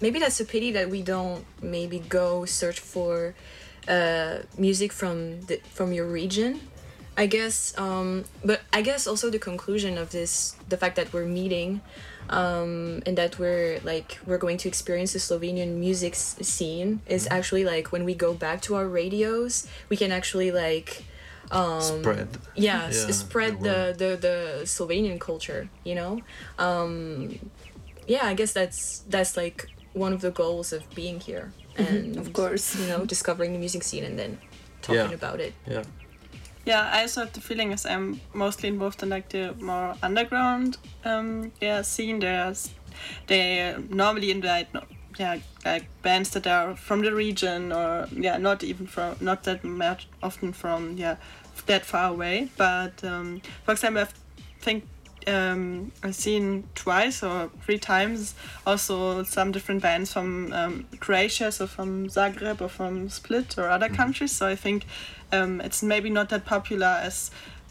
maybe 0.00 0.18
that's 0.18 0.40
a 0.40 0.46
pity 0.46 0.72
that 0.72 0.88
we 0.88 1.02
don't 1.02 1.44
maybe 1.60 1.98
go 2.08 2.46
search 2.46 2.80
for, 2.80 3.34
uh, 3.86 4.38
music 4.56 4.90
from 4.90 5.42
the 5.48 5.60
from 5.76 5.92
your 5.92 6.08
region. 6.08 6.64
I 7.16 7.26
guess. 7.26 7.76
Um, 7.78 8.24
but 8.42 8.62
I 8.72 8.80
guess 8.82 9.06
also 9.06 9.30
the 9.30 9.38
conclusion 9.38 9.98
of 9.98 10.10
this, 10.10 10.56
the 10.68 10.76
fact 10.76 10.96
that 10.96 11.12
we're 11.12 11.26
meeting, 11.28 11.80
um, 12.30 13.02
and 13.06 13.16
that 13.18 13.38
we're 13.38 13.80
like 13.84 14.18
we're 14.26 14.38
going 14.38 14.56
to 14.58 14.68
experience 14.68 15.12
the 15.12 15.18
Slovenian 15.18 15.76
music 15.76 16.12
s- 16.14 16.36
scene 16.42 17.00
is 17.06 17.28
actually 17.30 17.64
like 17.64 17.92
when 17.92 18.04
we 18.04 18.14
go 18.14 18.34
back 18.34 18.60
to 18.62 18.74
our 18.76 18.86
radios, 18.88 19.66
we 19.88 19.96
can 19.96 20.10
actually 20.12 20.50
like. 20.50 21.04
Um, 21.50 21.80
Spread. 22.00 22.28
yeah, 22.56 22.86
s- 22.86 23.04
Yeah, 23.06 23.12
spread 23.12 23.60
the 23.60 23.94
the, 23.96 24.16
the 24.16 24.16
the 24.16 24.36
Slovenian 24.64 25.20
culture. 25.20 25.68
You 25.84 25.94
know, 25.94 26.22
um, 26.58 27.38
yeah, 28.08 28.24
I 28.26 28.34
guess 28.34 28.52
that's 28.52 29.04
that's 29.08 29.36
like 29.36 29.68
one 29.92 30.12
of 30.14 30.20
the 30.22 30.30
goals 30.30 30.72
of 30.72 30.82
being 30.94 31.20
here, 31.20 31.52
and 31.76 32.16
of 32.16 32.32
course. 32.32 32.74
you 32.80 32.86
know, 32.88 33.04
discovering 33.04 33.52
the 33.52 33.58
music 33.58 33.82
scene 33.82 34.04
and 34.04 34.18
then 34.18 34.38
talking 34.82 35.10
Yeah. 35.10 35.20
about 35.20 35.38
it. 35.40 35.52
Yeah. 35.68 35.84
Yeah, 36.66 36.88
I 36.90 37.02
also 37.02 37.20
have 37.20 37.32
the 37.32 37.40
feeling 37.40 37.72
as 37.72 37.84
I'm 37.84 38.20
mostly 38.32 38.68
involved 38.68 39.02
in 39.02 39.10
like 39.10 39.28
the 39.28 39.54
more 39.60 39.94
underground 40.02 40.78
um 41.04 41.52
yeah 41.60 41.82
scene. 41.82 42.20
There's 42.20 42.70
they 43.26 43.76
normally 43.90 44.30
invite 44.30 44.68
yeah 45.18 45.38
like 45.64 45.84
bands 46.02 46.30
that 46.30 46.46
are 46.46 46.74
from 46.76 47.02
the 47.02 47.14
region 47.14 47.70
or 47.72 48.08
yeah 48.12 48.38
not 48.38 48.64
even 48.64 48.86
from 48.86 49.16
not 49.20 49.42
that 49.44 49.62
much 49.62 50.08
often 50.22 50.52
from 50.52 50.96
yeah 50.96 51.16
that 51.66 51.84
far 51.84 52.10
away. 52.10 52.48
But 52.56 53.04
um, 53.04 53.42
for 53.64 53.72
example, 53.72 54.02
I 54.02 54.08
think 54.60 54.84
um, 55.26 55.92
I've 56.02 56.14
seen 56.14 56.64
twice 56.74 57.22
or 57.22 57.50
three 57.62 57.78
times 57.78 58.34
also 58.66 59.22
some 59.22 59.52
different 59.52 59.82
bands 59.82 60.12
from 60.12 60.52
um, 60.52 60.86
Croatia, 61.00 61.52
so 61.52 61.66
from 61.66 62.08
Zagreb 62.08 62.60
or 62.60 62.68
from 62.68 63.08
Split 63.08 63.58
or 63.58 63.68
other 63.68 63.88
countries. 63.88 64.32
So 64.32 64.46
I 64.46 64.56
think 64.56 64.86
um, 65.32 65.60
it's 65.60 65.82
maybe 65.82 66.10
not 66.10 66.28
that 66.30 66.44
popular 66.44 67.00
as 67.02 67.30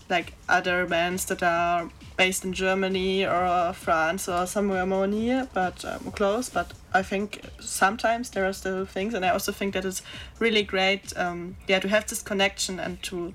like 0.10 0.34
other 0.50 0.86
bands 0.86 1.26
that 1.26 1.42
are 1.42 1.90
based 2.18 2.46
in 2.46 2.54
Germany 2.54 3.26
or 3.26 3.74
France 3.74 4.28
or 4.28 4.46
somewhere 4.46 4.86
more 4.86 5.08
near, 5.08 5.48
but 5.54 5.84
um, 5.86 6.12
close. 6.12 6.50
But 6.50 6.74
I 6.94 7.02
think 7.04 7.42
sometimes 7.60 8.30
there 8.30 8.46
are 8.46 8.54
still 8.54 8.86
things, 8.86 9.14
and 9.14 9.26
I 9.26 9.30
also 9.30 9.52
think 9.52 9.74
that 9.74 9.86
it's 9.86 10.02
really 10.40 10.64
great, 10.64 11.16
um, 11.18 11.56
yeah, 11.68 11.80
to 11.80 11.88
have 11.88 12.06
this 12.08 12.22
connection 12.22 12.80
and 12.80 13.02
to 13.04 13.34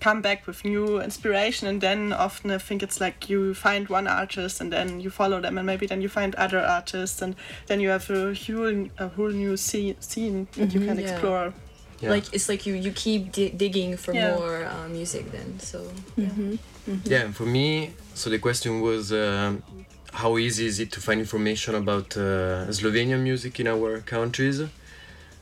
come 0.00 0.22
back 0.22 0.46
with 0.46 0.64
new 0.64 1.00
inspiration 1.00 1.66
and 1.68 1.80
then 1.80 2.12
often 2.12 2.50
i 2.50 2.58
think 2.58 2.82
it's 2.82 3.00
like 3.00 3.28
you 3.28 3.52
find 3.54 3.88
one 3.88 4.06
artist 4.06 4.60
and 4.60 4.72
then 4.72 5.00
you 5.00 5.10
follow 5.10 5.40
them 5.40 5.58
and 5.58 5.66
maybe 5.66 5.86
then 5.86 6.00
you 6.00 6.08
find 6.08 6.34
other 6.36 6.60
artists 6.60 7.20
and 7.22 7.34
then 7.66 7.80
you 7.80 7.88
have 7.90 8.08
a 8.10 8.32
whole, 8.34 8.86
a 8.98 9.08
whole 9.08 9.30
new 9.30 9.56
scene, 9.56 9.96
scene 10.00 10.46
that 10.56 10.72
you 10.74 10.80
can 10.86 10.98
Yeah. 10.98 11.04
explore 11.10 11.52
Yeah. 12.00 12.10
Like 12.14 12.26
it's 12.36 12.48
like 12.48 12.62
you 12.68 12.74
you 12.86 12.92
keep 12.92 13.32
di- 13.32 13.54
digging 13.62 13.96
for 13.96 14.12
Yeah. 14.14 14.34
more 14.34 14.56
uh, 14.74 14.86
music 14.98 15.24
then. 15.32 15.58
So 15.58 15.78
Yeah, 17.04 17.24
and 17.24 17.34
for 17.34 17.46
me, 17.46 17.90
so 18.14 18.30
the 18.30 18.38
question 18.38 18.80
was 18.80 19.12
um 19.12 19.62
how 20.12 20.38
easy 20.38 20.66
is 20.66 20.78
it 20.78 20.90
to 20.92 21.00
find 21.00 21.20
information 21.20 21.74
about 21.74 22.16
uh, 22.16 22.68
Slovenian 22.78 23.20
music 23.22 23.60
in 23.60 23.66
our 23.66 24.00
countries? 24.00 24.58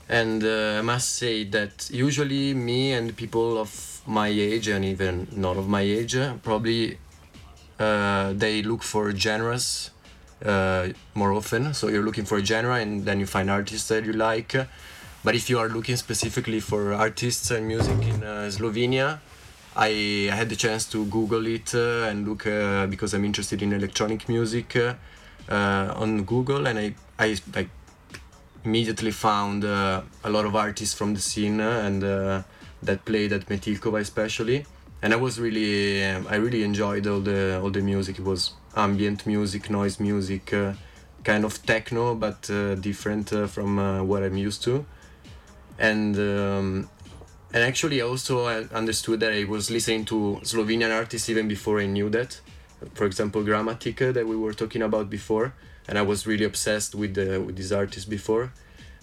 And 0.09 0.43
uh, 0.45 0.79
I 0.81 0.83
must 0.83 1.09
say 1.17 1.45
that 1.57 1.89
usually 1.91 2.55
me 2.55 2.93
and 2.93 3.15
people 3.17 3.59
of 3.59 3.71
my 4.07 4.29
age 4.29 4.69
and 4.69 4.85
even 4.85 5.27
not 5.33 5.57
of 5.57 5.67
my 5.69 5.81
age 5.81 6.17
probably 6.43 6.99
uh, 7.79 8.33
they 8.35 8.63
look 8.63 8.83
for 8.83 9.15
genres 9.17 9.91
uh, 10.45 10.89
more 11.15 11.33
often. 11.33 11.75
So 11.75 11.89
you're 11.89 12.03
looking 12.03 12.25
for 12.25 12.39
a 12.39 12.45
genre 12.45 12.77
and 12.77 13.05
then 13.05 13.21
you 13.21 13.27
find 13.27 13.51
artists 13.51 13.89
that 13.89 14.05
you 14.05 14.13
like. 14.13 14.55
But 15.25 15.35
if 15.35 15.49
you 15.49 15.59
are 15.59 15.69
looking 15.69 15.97
specifically 15.97 16.61
for 16.61 16.93
artists 16.93 17.51
and 17.51 17.67
music 17.67 18.01
in 18.03 18.23
uh, 18.23 18.51
Slovenia, 18.51 19.21
I 19.75 20.29
had 20.31 20.51
the 20.51 20.57
chance 20.57 20.85
to 20.91 21.05
Google 21.07 21.47
it 21.47 21.75
uh, 21.75 22.09
and 22.09 22.29
look 22.29 22.47
uh, 22.47 22.87
because 22.87 23.15
I'm 23.15 23.25
interested 23.25 23.63
in 23.63 23.73
electronic 23.73 24.29
music 24.29 24.77
uh, 24.77 24.95
on 25.49 26.25
Google, 26.25 26.67
and 26.67 26.79
I 26.79 26.95
I 27.19 27.37
like 27.55 27.71
immediately 28.65 29.11
found 29.11 29.65
a 29.65 30.05
lot 30.25 30.45
of 30.45 30.55
artists 30.55 30.95
from 30.95 31.15
the 31.15 31.21
scene 31.21 31.61
and 31.61 32.45
that 32.85 33.05
played 33.05 33.33
at 33.33 33.47
Metelkova 33.47 34.01
especially, 34.01 34.67
and 35.03 35.13
I 35.13 35.17
was 35.17 35.41
really 35.41 36.05
um, 36.05 36.27
I 36.29 36.37
really 36.37 36.63
enjoyed 36.63 37.07
all 37.07 37.21
the 37.21 37.61
all 37.63 37.71
the 37.71 37.83
music. 37.83 38.19
It 38.19 38.25
was 38.25 38.53
ambient 38.77 39.27
music, 39.27 39.71
noise 39.71 40.01
music, 40.01 40.53
uh, 40.53 40.73
kind 41.23 41.45
of 41.45 41.63
techno 41.65 42.15
but 42.15 42.51
uh, 42.51 42.75
different 42.77 43.33
uh, 43.33 43.47
from 43.47 43.79
uh, 43.79 44.03
what 44.03 44.23
I'm 44.23 44.37
used 44.37 44.63
to, 44.65 44.85
and. 45.79 46.17
Um, 46.19 46.89
and 47.55 47.63
actually, 47.63 48.03
I 48.03 48.05
also 48.05 48.47
uh, 48.47 48.65
understood 48.73 49.21
that 49.21 49.33
I 49.33 49.45
was 49.45 49.71
listening 49.71 50.05
to 50.07 50.41
Slovenian 50.43 50.93
artists 50.93 51.29
even 51.29 51.47
before 51.47 51.79
I 51.79 51.87
knew 51.87 52.11
that. 52.11 52.41
For 52.95 53.07
example, 53.07 53.45
Gramatika 53.45 54.13
that 54.13 54.27
we 54.27 54.37
were 54.37 54.53
talking 54.53 54.83
about 54.83 55.09
before, 55.09 55.55
and 55.87 55.97
I 55.97 56.03
was 56.03 56.27
really 56.27 56.45
obsessed 56.45 56.97
with 56.97 57.15
the 57.15 57.41
with 57.41 57.55
these 57.55 57.71
artists 57.71 58.09
before. 58.09 58.53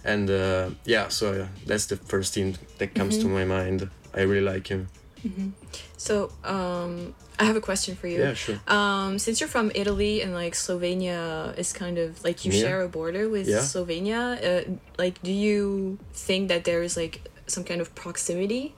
And 0.04 0.30
uh, 0.30 0.70
yeah, 0.86 1.10
so 1.10 1.34
uh, 1.34 1.48
that's 1.66 1.86
the 1.86 1.98
first 1.98 2.34
thing 2.34 2.58
that 2.80 2.96
comes 2.96 3.18
to 3.20 3.28
my 3.28 3.46
mind. 3.46 3.90
I 4.14 4.22
really 4.22 4.42
like 4.54 4.68
him. 4.68 4.88
so 5.98 6.32
um, 6.44 7.14
I 7.40 7.44
have 7.46 7.56
a 7.56 7.62
question 7.62 7.96
for 7.96 8.08
you. 8.08 8.20
Yeah, 8.20 8.34
sure. 8.34 8.60
Um, 8.68 9.20
since 9.20 9.40
you're 9.40 9.50
from 9.50 9.72
Italy 9.76 10.22
and 10.22 10.34
like 10.34 10.54
Slovenia 10.54 11.58
is 11.58 11.74
kind 11.74 11.98
of 11.98 12.24
like 12.24 12.44
you 12.46 12.52
Yeah. 12.52 12.62
share 12.62 12.82
a 12.82 12.90
border 12.90 13.30
with 13.30 13.48
Yeah. 13.48 13.60
Slovenia, 13.62 14.22
uh, 14.42 14.78
like 14.98 15.22
do 15.22 15.32
you 15.32 15.98
think 16.14 16.50
that 16.50 16.64
there 16.64 16.82
is 16.84 16.98
like 16.98 17.22
some 17.48 17.64
kind 17.64 17.82
of 17.82 17.94
proximity, 17.96 18.74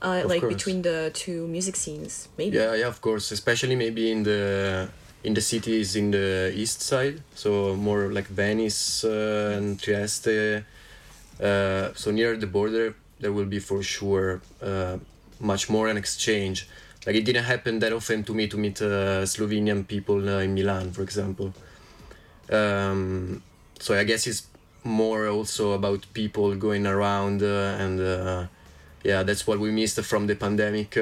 uh, 0.00 0.22
like 0.26 0.40
course. 0.40 0.54
between 0.54 0.82
the 0.82 1.10
two 1.12 1.46
music 1.48 1.76
scenes? 1.76 2.28
Maybe. 2.38 2.56
Yeah, 2.56 2.74
yeah, 2.74 2.88
of 2.88 3.00
course. 3.00 3.30
Especially 3.30 3.76
maybe 3.76 4.10
in 4.10 4.22
the 4.22 4.88
in 5.24 5.34
the 5.34 5.40
cities 5.40 5.94
in 5.94 6.10
the 6.10 6.52
east 6.54 6.82
side, 6.82 7.20
so 7.34 7.76
more 7.76 8.12
like 8.12 8.26
Venice 8.26 9.04
uh, 9.04 9.54
and 9.56 9.80
Trieste. 9.80 10.64
Uh, 11.40 11.92
so 11.94 12.10
near 12.10 12.36
the 12.36 12.46
border, 12.46 12.94
there 13.20 13.32
will 13.32 13.46
be 13.46 13.58
for 13.58 13.82
sure 13.82 14.40
uh, 14.62 14.98
much 15.40 15.70
more 15.70 15.88
an 15.88 15.96
exchange. 15.96 16.68
Like 17.06 17.16
it 17.16 17.24
didn't 17.24 17.44
happen 17.44 17.78
that 17.80 17.92
often 17.92 18.24
to 18.24 18.34
me 18.34 18.48
to 18.48 18.56
meet 18.56 18.80
uh, 18.82 19.24
Slovenian 19.26 19.86
people 19.86 20.28
uh, 20.28 20.40
in 20.40 20.54
Milan, 20.54 20.92
for 20.92 21.02
example. 21.02 21.52
Um, 22.50 23.42
so 23.78 23.98
I 23.98 24.04
guess 24.04 24.26
it's 24.26 24.46
more 24.84 25.28
also 25.28 25.72
about 25.72 26.06
people 26.12 26.54
going 26.56 26.86
around 26.86 27.42
uh, 27.42 27.76
and 27.78 28.48
yeah, 29.04 29.22
that's 29.22 29.46
what 29.46 29.58
we 29.58 29.70
missed 29.70 30.00
from 30.02 30.26
the 30.26 30.34
pandemic. 30.34 30.96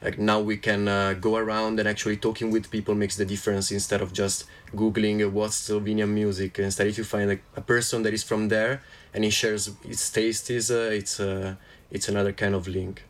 Like 0.00 0.18
now 0.18 0.38
we 0.40 0.56
can 0.56 0.86
uh, 0.86 1.14
go 1.14 1.36
around 1.36 1.80
and 1.80 1.88
actually 1.88 2.16
talking 2.18 2.52
with 2.52 2.70
people 2.70 2.94
makes 2.94 3.16
the 3.16 3.24
difference 3.24 3.72
instead 3.72 4.00
of 4.00 4.12
just 4.12 4.44
googling 4.74 5.24
uh, 5.24 5.28
what's 5.28 5.68
Slovenian 5.68 6.10
music. 6.10 6.58
Instead, 6.58 6.86
if 6.86 6.98
you 6.98 7.04
find 7.04 7.28
like 7.28 7.42
a 7.56 7.60
person 7.60 8.02
that 8.04 8.14
is 8.14 8.22
from 8.22 8.48
there 8.48 8.80
and 9.12 9.24
he 9.24 9.30
shares 9.30 9.70
his 9.84 10.08
taste, 10.10 10.50
is 10.50 10.70
uh, 10.70 10.90
it's 10.92 11.18
uh, 11.18 11.54
it's 11.90 12.08
another 12.08 12.32
kind 12.32 12.54
of 12.54 12.68
link. 12.68 13.02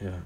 Yeah. 0.00 0.20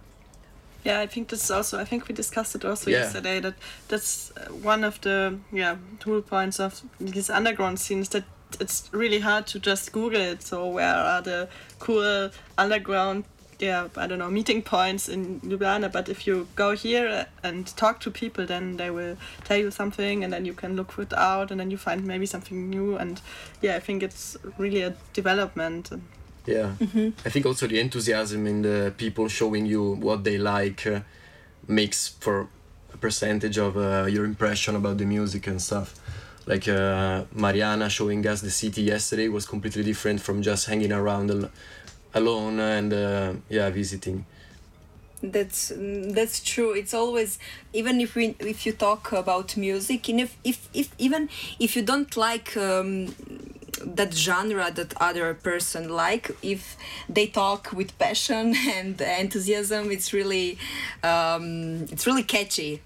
Yeah, 0.84 0.98
I 0.98 1.06
think 1.06 1.28
this 1.28 1.44
is 1.44 1.50
also. 1.52 1.78
I 1.78 1.84
think 1.84 2.08
we 2.08 2.14
discussed 2.14 2.56
it 2.56 2.64
also 2.64 2.90
Yeah. 2.90 3.02
yesterday. 3.02 3.38
That 3.38 3.54
that's 3.86 4.32
uh, 4.36 4.52
one 4.52 4.82
of 4.82 5.00
the 5.02 5.38
yeah 5.52 5.76
tool 6.00 6.20
points 6.22 6.58
of 6.58 6.82
these 6.98 7.30
underground 7.30 7.78
scenes. 7.78 8.08
That 8.08 8.24
it's 8.60 8.90
really 8.92 9.20
hard 9.20 9.46
to 9.46 9.60
just 9.60 9.92
Google 9.92 10.20
it. 10.20 10.42
So 10.42 10.66
where 10.66 10.94
are 10.94 11.22
the 11.22 11.48
cool 11.78 12.30
underground? 12.58 13.24
Yeah, 13.62 13.86
I 13.96 14.08
don't 14.08 14.18
know 14.18 14.28
meeting 14.28 14.62
points 14.62 15.08
in 15.08 15.40
Ljubljana. 15.40 15.92
But 15.92 16.08
if 16.08 16.26
you 16.26 16.48
go 16.56 16.72
here 16.72 17.26
and 17.44 17.64
talk 17.76 18.00
to 18.00 18.10
people, 18.10 18.44
then 18.44 18.76
they 18.76 18.90
will 18.90 19.16
tell 19.44 19.56
you 19.56 19.70
something, 19.70 20.24
and 20.24 20.32
then 20.32 20.44
you 20.44 20.52
can 20.52 20.74
look 20.74 20.98
it 20.98 21.12
out, 21.14 21.52
and 21.52 21.60
then 21.60 21.70
you 21.70 21.78
find 21.78 22.04
maybe 22.04 22.26
something 22.26 22.68
new. 22.68 22.96
And 22.96 23.20
yeah, 23.60 23.76
I 23.76 23.80
think 23.80 24.02
it's 24.02 24.36
really 24.58 24.82
a 24.82 24.94
development. 25.12 25.90
Yeah. 26.44 26.72
I 27.24 27.30
think 27.30 27.46
also 27.46 27.68
the 27.68 27.78
enthusiasm 27.78 28.46
in 28.48 28.62
the 28.62 28.92
people 28.96 29.28
showing 29.28 29.66
you 29.66 29.92
what 29.94 30.24
they 30.24 30.38
like 30.38 30.84
uh, 30.86 31.00
makes 31.68 32.08
for 32.08 32.48
a 32.92 32.96
percentage 32.96 33.58
of 33.58 33.76
uh, 33.76 34.06
your 34.10 34.24
impression 34.24 34.74
about 34.74 34.98
the 34.98 35.04
music 35.04 35.46
and 35.46 35.62
stuff. 35.62 35.94
Like 36.46 36.66
uh, 36.66 37.24
Mariana 37.32 37.88
showing 37.88 38.26
us 38.26 38.40
the 38.40 38.50
city 38.50 38.82
yesterday 38.82 39.28
was 39.28 39.46
completely 39.46 39.84
different 39.84 40.20
from 40.20 40.42
just 40.42 40.66
hanging 40.66 40.92
around 40.92 41.30
al- 41.30 41.50
alone 42.14 42.60
and 42.60 42.92
uh, 42.92 43.32
yeah, 43.48 43.70
visiting. 43.70 44.24
That's 45.22 45.72
that's 45.76 46.42
true. 46.42 46.72
It's 46.72 46.92
always 46.92 47.38
even 47.72 48.00
if 48.00 48.16
we 48.16 48.34
if 48.40 48.66
you 48.66 48.72
talk 48.72 49.12
about 49.12 49.56
music, 49.56 50.08
and 50.08 50.20
if 50.20 50.36
if, 50.42 50.68
if 50.74 50.90
even 50.98 51.28
if 51.60 51.76
you 51.76 51.82
don't 51.82 52.16
like 52.16 52.56
um, 52.56 53.14
that 53.84 54.12
genre 54.14 54.70
that 54.72 54.94
other 55.00 55.32
person 55.34 55.88
like, 55.88 56.32
if 56.42 56.76
they 57.08 57.26
talk 57.28 57.72
with 57.72 57.96
passion 57.98 58.56
and 58.68 59.00
enthusiasm, 59.00 59.92
it's 59.92 60.12
really 60.12 60.58
um, 61.04 61.86
it's 61.92 62.04
really 62.06 62.24
catchy. 62.24 62.80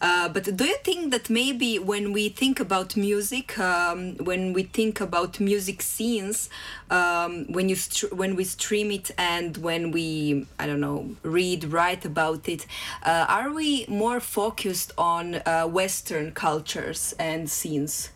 Uh, 0.00 0.28
but 0.28 0.56
do 0.56 0.64
you 0.64 0.76
think 0.84 1.10
that 1.12 1.30
maybe 1.30 1.78
when 1.78 2.12
we 2.12 2.28
think 2.28 2.60
about 2.60 2.96
music, 2.96 3.58
um, 3.58 4.16
when 4.16 4.52
we 4.52 4.62
think 4.64 5.00
about 5.00 5.40
music 5.40 5.82
scenes, 5.82 6.48
um, 6.90 7.46
when 7.52 7.68
you 7.68 7.76
str- 7.76 8.14
when 8.14 8.36
we 8.36 8.44
stream 8.44 8.90
it 8.90 9.10
and 9.18 9.56
when 9.58 9.90
we 9.90 10.46
I 10.58 10.66
don't 10.66 10.80
know 10.80 11.10
read 11.22 11.64
write 11.64 12.04
about 12.04 12.48
it, 12.48 12.66
uh, 13.02 13.26
are 13.28 13.50
we 13.52 13.86
more 13.88 14.20
focused 14.20 14.92
on 14.98 15.36
uh, 15.36 15.66
Western 15.66 16.32
cultures 16.32 17.14
and 17.18 17.48
scenes? 17.50 18.10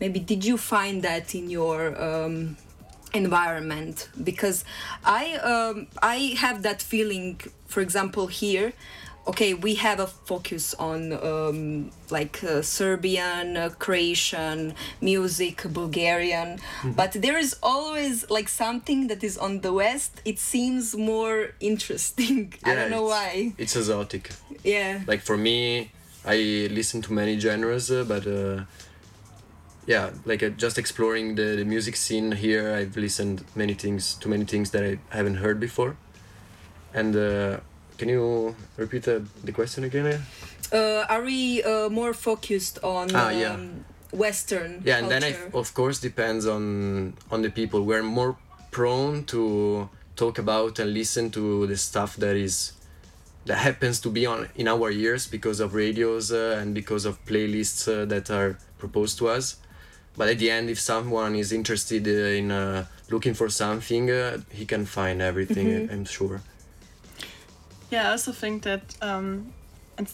Maybe 0.00 0.20
did 0.20 0.44
you 0.44 0.56
find 0.58 1.02
that 1.02 1.34
in 1.34 1.48
your 1.50 2.00
um, 2.02 2.56
environment? 3.14 4.08
Because 4.22 4.64
I 5.04 5.36
um, 5.36 5.86
I 6.02 6.36
have 6.38 6.62
that 6.62 6.82
feeling. 6.82 7.40
For 7.66 7.80
example, 7.80 8.28
here 8.28 8.72
okay, 9.26 9.54
we 9.54 9.74
have 9.74 9.98
a 10.00 10.06
focus 10.06 10.74
on 10.78 11.12
um, 11.12 11.90
like 12.10 12.42
uh, 12.44 12.62
Serbian, 12.62 13.56
uh, 13.56 13.70
Croatian 13.78 14.74
music, 15.00 15.64
Bulgarian, 15.72 16.58
but 16.84 17.12
there 17.12 17.36
is 17.38 17.56
always 17.62 18.28
like 18.30 18.48
something 18.48 19.08
that 19.08 19.24
is 19.24 19.36
on 19.36 19.60
the 19.60 19.72
West. 19.72 20.20
It 20.24 20.38
seems 20.38 20.94
more 20.96 21.52
interesting. 21.60 22.54
I 22.64 22.74
don't 22.74 22.90
know 22.90 23.06
it's- 23.06 23.10
why. 23.16 23.52
It's 23.58 23.76
exotic. 23.76 24.30
Yeah. 24.64 25.02
like 25.06 25.20
for 25.22 25.36
me 25.36 25.90
i 26.24 26.36
listen 26.80 27.00
to 27.02 27.12
many 27.12 27.38
genres 27.38 27.88
uh, 27.90 28.02
but 28.12 28.26
uh, 28.26 28.64
yeah 29.86 30.10
like 30.24 30.42
uh, 30.42 30.48
just 30.64 30.76
exploring 30.78 31.36
the, 31.36 31.54
the 31.56 31.64
music 31.64 31.94
scene 31.94 32.32
here 32.32 32.74
i've 32.74 32.96
listened 32.96 33.44
many 33.54 33.74
things 33.74 34.14
to 34.14 34.28
many 34.28 34.44
things 34.44 34.70
that 34.72 34.82
i 34.84 34.98
haven't 35.10 35.36
heard 35.36 35.60
before 35.60 35.96
and 36.92 37.14
uh, 37.14 37.58
can 37.98 38.08
you 38.08 38.54
repeat 38.76 39.02
the, 39.04 39.24
the 39.44 39.52
question 39.52 39.84
again? 39.84 40.22
Uh, 40.72 41.04
are 41.08 41.22
we 41.22 41.62
uh, 41.62 41.88
more 41.88 42.12
focused 42.14 42.78
on 42.82 43.14
Ah, 43.14 43.30
yeah. 43.30 43.54
um, 43.54 43.84
Western 44.12 44.82
yeah 44.84 44.98
and 44.98 45.10
then? 45.10 45.22
I, 45.24 45.36
of 45.52 45.74
course 45.74 45.98
depends 46.00 46.46
on 46.46 47.14
on 47.30 47.42
the 47.42 47.50
people. 47.50 47.82
We're 47.82 48.02
more 48.02 48.36
prone 48.70 49.24
to 49.24 49.88
talk 50.16 50.38
about 50.38 50.78
and 50.78 50.92
listen 50.94 51.30
to 51.30 51.66
the 51.66 51.76
stuff 51.76 52.16
that 52.16 52.36
is 52.36 52.72
that 53.46 53.58
happens 53.58 54.00
to 54.00 54.10
be 54.10 54.26
on 54.26 54.48
in 54.56 54.66
our 54.68 54.90
ears 54.90 55.26
because 55.28 55.60
of 55.60 55.74
radios 55.74 56.32
uh, 56.32 56.58
and 56.60 56.74
because 56.74 57.04
of 57.08 57.24
playlists 57.26 57.86
uh, 57.88 58.04
that 58.06 58.30
are 58.30 58.58
proposed 58.78 59.18
to 59.18 59.28
us. 59.28 59.56
But 60.16 60.28
at 60.28 60.38
the 60.38 60.50
end 60.50 60.70
if 60.70 60.80
someone 60.80 61.36
is 61.36 61.52
interested 61.52 62.06
uh, 62.08 62.40
in 62.40 62.50
uh, 62.50 62.86
looking 63.10 63.34
for 63.34 63.48
something 63.50 64.10
uh, 64.10 64.38
he 64.50 64.64
can 64.66 64.84
find 64.86 65.20
everything 65.22 65.88
i'm 65.92 66.04
sure 66.06 66.40
Yeah, 67.90 68.08
I 68.08 68.10
also 68.12 68.32
think 68.32 68.64
that 68.64 68.96
um, 69.00 69.52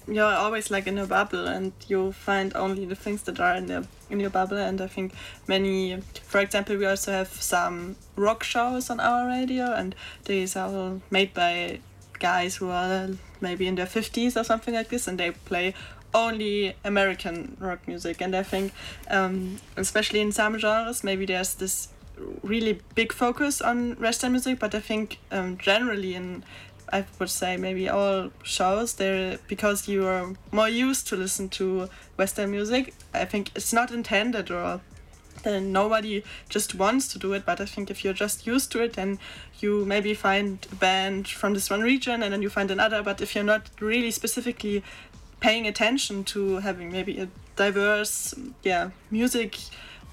you're 0.06 0.24
always 0.24 0.70
like 0.70 0.86
in 0.86 0.98
a 0.98 1.06
bubble, 1.06 1.46
and 1.46 1.72
you 1.88 2.12
find 2.12 2.54
only 2.54 2.84
the 2.84 2.94
things 2.94 3.22
that 3.22 3.40
are 3.40 3.54
in 3.56 3.66
the 3.66 3.86
in 4.10 4.20
your 4.20 4.30
bubble. 4.30 4.58
And 4.58 4.80
I 4.80 4.88
think 4.88 5.14
many, 5.46 5.98
for 6.24 6.40
example, 6.40 6.76
we 6.76 6.86
also 6.86 7.12
have 7.12 7.28
some 7.28 7.96
rock 8.16 8.44
shows 8.44 8.90
on 8.90 9.00
our 9.00 9.26
radio, 9.26 9.72
and 9.72 9.94
these 10.24 10.54
are 10.54 10.68
all 10.68 11.00
made 11.10 11.32
by 11.32 11.80
guys 12.18 12.56
who 12.56 12.68
are 12.68 13.08
maybe 13.40 13.66
in 13.66 13.74
their 13.74 13.86
fifties 13.86 14.36
or 14.36 14.44
something 14.44 14.74
like 14.74 14.88
this, 14.90 15.08
and 15.08 15.18
they 15.18 15.30
play 15.30 15.74
only 16.14 16.74
American 16.84 17.56
rock 17.58 17.88
music. 17.88 18.20
And 18.20 18.36
I 18.36 18.42
think, 18.42 18.72
um, 19.10 19.58
especially 19.76 20.20
in 20.20 20.30
some 20.30 20.58
genres, 20.58 21.02
maybe 21.02 21.24
there's 21.24 21.54
this 21.54 21.88
really 22.42 22.80
big 22.94 23.12
focus 23.12 23.60
on 23.62 23.94
Western 23.94 24.32
music, 24.32 24.58
but 24.58 24.74
I 24.74 24.80
think 24.80 25.18
um, 25.30 25.56
generally 25.58 26.14
in 26.14 26.44
I 26.92 27.04
would 27.18 27.30
say 27.30 27.56
maybe 27.56 27.88
all 27.88 28.30
shows 28.42 28.94
there 28.94 29.38
because 29.48 29.88
you 29.88 30.06
are 30.06 30.34
more 30.50 30.68
used 30.68 31.08
to 31.08 31.16
listen 31.16 31.48
to 31.50 31.88
Western 32.16 32.50
music. 32.50 32.94
I 33.14 33.24
think 33.24 33.50
it's 33.54 33.72
not 33.72 33.90
intended 33.90 34.50
or 34.50 34.80
then 35.42 35.72
nobody 35.72 36.22
just 36.48 36.74
wants 36.74 37.08
to 37.08 37.18
do 37.18 37.32
it. 37.32 37.44
But 37.44 37.60
I 37.60 37.64
think 37.64 37.90
if 37.90 38.04
you're 38.04 38.12
just 38.12 38.46
used 38.46 38.70
to 38.72 38.82
it, 38.82 38.92
then 38.94 39.18
you 39.60 39.84
maybe 39.84 40.14
find 40.14 40.66
a 40.70 40.74
band 40.74 41.28
from 41.28 41.54
this 41.54 41.70
one 41.70 41.80
region 41.80 42.22
and 42.22 42.32
then 42.32 42.42
you 42.42 42.50
find 42.50 42.70
another. 42.70 43.02
But 43.02 43.20
if 43.20 43.34
you're 43.34 43.44
not 43.44 43.70
really 43.80 44.10
specifically 44.10 44.82
paying 45.40 45.66
attention 45.66 46.24
to 46.24 46.58
having 46.58 46.92
maybe 46.92 47.18
a 47.18 47.28
diverse 47.56 48.34
yeah 48.62 48.90
music 49.10 49.58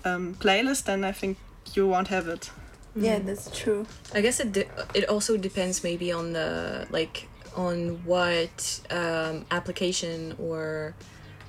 um, 0.06 0.36
playlist, 0.36 0.86
then 0.86 1.04
I 1.04 1.12
think 1.12 1.38
you 1.74 1.88
won't 1.88 2.08
have 2.08 2.28
it. 2.28 2.52
Yeah, 2.96 3.20
that's 3.20 3.50
true. 3.58 3.86
I 4.14 4.22
guess 4.22 4.40
it 4.40 4.52
de- 4.52 4.68
it 4.94 5.08
also 5.10 5.38
depends 5.38 5.84
maybe 5.84 6.12
on 6.12 6.34
the 6.34 6.88
like 6.90 7.28
on 7.56 8.04
what 8.06 8.82
um, 8.90 9.46
application 9.52 10.36
or 10.40 10.96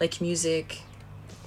like 0.00 0.20
music, 0.20 0.81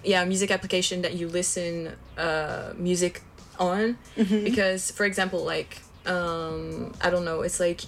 yeah, 0.04 0.24
music 0.26 0.52
application 0.52 1.02
that 1.04 1.14
you 1.14 1.28
listen 1.28 1.94
uh, 2.18 2.74
music 2.78 3.22
on. 3.60 3.98
Because 4.44 4.92
for 4.92 5.06
example, 5.06 5.44
like 5.44 5.82
um, 6.06 6.94
I 7.02 7.10
don't 7.10 7.26
know, 7.26 7.42
it's 7.42 7.60
like 7.60 7.82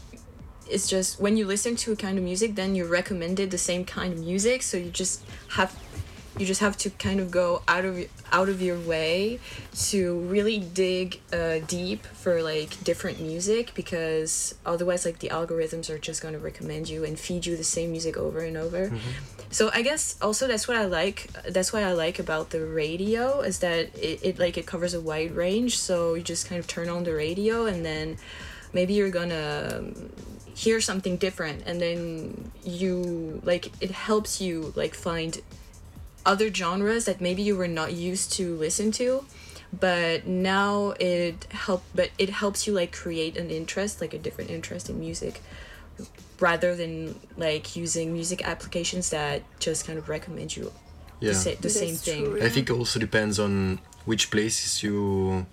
it's 0.69 0.87
just 0.87 1.19
when 1.19 1.37
you 1.37 1.45
listen 1.45 1.75
to 1.75 1.91
a 1.91 1.95
kind 1.95 2.17
of 2.17 2.23
music, 2.23 2.55
then 2.55 2.75
you're 2.75 2.87
recommended 2.87 3.51
the 3.51 3.57
same 3.57 3.85
kind 3.85 4.13
of 4.13 4.19
music, 4.19 4.63
so 4.63 4.77
you 4.77 4.89
just 4.89 5.23
have 5.49 5.75
you 6.37 6.45
just 6.45 6.61
have 6.61 6.75
to 6.77 6.89
kind 6.89 7.19
of 7.19 7.31
go 7.31 7.61
out 7.67 7.85
of 7.85 7.97
out 8.31 8.49
of 8.49 8.61
your 8.61 8.79
way 8.79 9.39
to 9.73 10.19
really 10.21 10.59
dig 10.59 11.21
uh, 11.31 11.59
deep 11.67 12.05
for 12.05 12.41
like 12.41 12.83
different 12.83 13.21
music 13.21 13.71
because 13.73 14.55
otherwise 14.65 15.05
like 15.05 15.19
the 15.19 15.29
algorithms 15.29 15.89
are 15.89 15.97
just 15.97 16.21
going 16.21 16.33
to 16.33 16.39
recommend 16.39 16.89
you 16.89 17.05
and 17.05 17.17
feed 17.17 17.45
you 17.45 17.55
the 17.55 17.63
same 17.63 17.91
music 17.91 18.17
over 18.17 18.39
and 18.39 18.57
over. 18.57 18.91
So 19.49 19.69
i 19.73 19.81
guess 19.81 20.17
also 20.21 20.47
that's 20.47 20.67
what 20.67 20.75
i 20.75 20.85
like 20.85 21.29
that's 21.49 21.71
what 21.71 21.83
i 21.83 21.93
like 21.93 22.19
about 22.19 22.49
the 22.49 22.65
radio 22.65 23.39
is 23.41 23.59
that 23.59 23.95
it, 23.97 24.19
it 24.23 24.39
like 24.39 24.57
it 24.57 24.65
covers 24.65 24.93
a 24.93 25.01
wide 25.01 25.31
range. 25.31 25.77
So 25.79 26.15
you 26.15 26.23
just 26.23 26.49
kind 26.49 26.59
of 26.59 26.67
turn 26.67 26.89
on 26.89 27.03
the 27.03 27.13
radio 27.13 27.65
and 27.65 27.85
then 27.85 28.17
maybe 28.73 28.93
you're 28.93 29.11
gonna 29.11 29.77
um, 29.77 30.09
hear 30.53 30.81
something 30.81 31.17
different 31.17 31.63
and 31.65 31.79
then 31.81 32.51
you 32.63 33.41
like 33.45 33.71
it 33.81 33.91
helps 33.91 34.41
you 34.41 34.73
like 34.75 34.93
find 34.93 35.41
other 36.25 36.53
genres 36.53 37.05
that 37.05 37.21
maybe 37.21 37.41
you 37.41 37.55
were 37.55 37.67
not 37.81 37.93
used 37.93 38.33
to 38.33 38.55
listen 38.57 38.91
to 38.91 39.25
but 39.79 40.25
now 40.25 40.93
it 40.99 41.45
help 41.51 41.83
but 41.93 42.09
it 42.17 42.29
helps 42.29 42.65
you 42.65 42.73
like 42.73 42.91
create 42.91 43.35
an 43.37 43.49
interest 43.49 43.99
like 44.01 44.13
a 44.13 44.17
different 44.19 44.49
interest 44.49 44.89
in 44.89 44.99
music 44.99 45.41
rather 46.39 46.75
than 46.75 47.15
like 47.37 47.75
using 47.75 48.11
music 48.13 48.45
applications 48.47 49.09
that 49.09 49.41
just 49.59 49.85
kind 49.87 49.97
of 49.97 50.09
recommend 50.09 50.55
you 50.57 50.71
Yeah. 51.21 51.29
the, 51.31 51.35
sa- 51.35 51.59
the 51.61 51.69
same 51.69 51.95
That's 51.95 52.03
thing 52.07 52.23
true. 52.25 52.45
I 52.47 52.49
think 52.49 52.69
it 52.69 52.73
also 52.73 52.99
depends 52.99 53.39
on 53.39 53.79
which 54.05 54.29
places 54.31 54.83
you 54.83 55.45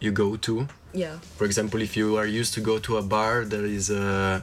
you 0.00 0.10
go 0.12 0.36
to. 0.36 0.66
yeah 0.92 1.16
For 1.38 1.44
example, 1.46 1.80
if 1.82 1.96
you 1.96 2.16
are 2.20 2.26
used 2.40 2.52
to 2.54 2.60
go 2.60 2.78
to 2.86 2.96
a 2.98 3.02
bar 3.02 3.44
that 3.52 3.64
is 3.64 3.90
uh, 3.90 4.40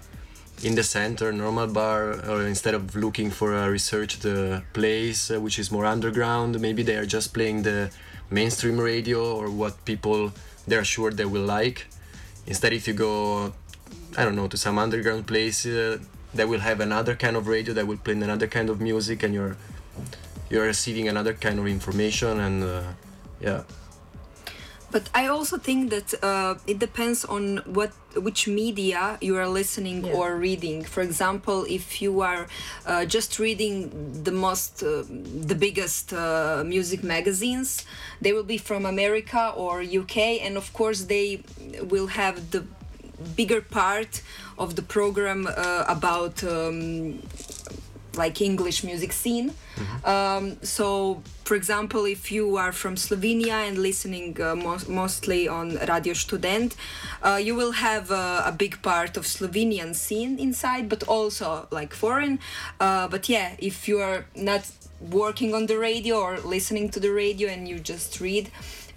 in 0.62 0.76
the 0.76 0.84
center, 0.84 1.32
normal 1.32 1.68
bar, 1.68 2.14
or 2.30 2.44
instead 2.44 2.74
of 2.74 2.96
looking 2.96 3.32
for 3.32 3.54
a 3.54 3.70
researched 3.70 4.26
uh, 4.26 4.62
place 4.74 5.32
uh, 5.32 5.40
which 5.40 5.60
is 5.60 5.72
more 5.72 5.86
underground, 5.86 6.60
maybe 6.60 6.84
they 6.84 6.96
are 6.96 7.06
just 7.06 7.34
playing 7.34 7.64
the 7.64 7.90
mainstream 8.30 8.80
radio 8.80 9.36
or 9.36 9.50
what 9.50 9.84
people 9.86 10.32
they're 10.68 10.86
sure 10.86 11.12
they 11.12 11.26
will 11.26 11.46
like. 11.46 11.88
Instead, 12.48 12.74
if 12.74 12.88
you 12.88 12.94
go, 12.94 13.54
I 14.18 14.24
don't 14.24 14.36
know, 14.36 14.48
to 14.48 14.58
some 14.58 14.78
underground 14.78 15.28
place, 15.28 15.66
uh, 15.66 15.98
that 16.34 16.48
will 16.48 16.60
have 16.60 16.80
another 16.80 17.16
kind 17.16 17.36
of 17.36 17.48
radio 17.48 17.74
that 17.74 17.86
will 17.86 17.98
play 17.98 18.14
another 18.14 18.48
kind 18.48 18.70
of 18.70 18.82
music, 18.82 19.24
and 19.24 19.34
you're 19.34 19.56
you're 20.50 20.66
receiving 20.66 21.08
another 21.08 21.34
kind 21.34 21.60
of 21.60 21.68
information, 21.68 22.40
and 22.40 22.64
uh, 22.64 22.84
yeah. 23.42 23.64
But 24.94 25.10
I 25.16 25.26
also 25.28 25.58
think 25.58 25.90
that 25.90 26.14
uh, 26.24 26.54
it 26.68 26.78
depends 26.78 27.26
on 27.26 27.58
what 27.66 27.92
which 28.28 28.48
media 28.48 29.18
you 29.22 29.36
are 29.42 29.48
listening 29.62 30.06
Yeah. 30.06 30.14
or 30.18 30.28
reading. 30.48 30.84
For 30.86 31.02
example, 31.02 31.66
if 31.68 32.00
you 32.04 32.22
are 32.22 32.46
uh, 32.86 33.04
just 33.16 33.40
reading 33.40 33.76
the 34.28 34.32
most 34.32 34.84
uh, 34.84 35.04
the 35.52 35.56
biggest 35.66 36.14
uh, 36.14 36.64
music 36.76 37.02
magazines, 37.04 37.86
they 38.22 38.34
will 38.36 38.48
be 38.56 38.60
from 38.70 38.86
America 38.86 39.44
or 39.64 39.82
UK, 39.82 40.16
and 40.46 40.58
of 40.58 40.68
course 40.74 41.00
they 41.14 41.42
will 41.92 42.10
have 42.22 42.36
the 42.52 42.62
bigger 43.36 43.62
part 43.62 44.22
of 44.58 44.76
the 44.76 44.82
program 44.84 45.48
uh, 45.48 45.86
about 45.88 46.44
um, 46.44 47.20
like 48.16 48.42
English 48.42 48.84
music 48.84 49.12
scene. 49.12 49.54
Um, 50.06 50.58
so, 50.62 51.22
for 51.46 51.56
example, 51.56 52.06
if 52.06 52.32
you 52.32 52.58
are 52.58 52.72
from 52.72 52.96
Slovenia 52.96 53.68
and 53.68 53.78
listening 53.78 54.40
uh, 54.42 54.56
mo- 54.56 54.78
mostly 54.88 55.48
on 55.48 55.78
Radio 55.88 56.14
Student, 56.14 56.76
uh, 57.24 57.40
you 57.42 57.56
will 57.56 57.72
have 57.72 58.12
uh, 58.12 58.44
a 58.46 58.52
big 58.52 58.82
part 58.82 59.18
of 59.18 59.26
Slovenian 59.26 59.96
scene 59.96 60.38
inside, 60.40 60.90
but 60.90 61.04
also 61.04 61.68
like 61.72 61.94
foreign. 61.94 62.40
Uh, 62.80 63.08
but 63.08 63.30
yeah, 63.30 63.56
if 63.60 63.88
you 63.88 64.00
are 64.00 64.26
not 64.36 64.70
working 65.12 65.54
on 65.54 65.66
the 65.66 65.78
radio 65.78 66.18
or 66.18 66.38
listening 66.40 66.90
to 66.90 67.00
the 67.00 67.12
radio 67.12 67.50
and 67.50 67.68
you 67.68 67.80
just 67.80 68.22
read, 68.22 68.50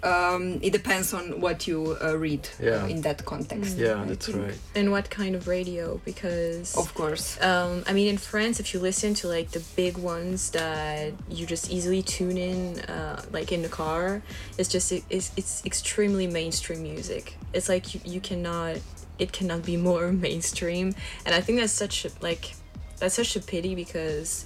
um, 0.03 0.59
it 0.61 0.71
depends 0.71 1.13
on 1.13 1.41
what 1.41 1.67
you 1.67 1.97
uh, 2.01 2.15
read 2.17 2.47
uh, 2.61 2.65
Yeah. 2.65 2.85
in 2.87 3.01
that 3.01 3.25
context. 3.25 3.77
Yeah, 3.77 4.01
I 4.01 4.05
that's 4.05 4.27
think. 4.27 4.37
right. 4.41 4.59
and 4.75 4.91
what 4.91 5.09
kind 5.09 5.35
of 5.35 5.47
radio 5.47 5.99
because 6.05 6.75
Of 6.77 6.93
course. 6.93 7.41
um, 7.41 7.83
I 7.87 7.93
mean, 7.93 8.07
in 8.07 8.17
France, 8.17 8.59
if 8.59 8.73
you 8.73 8.79
listen 8.79 9.13
to 9.15 9.27
like 9.27 9.51
the 9.51 9.61
big 9.75 9.97
ones 9.97 10.51
that 10.51 11.13
you 11.29 11.45
just 11.45 11.71
easily 11.71 12.03
tune 12.03 12.37
in, 12.37 12.79
uh, 12.81 13.21
like 13.31 13.51
in 13.51 13.61
the 13.63 13.69
car, 13.69 14.21
it's 14.57 14.69
just 14.69 14.91
it's, 14.91 15.31
it's 15.35 15.65
extremely 15.65 16.27
mainstream 16.27 16.83
music. 16.83 17.35
It's 17.53 17.67
like 17.67 17.95
you, 17.95 18.01
you 18.05 18.21
cannot, 18.21 18.77
it 19.17 19.31
cannot 19.31 19.63
be 19.63 19.77
more 19.77 20.11
mainstream, 20.27 20.93
and 21.25 21.33
I 21.33 21.41
think 21.41 21.59
that's 21.59 21.73
such 21.73 22.05
a, 22.05 22.09
like 22.21 22.53
that's 22.99 23.15
such 23.15 23.35
a 23.35 23.39
pity 23.39 23.73
because 23.75 24.45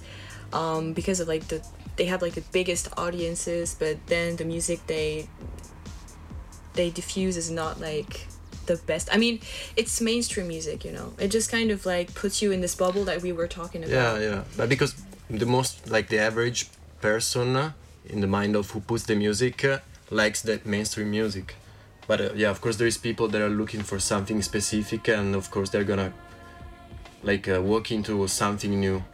um, 0.52 0.92
because 0.94 1.20
of 1.20 1.28
like 1.28 1.46
the 1.48 1.60
they 1.96 2.06
have 2.06 2.22
like 2.22 2.34
the 2.34 2.44
biggest 2.52 2.88
audiences, 2.96 3.76
but 3.78 3.98
then 4.06 4.36
the 4.36 4.44
music 4.44 4.86
they 4.86 5.28
they 6.74 6.90
diffuse 6.90 7.36
is 7.36 7.50
not 7.50 7.80
like 7.80 8.26
the 8.66 8.76
best. 8.76 9.08
I 9.12 9.18
mean, 9.18 9.40
it's 9.76 10.00
mainstream 10.00 10.48
music, 10.48 10.84
you 10.84 10.92
know. 10.92 11.12
It 11.18 11.28
just 11.28 11.50
kind 11.50 11.70
of 11.70 11.84
like 11.84 12.14
puts 12.14 12.40
you 12.42 12.52
in 12.52 12.60
this 12.60 12.74
bubble 12.74 13.04
that 13.04 13.22
we 13.22 13.32
were 13.32 13.48
talking 13.48 13.84
about. 13.84 13.92
Yeah, 13.92 14.18
yeah. 14.18 14.44
But 14.56 14.68
because 14.68 14.94
the 15.28 15.46
most 15.46 15.90
like 15.90 16.08
the 16.08 16.18
average 16.18 16.68
person 17.00 17.74
in 18.06 18.20
the 18.20 18.26
mind 18.26 18.56
of 18.56 18.70
who 18.70 18.80
puts 18.80 19.04
the 19.04 19.14
music 19.14 19.64
uh, 19.64 19.78
likes 20.10 20.42
that 20.42 20.66
mainstream 20.66 21.10
music. 21.10 21.54
But 22.06 22.20
uh, 22.20 22.30
yeah, 22.34 22.50
of 22.50 22.60
course 22.60 22.76
there 22.76 22.86
is 22.86 22.98
people 22.98 23.28
that 23.28 23.40
are 23.40 23.48
looking 23.48 23.82
for 23.82 23.98
something 23.98 24.42
specific, 24.42 25.08
and 25.08 25.34
of 25.34 25.50
course 25.50 25.70
they're 25.70 25.84
gonna 25.84 26.12
like 27.22 27.48
uh, 27.48 27.60
walk 27.62 27.90
into 27.90 28.26
something 28.28 28.78
new. 28.80 29.04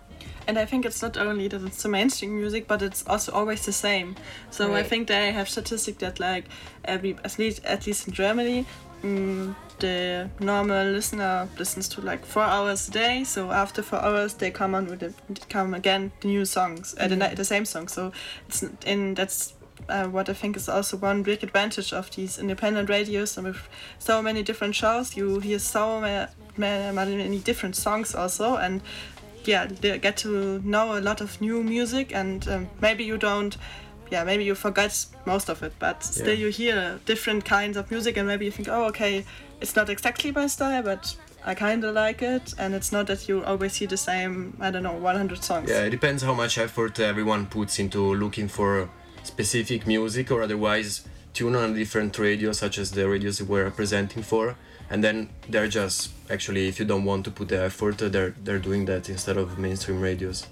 And 0.48 0.58
I 0.58 0.64
think 0.64 0.86
it's 0.86 1.02
not 1.02 1.18
only 1.18 1.46
that 1.48 1.62
it's 1.62 1.82
the 1.82 1.90
mainstream 1.90 2.34
music, 2.34 2.66
but 2.66 2.80
it's 2.80 3.06
also 3.06 3.32
always 3.32 3.66
the 3.66 3.72
same. 3.72 4.16
So 4.50 4.74
I 4.74 4.82
think 4.82 5.06
they 5.06 5.30
have 5.30 5.46
statistic 5.46 5.98
that 5.98 6.18
like 6.18 6.46
every 6.86 7.16
at 7.22 7.38
least 7.38 7.62
at 7.66 7.86
least 7.86 8.08
in 8.08 8.14
Germany, 8.14 8.64
mm, 9.02 9.54
the 9.78 10.30
normal 10.40 10.86
listener 10.90 11.48
listens 11.58 11.86
to 11.90 12.00
like 12.00 12.24
four 12.24 12.44
hours 12.44 12.88
a 12.88 12.90
day. 12.90 13.24
So 13.24 13.52
after 13.52 13.82
four 13.82 13.98
hours, 13.98 14.34
they 14.34 14.50
come 14.50 14.74
on 14.74 14.86
with 14.86 15.00
the 15.00 15.12
come 15.50 15.74
again 15.74 16.12
the 16.22 16.28
new 16.28 16.46
songs, 16.46 16.94
uh, 16.98 17.08
the, 17.08 17.16
the 17.36 17.44
same 17.44 17.66
song. 17.66 17.88
So 17.88 18.12
it's 18.48 18.64
in 18.86 19.14
that's. 19.14 19.54
Uh, 19.88 20.06
what 20.06 20.28
I 20.28 20.34
think 20.34 20.56
is 20.56 20.68
also 20.68 20.98
one 20.98 21.22
big 21.22 21.42
advantage 21.42 21.94
of 21.94 22.10
these 22.10 22.38
independent 22.38 22.90
radios 22.90 23.38
and 23.38 23.46
with 23.46 23.68
so 23.98 24.20
many 24.20 24.42
different 24.42 24.74
shows, 24.74 25.16
you 25.16 25.40
hear 25.40 25.58
so 25.58 26.00
ma- 26.00 26.26
ma- 26.58 26.92
many 26.92 27.38
different 27.38 27.74
songs 27.74 28.14
also, 28.14 28.56
and 28.56 28.82
yeah, 29.48 29.66
they 29.66 29.98
get 29.98 30.16
to 30.18 30.60
know 30.62 30.98
a 30.98 31.00
lot 31.00 31.20
of 31.20 31.40
new 31.40 31.62
music, 31.62 32.14
and 32.14 32.46
um, 32.48 32.68
maybe 32.80 33.02
you 33.02 33.16
don't, 33.16 33.56
yeah, 34.10 34.22
maybe 34.22 34.44
you 34.44 34.54
forget 34.54 35.06
most 35.24 35.48
of 35.48 35.62
it, 35.62 35.72
but 35.78 36.04
still 36.04 36.34
Yeah. 36.34 36.44
you 36.44 36.48
hear 36.48 37.00
different 37.06 37.44
kinds 37.46 37.76
of 37.78 37.90
music, 37.90 38.16
and 38.18 38.28
maybe 38.28 38.44
you 38.44 38.50
think, 38.52 38.68
oh, 38.68 38.84
okay, 38.90 39.24
it's 39.60 39.74
not 39.74 39.88
exactly 39.88 40.30
my 40.32 40.46
style, 40.48 40.82
but 40.82 41.16
I 41.46 41.54
kind 41.54 41.82
of 41.84 41.94
like 41.94 42.20
it, 42.20 42.52
and 42.58 42.74
it's 42.74 42.92
not 42.92 43.06
that 43.06 43.26
you 43.28 43.42
always 43.44 43.72
see 43.72 43.86
the 43.86 43.96
same. 43.96 44.54
I 44.60 44.70
don't 44.70 44.82
know, 44.82 44.92
100 44.92 45.42
songs. 45.42 45.70
Yeah, 45.70 45.84
it 45.84 45.90
depends 45.90 46.22
how 46.22 46.34
much 46.34 46.58
effort 46.58 47.00
everyone 47.00 47.46
puts 47.46 47.78
into 47.78 48.14
looking 48.14 48.48
for 48.48 48.90
specific 49.22 49.86
music 49.86 50.30
or 50.30 50.42
otherwise 50.42 51.08
tune 51.32 51.54
on 51.56 51.70
a 51.70 51.74
different 51.74 52.18
radio, 52.18 52.52
such 52.52 52.76
as 52.78 52.90
the 52.90 53.08
radios 53.08 53.42
we're 53.42 53.70
presenting 53.70 54.22
for. 54.22 54.56
And 54.90 55.04
then 55.04 55.28
they're 55.48 55.68
just 55.68 56.10
actually, 56.30 56.68
if 56.68 56.78
you 56.78 56.84
don't 56.86 57.04
want 57.04 57.24
to 57.24 57.30
put 57.30 57.48
the 57.48 57.62
effort, 57.62 57.98
they're 57.98 58.34
they're 58.42 58.58
doing 58.58 58.86
that 58.86 59.08
instead 59.08 59.36
of 59.36 59.58
mainstream 59.58 60.00
radios. 60.00 60.46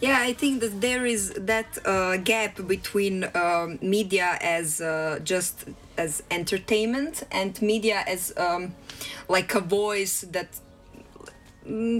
Yeah, 0.00 0.18
I 0.20 0.32
think 0.32 0.60
that 0.60 0.80
there 0.80 1.06
is 1.06 1.32
that 1.36 1.78
uh, 1.84 2.18
gap 2.18 2.66
between 2.66 3.24
um, 3.34 3.78
media 3.80 4.38
as 4.40 4.80
uh, 4.80 5.18
just 5.24 5.64
as 5.96 6.22
entertainment 6.30 7.24
and 7.32 7.60
media 7.62 8.04
as 8.06 8.32
um, 8.36 8.74
like 9.28 9.54
a 9.54 9.60
voice 9.60 10.20
that 10.30 10.48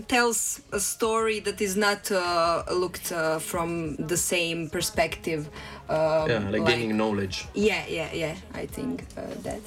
tells 0.09 0.61
a 0.73 0.81
story 0.81 1.41
that 1.41 1.61
is 1.61 1.77
not 1.77 2.11
uh, 2.13 2.63
looked 2.73 3.13
uh, 3.13 3.39
from 3.39 3.97
the 3.97 4.17
same 4.17 4.69
perspective. 4.71 5.49
Um, 5.89 6.29
Yeah, 6.31 6.51
like, 6.51 6.67
gaining 6.67 6.97
knowledge. 6.97 7.47
yeah, 7.55 7.85
yeah, 7.89 8.13
yeah. 8.13 8.35
I 8.55 8.67
think 8.67 9.05
uh, 9.17 9.23
that. 9.43 9.61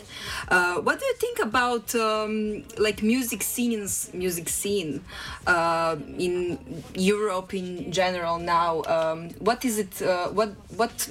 Uh, 0.49 0.75
what 0.81 0.99
do 0.99 1.05
you 1.05 1.13
think 1.15 1.39
about 1.39 1.95
um, 1.95 2.63
like 2.77 3.01
music 3.01 3.41
scenes, 3.41 4.09
music 4.13 4.49
scene 4.49 5.01
uh, 5.47 5.95
in 6.17 6.59
Europe 6.93 7.53
in 7.53 7.91
general 7.91 8.37
now? 8.37 8.83
Um, 8.83 9.29
what 9.39 9.63
is 9.63 9.77
it? 9.79 10.01
Uh, 10.01 10.27
what 10.29 10.49
what 10.75 11.09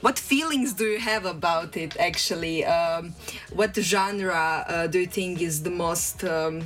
what 0.00 0.18
feelings 0.18 0.72
do 0.72 0.84
you 0.84 1.00
have 1.00 1.26
about 1.26 1.76
it? 1.76 1.96
Actually, 1.98 2.64
um, 2.64 3.14
what 3.52 3.76
genre 3.76 4.64
uh, 4.66 4.86
do 4.86 5.00
you 5.00 5.06
think 5.06 5.42
is 5.42 5.62
the 5.62 5.70
most 5.70 6.24
um, 6.24 6.62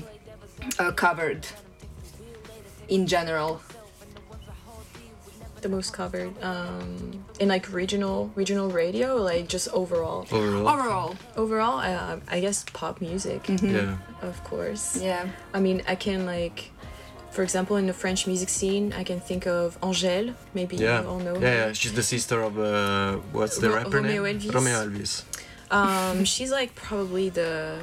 uh, 0.79 0.92
covered 0.92 1.46
in 2.88 3.07
general? 3.07 3.61
The 5.61 5.68
most 5.70 5.94
covered 5.94 6.31
um, 6.42 7.24
in 7.40 7.48
like 7.48 7.72
regional 7.72 8.31
regional 8.35 8.68
radio, 8.68 9.16
like 9.16 9.48
just 9.48 9.66
overall. 9.72 10.27
Overall. 10.31 10.68
Overall, 10.68 11.14
Overall, 11.37 11.79
uh, 11.79 12.20
I 12.29 12.40
guess 12.40 12.64
pop 12.74 13.00
music, 13.00 13.48
Yeah. 13.62 13.96
of 14.20 14.44
course. 14.44 15.00
yeah. 15.00 15.27
I 15.55 15.61
mean, 15.61 15.83
I 15.88 15.94
can 15.94 16.27
like, 16.27 16.70
for 17.31 17.42
example, 17.42 17.77
in 17.79 17.87
the 17.87 17.94
French 17.94 18.27
music 18.27 18.50
scene, 18.50 18.92
I 18.92 19.05
can 19.05 19.20
think 19.20 19.46
of 19.46 19.81
Angèle. 19.81 20.35
Maybe 20.53 20.77
Yeah. 20.77 21.00
you 21.00 21.09
all 21.09 21.18
know 21.18 21.37
yeah, 21.40 21.68
yeah, 21.68 21.72
she's 21.72 21.94
the 21.94 22.03
sister 22.03 22.42
of 22.42 22.59
uh, 22.59 23.16
what's 23.33 23.57
the 23.57 23.70
Ro- 23.70 23.77
rapper 23.77 23.96
Romeo 24.03 24.22
name? 24.24 24.40
Elvis. 24.40 24.53
Romeo 24.55 24.85
Elvis. 24.87 25.22
Um, 25.70 26.24
she's 26.27 26.50
like 26.53 26.74
probably 26.74 27.31
the, 27.31 27.79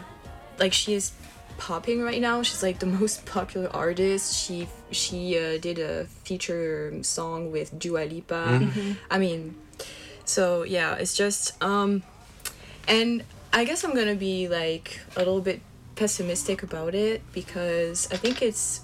like 0.60 0.72
she 0.72 0.94
is 0.94 1.13
popping 1.62 2.02
right 2.02 2.19
now. 2.19 2.41
She's 2.41 2.63
like 2.63 2.80
the 2.80 2.86
most 3.02 3.26
popular 3.26 3.69
artist. 3.74 4.36
She 4.36 4.67
she 4.89 5.38
uh, 5.38 5.58
did 5.60 5.78
a 5.80 6.06
feature 6.26 6.91
song 7.04 7.52
with 7.52 7.78
Dua 7.78 8.04
Lipa. 8.06 8.60
I 9.10 9.17
mean, 9.19 9.56
so 10.26 10.63
yeah, 10.63 10.95
it's 10.95 11.15
just 11.15 11.62
um, 11.63 12.02
and 12.88 13.24
I 13.54 13.63
guess 13.63 13.84
I'm 13.84 13.93
gonna 13.93 14.15
be 14.15 14.47
like 14.47 15.00
a 15.15 15.19
little 15.19 15.39
bit 15.39 15.62
pessimistic 15.95 16.63
about 16.63 16.95
it 16.95 17.21
because 17.32 18.08
I 18.12 18.17
think 18.17 18.41
it's, 18.41 18.82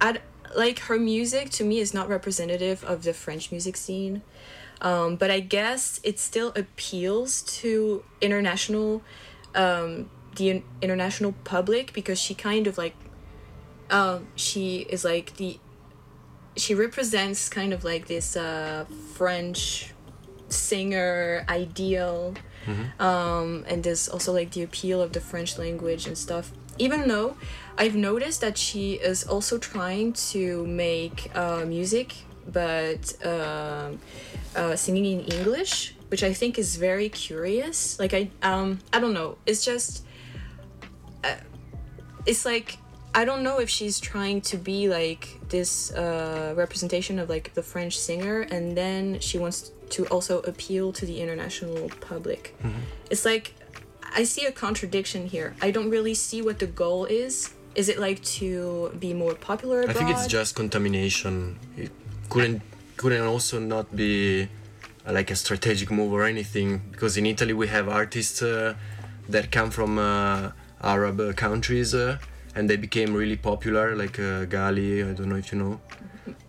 I 0.00 0.18
like 0.56 0.80
her 0.80 0.98
music 0.98 1.50
to 1.50 1.64
me 1.64 1.78
is 1.78 1.94
not 1.94 2.08
representative 2.08 2.82
of 2.84 3.04
the 3.04 3.14
French 3.14 3.52
music 3.52 3.76
scene. 3.76 4.22
Um, 4.80 5.16
but 5.16 5.30
I 5.30 5.40
guess 5.40 6.00
it 6.02 6.18
still 6.18 6.52
appeals 6.56 7.42
to 7.60 8.02
international, 8.20 9.02
um, 9.54 10.10
the 10.36 10.62
international 10.82 11.34
public 11.44 11.92
because 11.92 12.18
she 12.20 12.34
kind 12.34 12.66
of 12.66 12.78
like, 12.78 12.94
um, 13.90 14.26
she 14.36 14.86
is 14.88 15.04
like 15.04 15.36
the, 15.36 15.58
she 16.56 16.74
represents 16.74 17.48
kind 17.48 17.72
of 17.72 17.84
like 17.84 18.06
this 18.06 18.36
uh, 18.36 18.84
French 19.14 19.92
singer 20.48 21.44
ideal, 21.48 22.34
um, 22.98 23.64
and 23.68 23.82
there's 23.82 24.08
also 24.08 24.32
like 24.32 24.52
the 24.52 24.62
appeal 24.62 25.02
of 25.02 25.12
the 25.12 25.20
French 25.20 25.58
language 25.58 26.06
and 26.06 26.16
stuff. 26.16 26.52
Even 26.78 27.08
though 27.08 27.36
I've 27.76 27.94
noticed 27.94 28.40
that 28.40 28.56
she 28.56 28.94
is 28.94 29.24
also 29.24 29.58
trying 29.58 30.12
to 30.32 30.66
make 30.66 31.30
uh, 31.34 31.64
music, 31.66 32.14
but 32.46 33.14
um 33.24 33.98
uh, 34.54 34.76
singing 34.76 35.04
in 35.06 35.20
English, 35.20 35.94
which 36.08 36.22
I 36.22 36.32
think 36.32 36.58
is 36.58 36.76
very 36.76 37.08
curious. 37.08 37.98
Like 37.98 38.14
I 38.14 38.30
um 38.42 38.78
I 38.92 39.00
don't 39.00 39.14
know. 39.14 39.38
It's 39.46 39.64
just 39.64 40.03
it's 42.26 42.44
like 42.44 42.78
I 43.14 43.24
don't 43.24 43.42
know 43.42 43.58
if 43.60 43.70
she's 43.70 44.00
trying 44.00 44.40
to 44.42 44.56
be 44.56 44.88
like 44.88 45.38
this 45.48 45.92
uh, 45.92 46.52
representation 46.56 47.18
of 47.18 47.28
like 47.28 47.54
the 47.54 47.62
French 47.62 47.98
singer, 47.98 48.40
and 48.50 48.76
then 48.76 49.20
she 49.20 49.38
wants 49.38 49.70
to 49.90 50.06
also 50.06 50.40
appeal 50.40 50.92
to 50.92 51.06
the 51.06 51.20
international 51.20 51.90
public. 52.00 52.56
It's 53.10 53.24
like 53.24 53.54
I 54.16 54.24
see 54.24 54.46
a 54.46 54.52
contradiction 54.52 55.26
here. 55.26 55.54
I 55.60 55.70
don't 55.70 55.90
really 55.90 56.14
see 56.14 56.42
what 56.42 56.58
the 56.58 56.66
goal 56.66 57.04
is. 57.04 57.52
Is 57.74 57.88
it 57.88 57.98
like 57.98 58.22
to 58.38 58.92
be 58.98 59.12
more 59.14 59.34
popular 59.34 59.80
abroad? 59.82 59.96
I 59.96 59.98
think 59.98 60.10
it's 60.10 60.26
just 60.26 60.54
contamination. 60.54 61.58
It 61.76 61.90
couldn't 62.30 62.62
couldn't 62.96 63.26
also 63.26 63.58
not 63.58 63.94
be 63.94 64.48
uh, 65.06 65.12
like 65.12 65.30
a 65.30 65.36
strategic 65.36 65.90
move 65.90 66.12
or 66.12 66.24
anything 66.24 66.80
because 66.92 67.16
in 67.16 67.26
Italy 67.26 67.52
we 67.52 67.66
have 67.68 67.88
artists 67.88 68.42
uh, 68.42 68.74
that 69.28 69.50
come 69.50 69.70
from 69.70 69.98
uh, 69.98 70.52
Arab 70.84 71.20
uh, 71.20 71.32
countries 71.32 71.94
uh, 71.94 72.18
and 72.54 72.68
they 72.70 72.76
became 72.76 73.14
really 73.14 73.36
popular 73.36 73.96
like 73.96 74.18
uh, 74.18 74.46
Ghali. 74.46 75.08
I 75.08 75.12
don't 75.14 75.28
know 75.28 75.36
if 75.36 75.52
you 75.52 75.58
know, 75.58 75.80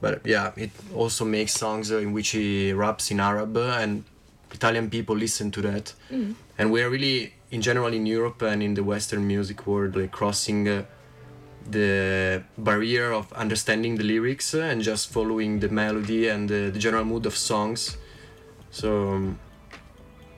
but 0.02 0.26
yeah, 0.26 0.52
it 0.56 0.72
also 0.94 1.26
makes 1.26 1.54
songs 1.54 1.92
uh, 1.92 1.98
in 1.98 2.12
which 2.14 2.30
he 2.30 2.74
raps 2.74 3.12
in 3.12 3.20
Arab 3.20 3.58
and 3.58 4.04
Italian 4.52 4.90
people 4.90 5.16
listen 5.16 5.52
to 5.52 5.62
that. 5.62 5.94
And 6.58 6.72
we 6.72 6.82
are 6.84 6.90
really 6.90 7.34
in 7.52 7.62
general 7.62 7.94
in 7.94 8.06
Europe 8.06 8.42
and 8.42 8.62
in 8.62 8.74
the 8.76 8.84
Western 8.84 9.26
music 9.28 9.66
world 9.68 9.96
like 9.96 10.12
crossing. 10.12 10.68
Uh, 10.68 10.84
the 11.70 12.44
barrier 12.58 13.12
of 13.12 13.32
understanding 13.34 13.96
the 13.96 14.04
lyrics 14.04 14.54
and 14.54 14.82
just 14.82 15.10
following 15.12 15.60
the 15.60 15.70
melody 15.70 16.28
and 16.28 16.48
the, 16.48 16.70
the 16.70 16.80
general 16.80 17.04
mood 17.04 17.26
of 17.26 17.36
songs. 17.36 17.98
So, 18.72 19.10
um, 19.14 19.40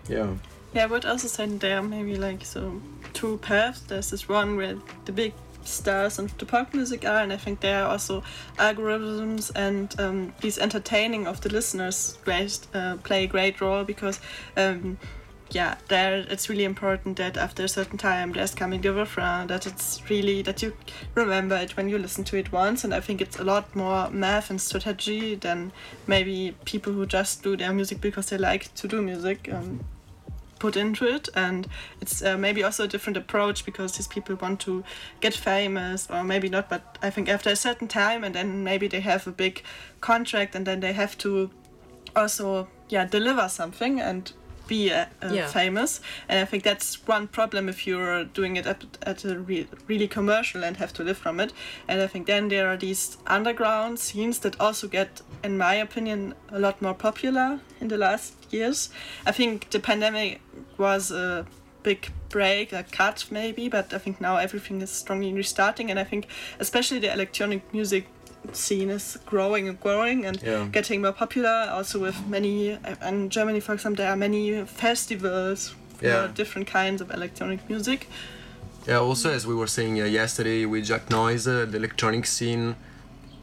yeah. 0.08 0.36
Yeah, 0.78 0.84
I 0.84 0.86
would 0.86 1.06
also 1.06 1.28
say 1.28 1.48
there 1.48 1.80
are 1.80 1.82
maybe 1.82 2.18
like 2.18 2.46
so 2.46 2.80
two 3.14 3.40
paths. 3.40 3.80
There's 3.80 4.12
this 4.12 4.30
one 4.30 4.58
where 4.58 4.78
the 5.06 5.12
big 5.12 5.34
stars 5.64 6.20
of 6.20 6.38
the 6.38 6.46
pop 6.46 6.72
music 6.72 7.04
are, 7.04 7.18
and 7.18 7.34
I 7.34 7.38
think 7.38 7.62
there 7.62 7.84
are 7.84 7.90
also 7.90 8.22
algorithms 8.60 9.52
and 9.56 10.00
um, 10.00 10.36
these 10.42 10.60
entertaining 10.60 11.26
of 11.26 11.42
the 11.42 11.50
listeners 11.50 12.20
great, 12.24 12.60
uh, 12.76 12.98
play 12.98 13.24
a 13.24 13.28
great 13.28 13.60
role 13.60 13.86
because. 13.86 14.20
Um, 14.56 15.00
yeah, 15.50 15.78
there 15.88 16.26
it's 16.30 16.50
really 16.50 16.66
important 16.66 17.18
that 17.18 17.38
after 17.38 17.64
a 17.64 17.70
certain 17.70 17.98
time 17.98 18.34
there's 18.34 18.54
coming 18.54 18.82
the 18.82 18.92
refrain 18.92 19.48
that 19.48 19.66
it's 19.66 20.02
really 20.10 20.42
that 20.42 20.62
you 20.62 20.74
remember 21.16 21.56
it 21.56 21.78
when 21.78 21.88
you 21.88 21.98
listen 21.98 22.26
to 22.26 22.38
it 22.38 22.52
once 22.52 22.84
and 22.84 22.94
I 22.94 23.00
think 23.00 23.22
it's 23.22 23.40
a 23.40 23.46
lot 23.46 23.74
more 23.74 24.10
math 24.10 24.50
and 24.50 24.60
strategy 24.60 25.36
than 25.36 25.72
maybe 26.06 26.54
people 26.66 26.92
who 26.92 27.06
just 27.06 27.44
do 27.44 27.56
their 27.56 27.72
music 27.72 28.02
because 28.02 28.30
they 28.30 28.38
like 28.38 28.76
to 28.76 28.90
do 28.90 29.02
music. 29.02 29.50
Um, 29.50 29.86
put 30.60 30.76
into 30.76 31.06
it. 31.06 31.30
And 31.36 31.68
it's 32.02 32.22
uh, 32.22 32.38
maybe 32.38 32.64
also 32.64 32.84
a 32.84 32.88
different 32.88 33.18
approach 33.18 33.66
because 33.66 33.94
these 33.94 34.08
people 34.08 34.36
want 34.36 34.60
to 34.62 34.84
get 35.22 35.34
famous 35.34 36.08
or 36.10 36.24
maybe 36.24 36.50
not 36.50 36.70
but 36.70 36.98
i 37.02 37.10
think 37.10 37.30
after 37.30 37.50
a 37.50 37.56
certain 37.56 37.88
time 37.88 38.24
and 38.24 38.36
then 38.36 38.64
maybe 38.64 38.88
they 38.88 39.00
have 39.00 39.28
a 39.28 39.32
big 39.32 39.64
contract 40.02 40.56
and 40.56 40.66
then 40.66 40.80
they 40.80 40.94
have 40.94 41.18
to 41.18 41.50
also 42.18 42.68
yeah 42.90 43.06
deliver 43.06 43.48
something. 43.48 44.02
And 44.02 44.32
be 44.68 44.92
uh, 44.92 45.06
uh, 45.24 45.34
Yeah. 45.34 45.48
famous. 45.48 46.02
And 46.30 46.40
i 46.40 46.46
think 46.46 46.64
that's 46.64 47.08
one 47.08 47.28
problem 47.28 47.70
if 47.70 47.86
you're 47.88 48.26
doing 48.26 48.58
it 48.58 48.66
at, 48.66 48.84
at 49.04 49.26
a 49.26 49.40
re- 49.40 49.68
really 49.88 50.08
commercial 50.08 50.64
and 50.64 50.78
have 50.78 50.94
to 50.94 51.04
live 51.04 51.18
from 51.18 51.40
it. 51.40 51.54
And 51.88 52.02
i 52.02 52.08
think 52.08 52.28
then 52.28 52.50
there 52.50 52.68
are 52.68 52.78
these 52.78 53.18
underground 53.28 54.00
scenes 54.00 54.40
that 54.40 54.60
also 54.60 54.88
get 54.88 55.22
in 55.44 55.58
my 55.58 55.76
opinion 55.76 56.34
a 56.52 56.60
lot 56.60 56.82
more 56.82 56.94
popular 56.94 57.60
in 57.82 57.88
the 57.88 57.98
last 57.98 58.34
years. 58.52 58.90
I 59.26 59.32
think 59.32 59.70
the 59.70 59.80
pandemic 59.80 60.42
was 60.78 61.12
a 61.12 61.46
big 61.84 62.10
break 62.30 62.74
a 62.74 62.84
cut 62.84 63.26
maybe 63.32 63.70
but 63.70 63.94
i 63.94 63.98
think 63.98 64.20
now 64.20 64.36
everything 64.36 64.82
is 64.82 64.90
strongly 64.90 65.34
restarting. 65.34 65.90
And 65.92 66.00
i 66.00 66.04
think 66.04 66.28
especially 66.60 67.00
the 67.00 67.12
electronic 67.14 67.62
music 67.74 68.06
scene 68.54 68.90
is 68.90 69.18
growing 69.26 69.68
and 69.70 69.80
growing 69.80 70.26
and 70.26 70.42
Yeah. 70.44 70.68
getting 70.72 71.02
more 71.02 71.14
popular 71.14 71.70
also 71.72 72.00
with 72.00 72.16
many 72.28 72.74
uh, 72.74 73.08
in 73.10 73.30
germany 73.30 73.60
for 73.60 73.74
example 73.74 74.04
there 74.04 74.12
are 74.12 74.18
many 74.18 74.64
festivals 74.66 75.76
Yeah. 76.02 76.28
for 76.28 76.34
different 76.34 76.68
kinds 76.68 77.02
of 77.02 77.10
electronic 77.12 77.60
music 77.70 78.08
Yeah, 78.88 79.00
also, 79.00 79.30
as 79.32 79.46
we 79.46 79.54
were 79.54 79.68
saying 79.68 80.00
uh, 80.02 80.06
yesterday 80.06 80.66
with 80.66 80.86
Jack 80.86 81.10
Noise, 81.10 81.46
uh, 81.46 81.66
the 81.70 81.76
electronic 81.76 82.26
scene, 82.26 82.76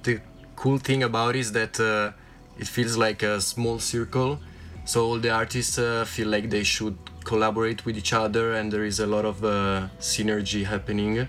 the 0.03 0.21
cool 0.57 0.79
thing 0.79 1.03
about 1.03 1.37
it 1.37 1.41
is 1.41 1.53
that 1.53 1.79
uh, 1.79 2.13
it 2.59 2.67
feels 2.67 2.97
like 2.97 3.23
a 3.23 3.41
small 3.43 3.79
circle. 3.79 4.39
So 4.87 5.05
all 5.07 5.19
the 5.19 5.29
artists 5.29 5.77
uh, 5.79 6.07
feel 6.07 6.29
like 6.29 6.49
they 6.49 6.63
should 6.65 6.97
collaborate 7.25 7.85
with 7.85 7.97
each 7.99 8.15
other 8.15 8.55
and 8.55 8.73
there 8.73 8.85
is 8.87 9.01
a 9.01 9.07
lot 9.07 9.25
of 9.27 9.45
uh, 9.45 9.89
synergy 10.01 10.65
happening 10.65 11.29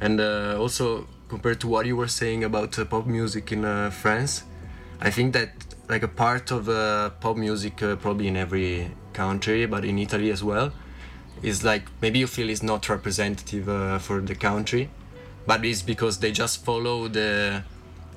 and 0.00 0.20
uh, 0.20 0.56
also 0.60 1.06
compared 1.34 1.58
to 1.58 1.66
what 1.74 1.86
you 1.86 1.96
were 1.96 2.12
saying 2.20 2.44
about 2.44 2.78
uh, 2.78 2.84
pop 2.84 3.06
music 3.06 3.44
in 3.56 3.64
uh, 3.64 3.90
france 4.02 4.32
i 5.00 5.10
think 5.16 5.32
that 5.32 5.50
like 5.88 6.02
a 6.10 6.12
part 6.24 6.50
of 6.50 6.68
uh, 6.68 7.08
pop 7.24 7.36
music 7.46 7.82
uh, 7.82 7.96
probably 7.96 8.28
in 8.32 8.36
every 8.36 8.90
country 9.14 9.64
but 9.74 9.82
in 9.90 9.98
italy 9.98 10.30
as 10.36 10.42
well 10.50 10.68
is 11.42 11.64
like 11.70 11.84
maybe 12.02 12.18
you 12.18 12.26
feel 12.26 12.48
is 12.50 12.62
not 12.62 12.86
representative 12.96 13.66
uh, 13.68 13.98
for 13.98 14.20
the 14.20 14.34
country 14.34 14.90
but 15.46 15.64
it's 15.64 15.80
because 15.92 16.14
they 16.18 16.32
just 16.42 16.56
follow 16.68 17.08
the 17.08 17.30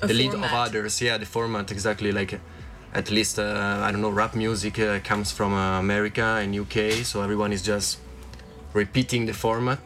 A 0.01 0.07
the 0.07 0.13
lead 0.13 0.33
of 0.33 0.43
others. 0.65 1.01
Yeah 1.01 1.17
the 1.23 1.29
format 1.35 1.71
exactly. 1.71 2.11
Like 2.11 2.31
at 3.01 3.07
least 3.17 3.35
uh, 3.39 3.85
i 3.85 3.91
don't 3.91 4.03
know 4.05 4.15
rap 4.21 4.33
music 4.45 4.75
uh, 4.79 4.99
comes 5.09 5.29
from 5.37 5.51
uh, 5.53 5.79
america 5.85 6.27
and 6.41 6.49
uk 6.63 6.77
so 7.09 7.15
everyone 7.25 7.51
is 7.57 7.63
just 7.73 7.89
repeating 8.81 9.21
the 9.25 9.33
format 9.45 9.83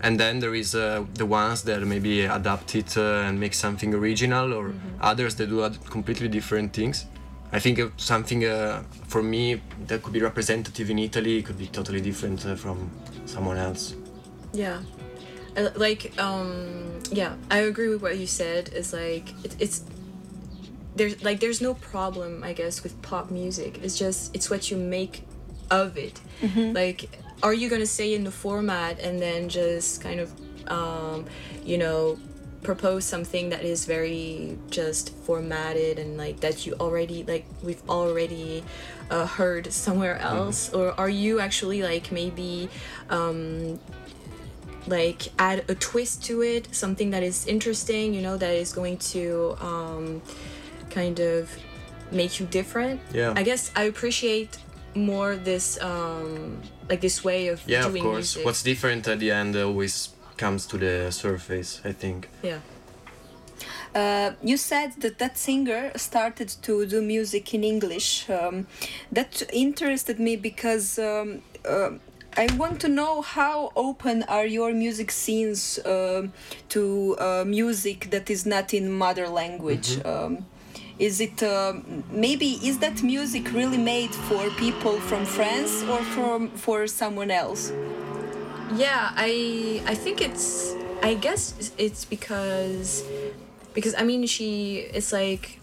and 0.00 0.18
then 0.18 0.38
there 0.40 0.54
is 0.54 0.74
uh, 0.74 1.04
the 1.14 1.26
ones 1.26 1.62
that 1.62 1.80
maybe 1.82 2.24
adapt 2.24 2.74
it 2.74 2.96
uh, 2.96 3.26
and 3.26 3.38
make 3.40 3.54
something 3.54 3.94
original 3.94 4.52
or 4.52 4.72
others 5.00 5.34
that 5.36 5.48
do 5.48 5.68
completely 5.90 6.28
different 6.28 6.72
things 6.72 7.06
i 7.52 7.58
think 7.58 7.78
uh, 7.78 7.88
something 7.96 8.44
uh, 8.44 8.82
for 9.06 9.22
me 9.22 9.60
that 9.86 10.02
could 10.02 10.12
be 10.12 10.20
representative 10.20 10.90
in 10.90 10.98
italy 10.98 11.42
could 11.42 11.58
be 11.58 11.66
totally 11.66 12.00
different 12.00 12.44
uh, 12.46 12.54
from 12.54 12.90
someone 13.26 13.56
else 13.58 13.94
Yeah. 14.52 14.78
Uh, 15.56 15.70
Like, 15.76 16.12
um, 16.18 17.00
yeah, 17.12 17.32
I 17.50 17.58
agree 17.68 17.88
with 17.88 18.02
what 18.02 18.16
you 18.18 18.26
said. 18.26 18.68
Is 18.72 18.92
like 18.92 19.26
it, 19.44 19.56
it's 19.58 19.82
there's 20.96 21.22
like 21.22 21.38
there's 21.40 21.60
no 21.60 21.74
problem, 21.74 22.42
I 22.42 22.52
guess, 22.54 22.82
with 22.82 22.94
pop 23.02 23.30
music. 23.30 23.78
It's 23.82 23.98
just 23.98 24.34
it's 24.34 24.48
what 24.50 24.70
you 24.70 24.76
make 24.78 25.22
of 25.70 25.96
it. 25.96 26.20
Like, 26.74 27.08
are 27.42 27.54
you 27.54 27.68
gonna 27.68 27.86
stay 27.86 28.14
in 28.14 28.24
the 28.24 28.30
format 28.30 28.98
and 29.00 29.20
then 29.20 29.48
just 29.48 30.00
kind 30.00 30.20
of, 30.20 30.32
um, 30.70 31.24
you 31.64 31.78
know, 31.78 32.18
propose 32.62 33.04
something 33.04 33.50
that 33.50 33.64
is 33.64 33.84
very 33.84 34.58
just 34.70 35.14
formatted 35.24 35.98
and 35.98 36.16
like 36.16 36.40
that 36.40 36.66
you 36.66 36.74
already 36.80 37.22
like 37.24 37.46
we've 37.62 37.82
already 37.88 38.64
uh, 39.10 39.26
heard 39.26 39.72
somewhere 39.72 40.18
else, 40.18 40.72
or 40.74 40.92
are 40.98 41.08
you 41.08 41.40
actually 41.40 41.82
like 41.82 42.10
maybe 42.12 42.68
um, 43.10 43.78
like 44.86 45.28
add 45.38 45.64
a 45.68 45.74
twist 45.74 46.24
to 46.24 46.42
it 46.42 46.74
something 46.74 47.10
that 47.10 47.22
is 47.22 47.46
interesting 47.46 48.12
you 48.12 48.22
know 48.22 48.36
that 48.36 48.54
is 48.54 48.72
going 48.72 48.98
to 48.98 49.56
um, 49.60 50.20
kind 50.90 51.20
of 51.20 51.56
make 52.10 52.40
you 52.40 52.46
different? 52.46 53.00
Yeah. 53.12 53.32
i 53.36 53.42
guess 53.42 53.70
i 53.76 53.84
appreciate 53.84 54.58
more 54.98 55.36
this 55.36 55.80
um, 55.82 56.60
like 56.88 57.00
this 57.00 57.24
way 57.24 57.48
of 57.48 57.62
yeah 57.66 57.86
of 57.86 57.92
course. 57.94 58.36
music. 58.36 58.44
What's 58.44 58.62
different 58.62 59.08
at 59.08 59.18
the 59.18 59.30
end 59.30 59.56
always 59.56 60.10
comes 60.36 60.66
to 60.66 60.78
the 60.78 61.10
surface 61.10 61.80
i 61.84 61.92
think. 61.92 62.28
Yeah. 62.42 62.60
Uh, 63.94 64.32
you 64.42 64.56
said 64.56 64.92
that 65.00 65.18
that 65.18 65.38
singer 65.38 65.90
started 65.96 66.48
to 66.62 66.86
do 66.86 67.00
music 67.00 67.54
in 67.54 67.64
English. 67.64 68.28
Um, 68.28 68.66
that 69.10 69.42
interested 69.52 70.20
me 70.20 70.36
because 70.36 70.98
um, 70.98 71.42
uh, 71.64 71.90
I 72.36 72.46
want 72.56 72.80
to 72.82 72.88
know 72.88 73.22
how 73.22 73.72
open 73.74 74.22
are 74.24 74.46
your 74.46 74.72
music 74.72 75.10
scenes 75.10 75.80
um 75.84 76.32
to 76.68 77.16
uh, 77.18 77.44
music 77.46 78.10
that 78.10 78.30
is 78.30 78.44
not 78.46 78.74
in 78.74 78.92
mother 78.92 79.28
language. 79.28 79.98
Um, 80.04 80.46
is 80.98 81.20
it 81.20 81.42
um 81.42 82.04
maybe 82.10 82.58
is 82.66 82.78
that 82.78 83.02
music 83.02 83.52
really 83.52 83.78
made 83.78 84.10
for 84.10 84.48
people 84.50 84.98
from 85.00 85.24
France 85.24 85.82
or 85.84 86.02
from 86.14 86.48
for 86.50 86.86
someone 86.86 87.30
else? 87.30 87.72
yeah 88.76 89.12
i 89.16 89.82
i 89.86 89.94
think 89.94 90.20
it's 90.20 90.74
i 91.02 91.14
guess 91.14 91.72
it's 91.78 92.04
because 92.04 93.02
because 93.72 93.94
i 93.96 94.02
mean 94.02 94.26
she 94.26 94.78
it's 94.92 95.12
like 95.12 95.58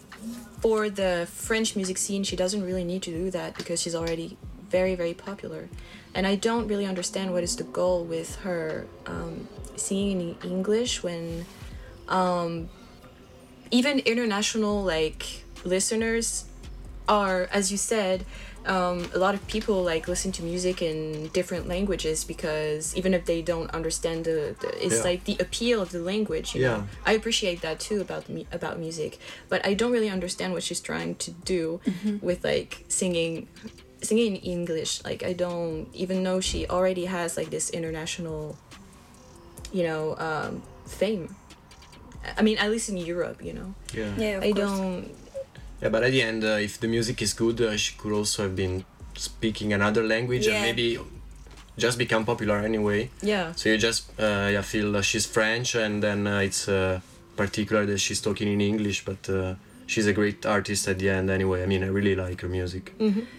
for 0.60 0.90
the 0.90 1.28
french 1.30 1.76
music 1.76 1.98
scene 1.98 2.24
she 2.24 2.34
doesn't 2.34 2.64
really 2.64 2.84
need 2.84 3.02
to 3.02 3.10
do 3.10 3.30
that 3.30 3.56
because 3.56 3.80
she's 3.80 3.94
already 3.94 4.36
very 4.70 4.94
very 4.96 5.14
popular 5.14 5.68
and 6.14 6.26
i 6.26 6.34
don't 6.34 6.66
really 6.66 6.86
understand 6.86 7.32
what 7.32 7.42
is 7.42 7.54
the 7.56 7.64
goal 7.64 8.04
with 8.04 8.34
her 8.36 8.86
um, 9.06 9.46
singing 9.76 10.36
in 10.42 10.50
english 10.50 11.02
when 11.02 11.44
um, 12.08 12.68
even 13.70 13.98
international 14.00 14.82
like 14.82 15.44
listeners 15.64 16.44
are 17.08 17.48
as 17.52 17.70
you 17.70 17.78
said 17.78 18.24
um, 18.66 19.08
a 19.14 19.18
lot 19.18 19.32
of 19.36 19.46
people 19.46 19.84
like 19.84 20.08
listen 20.08 20.32
to 20.32 20.42
music 20.42 20.82
in 20.82 21.28
different 21.28 21.68
languages 21.68 22.24
because 22.24 22.96
even 22.96 23.14
if 23.14 23.24
they 23.24 23.40
don't 23.40 23.70
understand 23.70 24.24
the, 24.24 24.56
the 24.60 24.84
it's 24.84 24.96
Yeah. 24.96 25.02
like 25.04 25.22
the 25.24 25.36
appeal 25.38 25.80
of 25.80 25.90
the 25.92 26.00
language 26.00 26.52
you 26.54 26.62
Yeah. 26.62 26.68
know? 26.78 26.88
I 27.04 27.12
appreciate 27.12 27.60
that 27.62 27.78
too 27.78 28.00
about 28.00 28.28
me 28.28 28.46
about 28.50 28.80
music. 28.80 29.18
But 29.48 29.64
i 29.64 29.72
don't 29.74 29.92
really 29.92 30.10
understand 30.10 30.52
what 30.52 30.64
she's 30.64 30.80
trying 30.80 31.14
to 31.16 31.30
do 31.30 31.80
with 32.20 32.42
like 32.44 32.84
singing 32.88 33.46
singing 34.02 34.34
in 34.36 34.42
english. 34.42 35.02
Like 35.04 35.22
i 35.22 35.32
don't 35.32 35.86
even 35.94 36.22
know 36.24 36.40
she 36.40 36.66
already 36.66 37.04
has 37.06 37.36
like 37.36 37.50
this 37.50 37.70
international 37.70 38.56
you 39.72 39.84
know 39.84 40.16
um, 40.18 40.62
fame 40.86 41.34
i 42.38 42.42
mean 42.42 42.58
at 42.58 42.70
least 42.70 42.88
in 42.88 42.96
europe 42.96 43.38
you 43.42 43.52
know 43.52 43.74
yeah 43.94 44.12
Yeah, 44.18 44.36
of 44.38 44.44
i 44.44 44.52
course. 44.52 44.62
don't 44.70 45.04
Yeah, 45.82 45.90
but 45.92 46.02
at 46.04 46.10
the 46.16 46.22
end, 46.22 46.40
uh, 46.42 46.56
if 46.68 46.80
the 46.80 46.88
music 46.88 47.20
is 47.20 47.34
good, 47.34 47.60
uh, 47.60 47.76
she 47.76 47.92
could 48.00 48.12
also 48.12 48.44
have 48.44 48.54
been 48.56 48.84
speaking 49.14 49.74
another 49.74 50.02
language 50.02 50.46
and 50.48 50.56
maybe 50.64 50.96
just 51.76 51.98
become 51.98 52.24
popular 52.24 52.56
anyway. 52.64 53.10
yeah 53.20 53.52
So 53.60 53.68
you 53.68 53.76
just 53.76 54.08
uh, 54.18 54.48
yeah 54.54 54.64
feel 54.64 54.96
uh, 54.96 55.02
she's 55.04 55.26
French, 55.28 55.74
and 55.76 56.00
then 56.02 56.26
uh, 56.26 56.40
it's 56.48 56.64
uh, 56.68 57.00
particular 57.36 57.84
that 57.90 57.98
she's 58.00 58.20
talking 58.24 58.48
in 58.48 58.60
English, 58.60 59.04
but 59.04 59.20
uh, 59.28 59.54
she's 59.86 60.06
a 60.06 60.12
great 60.12 60.44
artist 60.44 60.88
at 60.88 60.98
the 60.98 61.08
end 61.08 61.30
anyway. 61.30 61.62
I 61.62 61.66
mean, 61.66 61.82
I 61.84 61.88
really 61.88 62.14
like 62.14 62.40
her 62.42 62.48
music. 62.48 62.92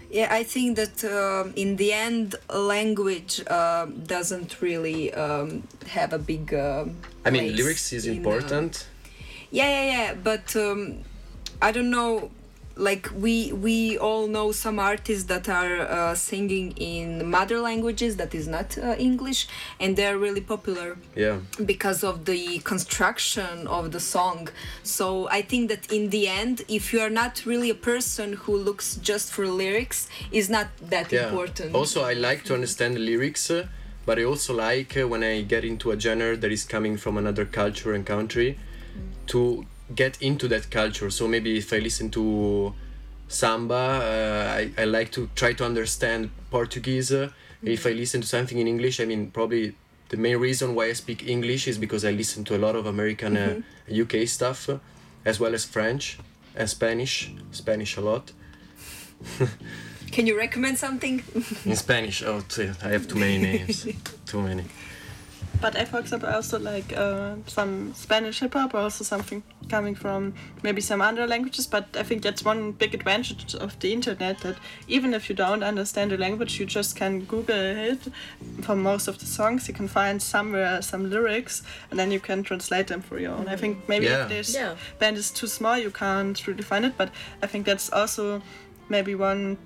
Yeah, 0.09 0.27
I 0.31 0.43
think 0.43 0.77
that 0.77 1.03
um, 1.03 1.53
in 1.55 1.75
the 1.75 1.91
end, 1.93 2.35
language 2.49 3.41
um 3.49 4.01
doesn't 4.05 4.61
really 4.61 5.13
um, 5.13 5.63
have 5.87 6.13
a 6.13 6.19
big. 6.19 6.53
Um, 6.53 6.95
I 7.25 7.29
mean, 7.29 7.55
lyrics 7.55 7.91
is 7.93 8.05
in, 8.05 8.13
uh, 8.13 8.17
important. 8.17 8.87
yeah, 9.51 9.69
yeah, 9.69 9.85
yeah, 9.91 10.13
but 10.15 10.55
um, 10.55 11.03
I 11.61 11.71
don't 11.71 11.89
know. 11.89 12.31
Like 12.77 13.09
we 13.15 13.51
we 13.53 13.97
all 13.97 14.27
know 14.27 14.51
some 14.51 14.77
artists 14.79 15.25
that 15.25 15.49
are 15.49 15.79
uh, 15.81 16.15
singing 16.15 16.71
in 16.77 17.29
mother 17.29 17.59
languages 17.59 18.17
that 18.17 18.35
is 18.35 18.47
not 18.47 18.77
uh, 18.77 18.95
English, 18.97 19.47
and 19.79 19.95
they're 19.97 20.17
really 20.17 20.41
popular 20.41 20.97
yeah, 21.15 21.37
because 21.65 22.03
of 22.03 22.25
the 22.25 22.59
construction 22.59 23.67
of 23.67 23.91
the 23.91 23.99
song. 23.99 24.49
So 24.83 25.27
I 25.29 25.41
think 25.41 25.69
that 25.69 25.91
in 25.91 26.09
the 26.09 26.27
end, 26.27 26.63
if 26.67 26.93
you 26.93 26.99
are 26.99 27.09
not 27.09 27.45
really 27.45 27.69
a 27.69 27.79
person 27.91 28.33
who 28.33 28.57
looks 28.57 28.95
just 28.97 29.31
for 29.31 29.47
lyrics, 29.47 30.07
is 30.31 30.49
not 30.49 30.67
that 30.89 31.11
yeah. 31.11 31.27
important. 31.27 31.75
Also, 31.75 32.03
I 32.03 32.13
like 32.13 32.43
to 32.45 32.53
understand 32.53 32.95
the 32.95 32.99
lyrics, 32.99 33.49
uh, 33.49 33.67
but 34.05 34.19
I 34.19 34.23
also 34.23 34.53
like 34.53 34.95
uh, 34.95 35.07
when 35.07 35.23
I 35.23 35.41
get 35.41 35.63
into 35.65 35.91
a 35.91 35.99
genre 35.99 36.37
that 36.37 36.51
is 36.51 36.63
coming 36.63 36.97
from 36.97 37.17
another 37.17 37.45
culture 37.45 37.93
and 37.93 38.05
country 38.05 38.57
to 39.27 39.65
get 39.95 40.21
into 40.21 40.47
that 40.49 40.69
culture. 40.69 41.09
So 41.09 41.27
maybe 41.27 41.57
if 41.57 41.71
I 41.73 41.79
listen 41.79 42.09
to 42.11 42.73
samba, 43.27 43.73
uh, 43.73 44.57
I, 44.59 44.71
I 44.81 44.85
like 44.85 45.11
to 45.11 45.29
try 45.35 45.53
to 45.53 45.65
understand 45.65 46.29
Portuguese. 46.51 47.11
Uh, 47.11 47.29
If 47.63 47.85
I 47.85 47.93
listen 47.93 48.21
to 48.21 48.27
something 48.27 48.59
in 48.59 48.67
English, 48.67 48.99
I 48.99 49.05
mean, 49.05 49.31
probably 49.31 49.73
the 50.09 50.17
main 50.17 50.37
reason 50.37 50.75
why 50.75 50.85
I 50.89 50.93
speak 50.93 51.27
English 51.27 51.67
is 51.67 51.77
because 51.79 52.05
I 52.05 52.11
listen 52.11 52.43
to 52.45 52.55
a 52.55 52.57
lot 52.59 52.75
of 52.75 52.85
American 52.85 53.35
uh, 53.37 53.61
UK 54.03 54.27
stuff, 54.27 54.69
uh, 54.69 54.77
as 55.25 55.39
well 55.39 55.53
as 55.53 55.65
French 55.65 56.19
and 56.55 56.69
Spanish. 56.69 57.31
Spanish 57.51 57.97
a 57.97 58.01
lot. 58.01 58.31
Can 60.11 60.27
you 60.27 60.37
recommend 60.37 60.77
something? 60.77 61.23
In 61.65 61.75
Spanish, 61.75 62.23
oh, 62.23 62.41
t- 62.47 62.69
I 62.83 62.89
have 62.89 63.07
too 63.07 63.15
many 63.19 63.37
names. 63.37 63.85
too 64.25 64.41
many. 64.41 64.63
But 65.59 65.75
I, 65.75 65.85
for 65.85 65.99
example, 65.99 66.29
also 66.29 66.59
like 66.59 66.95
uh, 66.95 67.35
some 67.47 67.93
Spanish 67.95 68.39
hip 68.39 68.53
hop, 68.53 68.73
or 68.75 68.77
also 68.77 69.03
something 69.03 69.41
coming 69.69 69.95
from 69.95 70.33
maybe 70.61 70.81
some 70.81 71.01
other 71.01 71.25
languages. 71.25 71.65
But 71.65 71.85
I 71.97 72.03
think 72.03 72.21
that's 72.21 72.45
one 72.45 72.73
big 72.73 72.93
advantage 72.93 73.55
of 73.55 73.79
the 73.79 73.91
internet 73.91 74.39
that 74.41 74.55
even 74.87 75.13
if 75.13 75.29
you 75.29 75.35
don't 75.35 75.63
understand 75.63 76.11
the 76.11 76.17
language, 76.17 76.59
you 76.59 76.65
just 76.67 76.95
can 76.95 77.21
Google 77.21 77.55
it 77.55 77.99
for 78.61 78.75
most 78.75 79.07
of 79.07 79.17
the 79.17 79.25
songs. 79.25 79.67
You 79.67 79.73
can 79.73 79.87
find 79.87 80.21
somewhere 80.21 80.81
some 80.83 81.09
lyrics, 81.09 81.63
and 81.89 81.99
then 81.99 82.11
you 82.11 82.19
can 82.19 82.43
translate 82.43 82.87
them 82.87 83.01
for 83.01 83.19
your 83.19 83.31
own. 83.33 83.47
I 83.47 83.55
think 83.55 83.77
maybe 83.89 84.05
Yeah. 84.05 84.23
if 84.23 84.29
this 84.29 84.53
Yeah. 84.53 84.75
band 84.99 85.17
is 85.17 85.31
too 85.31 85.47
small, 85.47 85.77
you 85.77 85.89
can't 85.91 86.45
really 86.47 86.63
find 86.63 86.85
it. 86.85 86.93
But 86.97 87.09
I 87.41 87.47
think 87.47 87.65
that's 87.65 87.91
also 87.91 88.41
maybe 88.89 89.15
one 89.15 89.57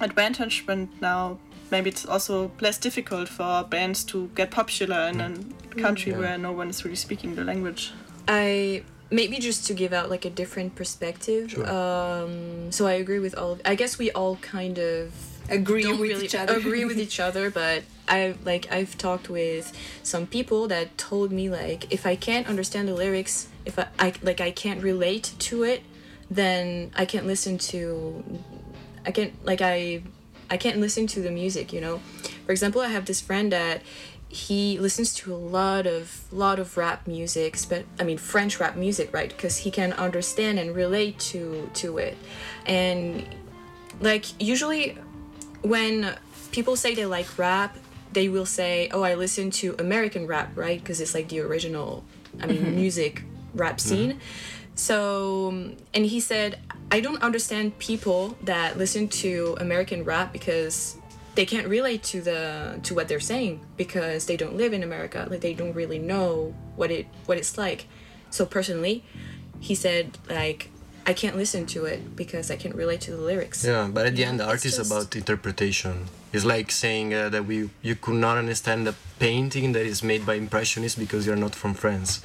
advantage 0.00 0.64
when 0.66 0.88
now 1.00 1.38
maybe 1.70 1.90
it's 1.90 2.06
also 2.06 2.50
less 2.60 2.78
difficult 2.78 3.28
for 3.28 3.64
bands 3.64 4.04
to 4.04 4.30
get 4.34 4.50
popular 4.50 5.08
in 5.08 5.20
a 5.20 5.80
country 5.80 6.12
Yeah. 6.12 6.18
where 6.18 6.38
no 6.38 6.52
one 6.52 6.68
is 6.70 6.84
really 6.84 6.96
speaking 6.96 7.34
the 7.34 7.44
language. 7.44 7.92
I 8.26 8.82
maybe 9.10 9.38
just 9.38 9.66
to 9.66 9.74
give 9.74 9.92
out 9.92 10.10
like 10.10 10.24
a 10.26 10.30
different 10.30 10.74
perspective. 10.74 11.50
Sure. 11.52 11.66
Um, 11.68 12.70
so 12.72 12.86
I 12.86 12.92
agree 12.94 13.18
with 13.20 13.34
all. 13.34 13.52
Of, 13.52 13.62
I 13.64 13.74
guess 13.74 13.98
we 13.98 14.10
all 14.12 14.36
kind 14.36 14.78
of 14.78 15.12
Agree 15.50 15.82
don't 15.82 15.98
with 15.98 16.10
really 16.10 16.24
each 16.26 16.34
other. 16.34 16.56
agree 16.58 16.84
with 16.84 16.98
each 17.06 17.18
other, 17.18 17.50
but 17.50 17.82
I 18.06 18.34
like 18.44 18.70
I've 18.70 18.98
talked 18.98 19.30
with 19.30 19.72
some 20.02 20.26
people 20.26 20.68
that 20.68 20.98
told 20.98 21.32
me 21.32 21.48
like 21.48 21.90
if 21.90 22.04
I 22.04 22.16
can't 22.16 22.46
understand 22.46 22.88
the 22.88 22.94
lyrics, 22.94 23.48
if 23.64 23.78
I, 23.78 23.86
I 23.98 24.12
like 24.22 24.42
I 24.42 24.50
can't 24.50 24.82
relate 24.82 25.32
to 25.48 25.62
it, 25.62 25.80
then 26.30 26.90
I 26.94 27.06
can't 27.06 27.26
listen 27.26 27.56
to 27.72 28.22
I 29.06 29.10
can't 29.10 29.32
like 29.46 29.62
I 29.62 30.02
I 30.50 30.56
can't 30.56 30.78
listen 30.78 31.06
to 31.08 31.20
the 31.20 31.30
music, 31.30 31.72
you 31.72 31.80
know. 31.80 32.00
For 32.46 32.52
example, 32.52 32.80
I 32.80 32.88
have 32.88 33.04
this 33.04 33.20
friend 33.20 33.52
that 33.52 33.82
he 34.28 34.78
listens 34.78 35.14
to 35.14 35.34
a 35.34 35.36
lot 35.36 35.86
of 35.86 36.24
lot 36.32 36.58
of 36.58 36.76
rap 36.76 37.06
music, 37.06 37.58
but 37.68 37.84
I 37.98 38.04
mean 38.04 38.18
French 38.18 38.60
rap 38.60 38.76
music, 38.76 39.12
right? 39.12 39.28
Because 39.28 39.58
he 39.58 39.70
can 39.70 39.92
understand 39.94 40.58
and 40.58 40.74
relate 40.74 41.18
to 41.30 41.70
to 41.74 41.98
it, 41.98 42.16
and 42.66 43.26
like 44.00 44.26
usually 44.40 44.98
when 45.62 46.14
people 46.52 46.76
say 46.76 46.94
they 46.94 47.06
like 47.06 47.38
rap, 47.38 47.76
they 48.12 48.28
will 48.28 48.46
say, 48.46 48.88
"Oh, 48.92 49.02
I 49.02 49.14
listen 49.14 49.50
to 49.62 49.74
American 49.78 50.26
rap, 50.26 50.56
right?" 50.56 50.78
Because 50.78 51.00
it's 51.00 51.14
like 51.14 51.28
the 51.28 51.40
original, 51.40 52.04
I 52.40 52.46
mean, 52.46 52.58
mm-hmm. 52.58 52.76
music 52.76 53.22
rap 53.54 53.78
mm-hmm. 53.78 53.88
scene. 53.88 54.20
So, 54.74 55.72
and 55.92 56.06
he 56.06 56.20
said, 56.20 56.60
"I 56.90 57.00
don't 57.00 57.22
understand 57.22 57.78
people 57.78 58.36
that 58.44 58.78
listen 58.78 59.08
to 59.22 59.56
American 59.60 60.04
rap 60.04 60.32
because 60.32 60.96
they 61.34 61.46
can't 61.46 61.68
relate 61.68 62.02
to 62.12 62.20
the 62.20 62.80
to 62.82 62.94
what 62.94 63.08
they're 63.08 63.20
saying 63.34 63.60
because 63.76 64.26
they 64.26 64.36
don't 64.36 64.56
live 64.56 64.72
in 64.72 64.82
America. 64.82 65.26
Like 65.30 65.40
they 65.40 65.54
don't 65.54 65.74
really 65.74 65.98
know 65.98 66.54
what 66.76 66.90
it 66.90 67.06
what 67.26 67.36
it's 67.38 67.56
like." 67.58 67.86
So 68.30 68.44
personally, 68.46 69.04
he 69.60 69.74
said 69.74 70.18
like. 70.28 70.70
I 71.06 71.14
can't 71.14 71.38
listen 71.38 71.64
to 71.68 71.86
it 71.86 72.00
because 72.16 72.50
I 72.50 72.56
can't 72.56 72.74
relate 72.74 73.00
to 73.08 73.12
the 73.12 73.22
lyrics. 73.22 73.64
Yeah, 73.64 73.88
but 73.90 74.04
at 74.04 74.14
the 74.14 74.20
Yeah, 74.20 74.28
end, 74.28 74.40
the 74.40 74.44
art 74.44 74.56
it's 74.56 74.66
is 74.66 74.76
just- 74.76 74.90
about 74.92 75.16
interpretation. 75.16 75.94
It's 76.34 76.44
like 76.44 76.70
saying 76.70 77.14
uh, 77.14 77.30
that 77.30 77.46
we 77.46 77.70
you 77.80 77.94
could 77.94 78.16
not 78.26 78.36
understand 78.36 78.86
a 78.86 78.94
painting 79.18 79.72
that 79.72 79.86
is 79.86 80.02
made 80.02 80.26
by 80.26 80.34
impressionists 80.34 80.98
because 80.98 81.24
you're 81.26 81.42
not 81.46 81.54
from 81.54 81.72
France. 81.72 82.20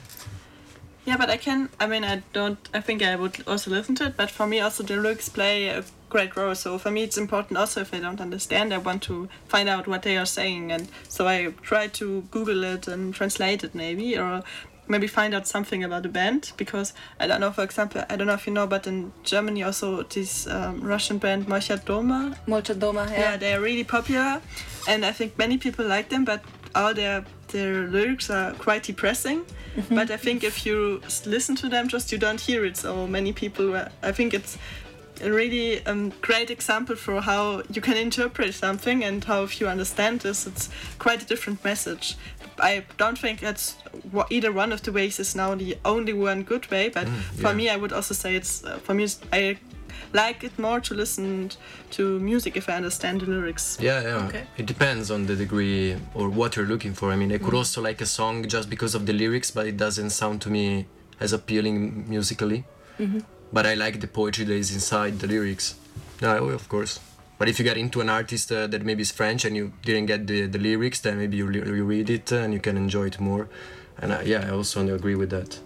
Yeah, 1.06 1.18
but 1.18 1.30
I 1.30 1.38
can. 1.38 1.70
I 1.80 1.88
mean, 1.88 2.04
I 2.04 2.24
don't. 2.32 2.58
I 2.74 2.80
think 2.80 3.04
I 3.04 3.16
would 3.16 3.44
also 3.46 3.72
listen 3.72 3.96
to 3.96 4.06
it, 4.08 4.18
but 4.18 4.32
for 4.32 4.48
me, 4.48 4.62
also 4.62 4.84
the 4.84 4.96
lyrics 4.96 5.28
play 5.30 5.68
a 5.68 5.84
great 6.10 6.36
role. 6.38 6.56
So 6.56 6.78
for 6.78 6.92
me, 6.92 7.04
it's 7.04 7.18
important 7.18 7.58
also 7.58 7.82
if 7.82 7.94
I 7.94 8.00
don't 8.00 8.22
understand, 8.22 8.74
I 8.74 8.78
want 8.78 9.04
to 9.04 9.28
find 9.48 9.68
out 9.68 9.88
what 9.88 10.04
they 10.04 10.16
are 10.18 10.26
saying, 10.26 10.72
and 10.72 10.88
so 11.10 11.28
I 11.28 11.54
try 11.62 11.88
to 11.88 12.22
Google 12.32 12.64
it 12.64 12.88
and 12.88 13.14
translate 13.14 13.64
it 13.64 13.76
maybe, 13.76 14.18
or 14.18 14.44
maybe 14.88 15.08
find 15.08 15.34
out 15.34 15.48
something 15.48 15.84
about 15.84 16.04
the 16.04 16.10
band 16.10 16.54
because 16.56 16.94
I 17.20 17.28
don't 17.28 17.42
know. 17.42 17.52
For 17.52 17.64
example, 17.64 18.04
I 18.10 18.16
don't 18.16 18.28
know 18.28 18.36
if 18.36 18.48
you 18.48 18.54
know, 18.54 18.68
but 18.68 18.88
in 18.88 19.12
Germany 19.24 19.64
also 19.64 20.04
this 20.04 20.48
um, 20.48 20.82
Russian 20.82 21.18
band 21.18 21.48
Molchat 21.48 21.84
Doma 21.84 22.38
Molchat 22.48 22.76
Doma, 22.76 23.10
yeah. 23.10 23.20
yeah. 23.20 23.38
they 23.38 23.54
are 23.54 23.62
really 23.62 23.84
popular, 23.84 24.42
and 24.88 25.06
I 25.06 25.12
think 25.12 25.38
many 25.38 25.58
people 25.58 25.86
like 25.86 26.08
them. 26.08 26.24
But 26.24 26.44
all 26.76 26.94
their 26.94 27.26
their 27.54 27.88
lyrics 27.88 28.30
are 28.30 28.52
quite 28.54 28.84
depressing. 28.84 29.46
But 29.90 30.12
I 30.12 30.18
think 30.18 30.44
if 30.44 30.66
you 30.66 31.02
listen 31.26 31.56
to 31.56 31.70
them, 31.70 31.88
just 31.88 32.12
you 32.12 32.20
don't 32.20 32.40
hear 32.40 32.64
it. 32.66 32.78
So 32.78 33.08
many 33.08 33.34
people, 33.34 33.76
I 34.04 34.12
think 34.12 34.34
it's 34.34 34.58
a 35.22 35.32
really 35.32 35.84
um, 35.86 36.12
great 36.22 36.52
example 36.52 36.96
for 36.96 37.22
how 37.22 37.64
you 37.72 37.82
can 37.82 37.98
interpret 37.98 38.54
something 38.54 39.04
and 39.04 39.24
how 39.24 39.44
if 39.44 39.60
you 39.60 39.68
understand 39.68 40.22
this, 40.22 40.46
it's 40.46 40.70
quite 41.00 41.24
a 41.24 41.26
different 41.26 41.64
message. 41.64 42.18
I 42.60 42.84
don't 42.98 43.18
think 43.18 43.40
that's 43.40 43.76
either 44.30 44.52
one 44.52 44.72
of 44.72 44.82
the 44.84 44.92
ways 44.92 45.20
is 45.20 45.36
now 45.36 45.56
the 45.56 45.78
only 45.84 46.14
one 46.14 46.44
good 46.44 46.70
way. 46.70 46.90
But 46.90 47.08
for 47.36 47.48
yeah. 47.48 47.54
me, 47.54 47.70
I 47.70 47.78
would 47.78 47.94
also 47.94 48.14
say 48.14 48.36
it's 48.36 48.64
uh, 48.64 48.78
for 48.78 48.94
me. 48.94 49.08
I 49.32 49.58
like 50.12 50.44
it 50.44 50.58
more 50.60 50.80
to 50.82 50.94
listen 50.94 51.52
to 51.92 52.20
music 52.20 52.58
if 52.58 52.70
I 52.70 52.74
understand 52.74 53.22
the 53.22 53.28
lyrics. 53.28 53.78
Yeah, 53.80 54.02
yeah. 54.02 54.28
Okay. 54.28 54.44
It 54.58 54.66
depends 54.66 55.10
on 55.12 55.26
the 55.26 55.36
degree 55.36 55.96
or 56.14 56.30
what 56.30 56.56
you're 56.56 56.66
looking 56.66 56.94
for. 56.94 57.12
I 57.12 57.16
mean, 57.16 57.32
I 57.32 57.38
could 57.38 57.54
also 57.54 57.82
like 57.82 58.02
a 58.02 58.06
song 58.06 58.48
just 58.48 58.70
because 58.70 58.96
of 58.96 59.06
the 59.06 59.14
lyrics, 59.14 59.52
but 59.52 59.68
it 59.68 59.78
doesn't 59.78 60.12
sound 60.12 60.42
to 60.42 60.50
me 60.50 60.88
as 61.20 61.34
appealing 61.34 62.10
musically. 62.10 62.66
But 63.52 63.66
I 63.66 63.76
like 63.76 64.00
the 64.00 64.08
poetry 64.08 64.46
that 64.46 64.54
is 64.54 64.74
inside 64.74 65.20
the 65.20 65.28
lyrics. 65.28 65.76
Yeah, 66.22 66.38
of 66.38 66.68
course. 66.70 67.00
But 67.38 67.50
if 67.50 67.60
you 67.60 67.66
get 67.66 67.78
into 67.78 68.00
an 68.02 68.10
artist 68.10 68.52
uh, 68.52 68.68
that 68.68 68.86
maybe 68.86 69.02
is 69.02 69.12
French 69.12 69.44
and 69.46 69.56
you 69.56 69.74
didn't 69.84 70.06
get 70.06 70.28
the, 70.28 70.48
the 70.48 70.58
lyrics, 70.58 71.02
then 71.02 71.18
maybe 71.18 71.38
you, 71.38 71.52
you 71.52 71.84
read 71.84 72.10
it 72.10 72.32
uh, 72.32 72.38
and 72.38 72.54
you 72.54 72.60
can 72.60 72.78
enjoy 72.78 73.08
it 73.08 73.20
more. 73.20 73.50
And 73.98 74.12
uh, 74.12 74.22
yeah, 74.24 74.46
I 74.48 74.52
also 74.52 74.88
agree 74.94 75.16
with 75.16 75.30
that. 75.32 75.60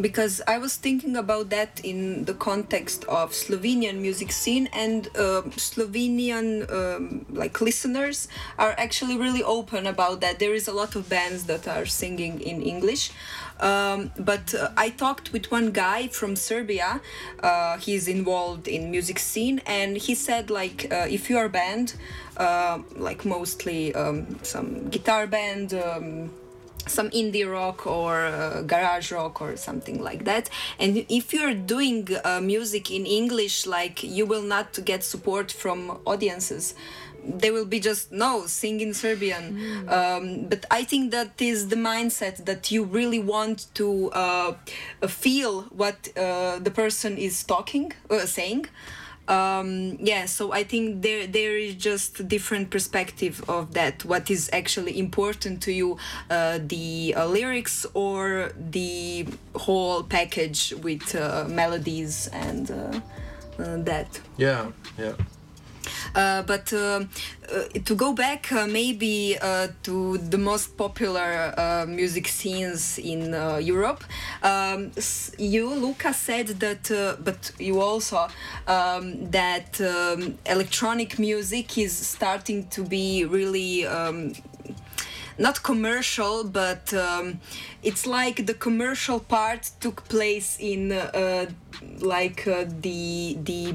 Because 0.00 0.40
I 0.46 0.58
was 0.58 0.76
thinking 0.76 1.16
about 1.16 1.50
that 1.50 1.80
in 1.84 2.24
the 2.24 2.34
context 2.34 3.04
of 3.04 3.30
Slovenian 3.30 4.00
music 4.00 4.32
scene 4.32 4.68
and 4.72 5.06
uh, 5.16 5.42
Slovenian 5.56 6.70
um, 6.70 7.26
like 7.30 7.60
listeners 7.60 8.28
are 8.58 8.74
actually 8.76 9.16
really 9.16 9.42
open 9.42 9.86
about 9.86 10.20
that. 10.20 10.38
There 10.38 10.54
is 10.54 10.66
a 10.66 10.72
lot 10.72 10.96
of 10.96 11.08
bands 11.08 11.44
that 11.44 11.68
are 11.68 11.86
singing 11.86 12.40
in 12.40 12.62
English. 12.62 13.12
Um, 13.60 14.10
but 14.18 14.52
uh, 14.52 14.70
I 14.76 14.90
talked 14.90 15.32
with 15.32 15.50
one 15.52 15.70
guy 15.70 16.08
from 16.08 16.34
Serbia. 16.34 17.00
Uh, 17.40 17.78
he's 17.78 18.08
involved 18.08 18.66
in 18.66 18.90
music 18.90 19.20
scene, 19.20 19.60
and 19.64 19.96
he 19.96 20.16
said 20.16 20.50
like 20.50 20.88
uh, 20.90 21.06
if 21.08 21.30
you 21.30 21.38
are 21.38 21.44
a 21.44 21.48
band, 21.48 21.94
uh, 22.36 22.80
like 22.96 23.24
mostly 23.24 23.94
um, 23.94 24.38
some 24.42 24.88
guitar 24.88 25.28
band. 25.28 25.72
Some 26.86 27.10
indie 27.10 27.50
rock 27.50 27.86
or 27.86 28.26
uh, 28.26 28.62
garage 28.62 29.10
rock 29.12 29.40
or 29.40 29.56
something 29.56 30.02
like 30.02 30.24
that. 30.24 30.50
And 30.78 31.04
if 31.08 31.32
you're 31.32 31.54
doing 31.54 32.08
uh, 32.24 32.40
music 32.40 32.90
in 32.90 33.06
english 33.06 33.66
like 33.66 34.02
you 34.02 34.26
will 34.26 34.42
not 34.42 34.78
get 34.84 35.02
support 35.04 35.50
from 35.50 35.98
audiences. 36.06 36.74
They 37.26 37.50
will 37.50 37.64
be 37.64 37.80
just 37.80 38.12
no 38.12 38.44
sing 38.46 38.80
in 38.80 38.92
serbian. 38.92 39.44
Um, 39.88 40.46
but 40.48 40.66
i 40.70 40.84
think 40.84 41.10
that 41.12 41.40
is 41.40 41.68
the 41.68 41.76
mindset 41.76 42.44
that 42.44 42.70
you 42.70 42.84
really 42.84 43.18
want 43.18 43.66
to 43.74 44.10
uh, 44.10 44.52
feel 45.06 45.62
what 45.82 45.96
uh, 46.16 46.58
the 46.58 46.70
person 46.70 47.16
is 47.16 47.42
talking 47.44 47.92
uh, 48.10 48.26
saying 48.26 48.66
um 49.28 49.96
yeah 50.00 50.26
so 50.26 50.52
i 50.52 50.62
think 50.62 51.00
there 51.02 51.26
there 51.26 51.56
is 51.56 51.74
just 51.76 52.28
different 52.28 52.68
perspective 52.68 53.42
of 53.48 53.72
that 53.72 54.04
what 54.04 54.30
is 54.30 54.50
actually 54.52 54.98
important 54.98 55.62
to 55.62 55.72
you 55.72 55.96
uh, 56.30 56.58
the 56.66 57.14
uh, 57.16 57.26
lyrics 57.26 57.86
or 57.94 58.52
the 58.58 59.26
whole 59.56 60.02
package 60.02 60.74
with 60.82 61.14
uh, 61.14 61.46
melodies 61.48 62.28
and 62.32 62.70
uh, 62.70 63.00
uh, 63.58 63.76
that 63.78 64.20
Yeah, 64.36 64.72
yeah. 64.98 65.14
Uh, 66.14 66.42
but 66.42 66.72
um 66.72 67.08
uh, 67.52 67.64
to 67.84 67.94
go 67.94 68.12
back 68.12 68.50
uh, 68.52 68.66
maybe 68.66 69.36
uh, 69.40 69.68
to 69.82 70.18
the 70.18 70.38
most 70.38 70.76
popular 70.76 71.52
uh, 71.56 71.84
music 71.86 72.26
scenes 72.28 72.98
in 72.98 73.34
uh, 73.34 73.56
Europe, 73.56 74.02
um, 74.42 74.90
you, 75.38 75.68
Luca, 75.68 76.12
said 76.12 76.48
that, 76.60 76.90
uh, 76.90 77.16
but 77.22 77.52
you 77.58 77.80
also, 77.80 78.28
um, 78.66 79.30
that 79.30 79.80
um, 79.80 80.38
electronic 80.46 81.18
music 81.18 81.78
is 81.78 81.92
starting 81.94 82.66
to 82.68 82.82
be 82.82 83.24
really. 83.24 83.86
Um, 83.86 84.32
not 85.36 85.64
commercial, 85.64 86.44
but 86.44 86.94
um, 86.94 87.40
it's 87.82 88.06
like 88.06 88.46
the 88.46 88.54
commercial 88.54 89.18
part 89.18 89.68
took 89.80 90.08
place 90.08 90.56
in 90.60 90.92
uh, 90.92 91.46
like 91.98 92.46
uh, 92.46 92.64
the 92.68 93.36
the 93.42 93.74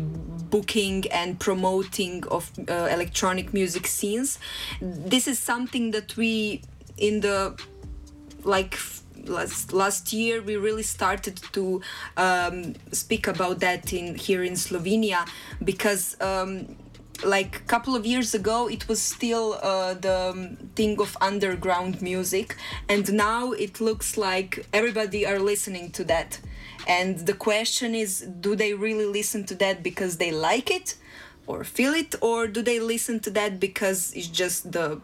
booking 0.50 1.06
and 1.12 1.40
promoting 1.40 2.26
of 2.28 2.52
uh, 2.68 2.88
electronic 2.92 3.54
music 3.54 3.88
scenes. 3.88 4.40
This 4.82 5.28
is 5.28 5.40
something 5.40 5.92
that 5.92 6.16
we 6.18 6.62
in 6.98 7.22
the 7.22 7.60
like 8.44 8.78
last 9.26 9.74
last 9.74 10.14
year 10.14 10.42
we 10.42 10.56
really 10.56 10.84
started 10.84 11.38
to 11.52 11.82
um, 12.18 12.74
speak 12.92 13.28
about 13.28 13.60
that 13.60 13.94
in 13.94 14.16
here 14.16 14.44
in 14.44 14.54
Slovenia 14.54 15.28
because 15.64 16.16
um, 16.22 16.76
like 17.24 17.58
a 17.58 17.64
couple 17.68 17.96
of 17.96 18.06
years 18.06 18.34
ago 18.34 18.70
it 18.70 18.88
was 18.88 19.02
still 19.02 19.60
uh, 19.62 19.94
the 19.94 20.30
um, 20.30 20.58
thing 20.76 21.00
of 21.00 21.18
underground 21.22 22.02
music 22.02 22.56
and 22.88 23.12
now 23.14 23.52
it 23.52 23.82
looks 23.82 24.18
like 24.18 24.66
everybody 24.74 25.26
are 25.26 25.40
listening 25.40 25.92
to 25.92 26.04
that 26.06 26.40
and 26.90 27.20
the 27.20 27.34
question 27.34 27.94
is 27.94 28.22
do 28.42 28.56
they 28.56 28.74
really 28.74 29.06
listen 29.06 29.46
to 29.46 29.56
that 29.56 29.84
because 29.84 30.18
they 30.18 30.32
like 30.32 30.70
it 30.72 30.96
or 31.46 31.64
feel 31.64 31.94
it? 31.94 32.16
Or 32.22 32.48
do 32.48 32.62
they 32.62 32.80
listen 32.80 33.20
to 33.22 33.30
that 33.32 33.60
because 33.60 34.14
it's 34.14 34.28
just 34.28 34.72
the 34.72 35.00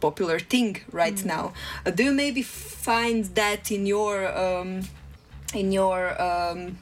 popular 0.00 0.38
thing 0.38 0.80
right 0.90 1.22
now? 1.24 1.52
Uh, 1.84 1.90
do 1.90 2.04
you 2.04 2.12
maybe 2.12 2.42
find 2.42 3.26
that 3.34 3.70
in 3.70 3.86
your 3.86 4.14
um, 4.44 4.82
in 5.54 5.72
your 5.72 6.00
um, 6.20 6.78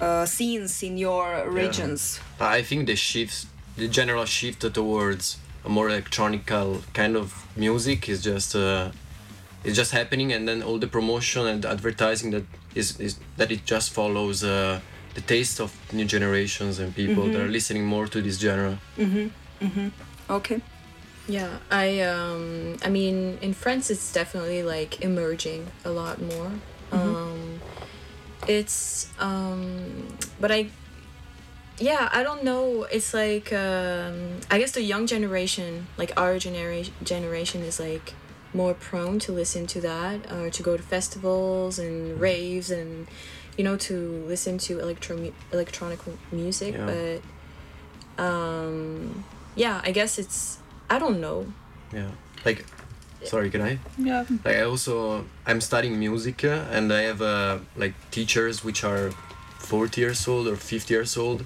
uh, 0.00 0.26
scenes 0.26 0.82
in 0.82 0.98
your 0.98 1.48
regions? 1.50 2.20
I 2.40 2.62
think 2.62 2.86
the 2.86 2.96
shift, 2.96 3.46
the 3.76 3.88
general 3.88 4.24
shift 4.24 4.60
towards 4.74 5.38
a 5.64 5.68
more 5.68 5.88
electronical 5.88 6.82
kind 6.92 7.16
of 7.16 7.46
music 7.56 8.08
is 8.08 8.22
just, 8.22 8.54
uh, 8.54 8.90
it's 9.66 9.76
just 9.76 9.92
happening 9.92 10.32
and 10.32 10.46
then 10.48 10.62
all 10.62 10.78
the 10.78 10.86
promotion 10.86 11.46
and 11.46 11.64
advertising 11.66 12.30
that 12.30 12.44
is, 12.74 12.98
is 13.00 13.18
that 13.36 13.50
it 13.50 13.62
just 13.64 13.90
follows 13.92 14.44
uh, 14.44 14.80
the 15.14 15.20
taste 15.22 15.60
of 15.60 15.70
new 15.92 16.04
generations 16.04 16.78
and 16.78 16.94
people 16.94 17.24
that 17.32 17.40
are 17.40 17.48
listening 17.58 17.84
more 17.84 18.06
to 18.06 18.18
this 18.22 18.36
genre 18.38 18.78
Mhm. 18.98 19.30
Mhm. 19.60 19.90
Okay. 20.38 20.60
Yeah, 21.28 21.58
I 21.70 22.00
um 22.12 22.76
I 22.86 22.88
mean 22.88 23.38
in 23.42 23.52
France 23.62 23.90
it's 23.94 24.12
definitely 24.12 24.62
like 24.62 24.92
emerging 25.02 25.62
a 25.84 25.90
lot 25.90 26.16
more. 26.32 26.50
Um 26.92 27.60
it's 28.46 29.08
um 29.18 30.06
but 30.40 30.50
I 30.52 30.60
yeah, 31.78 32.08
I 32.12 32.22
don't 32.22 32.42
know. 32.44 32.86
It's 32.96 33.12
like 33.12 33.52
um 33.52 34.40
I 34.50 34.58
guess 34.60 34.72
the 34.72 34.82
young 34.82 35.06
generation, 35.06 35.86
like 35.98 36.12
our 36.16 36.38
generation 36.38 36.94
generation 37.02 37.62
is 37.62 37.80
like 37.80 38.14
more 38.60 38.74
prone 38.88 39.18
to 39.26 39.30
listen 39.32 39.66
to 39.74 39.78
that 39.90 40.16
or 40.32 40.44
to 40.56 40.62
go 40.68 40.72
to 40.80 40.82
festivals 40.94 41.78
and 41.84 41.94
raves 42.28 42.68
and 42.70 43.06
you 43.56 43.64
know 43.66 43.76
to 43.88 43.94
listen 44.32 44.54
to 44.66 44.72
electro 44.84 45.14
electronic 45.52 46.00
music, 46.32 46.72
Yeah. 46.74 46.86
but 46.92 48.24
um 48.26 49.24
yeah, 49.54 49.80
I 49.88 49.90
guess 49.98 50.18
it's 50.18 50.58
I 50.90 50.98
don't 50.98 51.20
know. 51.20 51.46
yeah 51.92 52.10
like 52.44 52.64
sorry 53.24 53.48
can 53.50 53.62
i 53.62 53.78
Yeah. 54.10 54.24
like 54.44 54.56
i 54.60 54.62
also 54.72 55.24
i'm 55.48 55.60
studying 55.60 55.94
music 55.98 56.44
uh, 56.44 56.76
and 56.76 56.92
i 56.92 57.02
have 57.10 57.20
uh, 57.22 57.58
like 57.82 57.94
teachers 58.16 58.62
which 58.66 58.80
are 58.84 59.10
40 59.58 60.00
years 60.00 60.28
old 60.28 60.46
or 60.46 60.56
50 60.56 60.94
years 60.94 61.16
old 61.16 61.40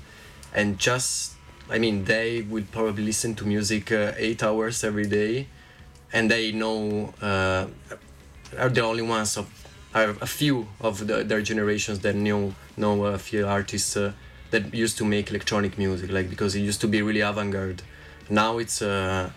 and 0.59 0.79
just 0.89 1.33
i 1.75 1.79
mean 1.79 2.05
they 2.05 2.43
would 2.53 2.67
probably 2.77 3.05
listen 3.13 3.35
to 3.37 3.45
music 3.47 3.85
uh, 3.93 4.13
eight 4.27 4.43
hours 4.43 4.85
every 4.85 5.07
day 5.21 5.47
and 6.13 6.31
they 6.31 6.53
know 6.53 7.13
uh, 7.23 7.67
are 8.59 8.69
the 8.69 8.83
only 8.83 9.03
ones 9.03 9.37
of 9.37 9.47
are 9.95 10.11
a 10.21 10.27
few 10.27 10.69
of 10.81 11.07
the, 11.07 11.25
their 11.25 11.43
generations 11.43 12.01
that 12.01 12.15
know 12.15 12.55
know 12.77 13.05
a 13.07 13.19
few 13.19 13.47
artists 13.47 13.97
uh, 13.97 14.13
that 14.51 14.73
used 14.75 14.99
to 14.99 15.05
make 15.05 15.31
electronic 15.31 15.79
music 15.79 16.11
like 16.11 16.31
because 16.31 16.55
it 16.55 16.61
used 16.61 16.81
to 16.81 16.89
be 16.89 17.03
really 17.03 17.21
avant-garde. 17.21 17.83
Now 18.29 18.59
it's 18.59 18.83
uh, 18.83 19.31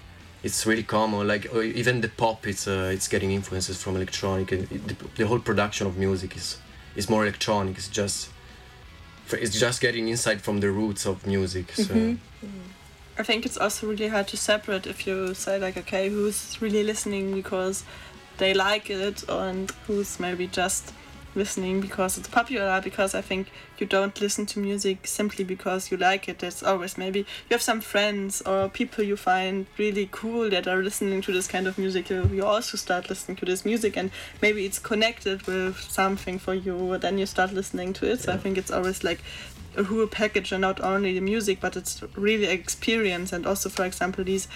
it's 0.43 0.65
really 0.65 0.83
common 0.83 1.27
like 1.27 1.47
uh, 1.53 1.61
even 1.61 2.01
the 2.01 2.09
pop 2.09 2.45
it's 2.45 2.67
uh, 2.67 2.91
it's 2.93 3.07
getting 3.07 3.31
influences 3.31 3.81
from 3.81 3.95
electronic 3.95 4.51
and 4.51 4.67
the, 4.67 4.95
the 5.15 5.27
whole 5.27 5.39
production 5.39 5.87
of 5.87 5.97
music 5.97 6.35
is 6.35 6.57
is 6.95 7.09
more 7.09 7.23
electronic 7.23 7.77
it's 7.77 7.87
just 7.87 8.29
it's 9.31 9.57
just 9.57 9.81
getting 9.81 10.09
insight 10.09 10.41
from 10.41 10.59
the 10.59 10.69
roots 10.69 11.05
of 11.05 11.25
music 11.25 11.71
so 11.71 12.17
I 13.15 13.21
think 13.21 13.45
it's 13.45 13.57
also 13.57 13.87
really 13.87 14.07
hard 14.07 14.27
to 14.29 14.37
separate 14.37 14.87
if 14.87 15.05
you 15.05 15.35
say 15.35 15.59
like, 15.59 15.77
okay, 15.77 16.09
who's 16.09 16.59
really 16.61 16.83
listening 16.83 17.33
because 17.33 17.83
they 18.37 18.53
like 18.55 18.89
it, 18.89 19.23
and 19.29 19.69
who's 19.85 20.19
maybe 20.19 20.47
just 20.47 20.91
listening 21.35 21.81
because 21.81 22.17
it's 22.17 22.27
popular. 22.27 22.81
Because 22.81 23.13
I 23.13 23.21
think 23.21 23.51
you 23.77 23.85
don't 23.85 24.19
listen 24.19 24.47
to 24.47 24.59
music 24.59 25.05
simply 25.05 25.43
because 25.43 25.91
you 25.91 25.97
like 25.97 26.27
it. 26.27 26.41
It's 26.41 26.63
always 26.63 26.97
maybe 26.97 27.19
you 27.19 27.51
have 27.51 27.61
some 27.61 27.81
friends 27.81 28.41
or 28.41 28.69
people 28.69 29.03
you 29.03 29.15
find 29.15 29.67
really 29.77 30.09
cool 30.11 30.49
that 30.49 30.67
are 30.67 30.81
listening 30.81 31.21
to 31.21 31.31
this 31.31 31.47
kind 31.47 31.67
of 31.67 31.77
music. 31.77 32.09
You, 32.09 32.27
you 32.33 32.43
also 32.43 32.77
start 32.77 33.09
listening 33.09 33.37
to 33.37 33.45
this 33.45 33.63
music, 33.63 33.95
and 33.95 34.09
maybe 34.41 34.65
it's 34.65 34.79
connected 34.79 35.45
with 35.45 35.79
something 35.79 36.39
for 36.39 36.55
you. 36.55 36.97
Then 36.97 37.19
you 37.19 37.27
start 37.27 37.53
listening 37.53 37.93
to 37.93 38.11
it. 38.11 38.21
So 38.21 38.33
I 38.33 38.37
think 38.37 38.57
it's 38.57 38.71
always 38.71 39.03
like 39.03 39.19
a 39.77 39.83
whole 39.83 40.07
package 40.07 40.51
and 40.51 40.61
not 40.61 40.79
only 40.81 41.13
the 41.13 41.21
music 41.21 41.59
but 41.61 41.75
it's 41.75 42.01
really 42.15 42.45
experience 42.45 43.33
and 43.33 43.45
also 43.45 43.69
for 43.69 43.85
example 43.85 44.23
these 44.23 44.47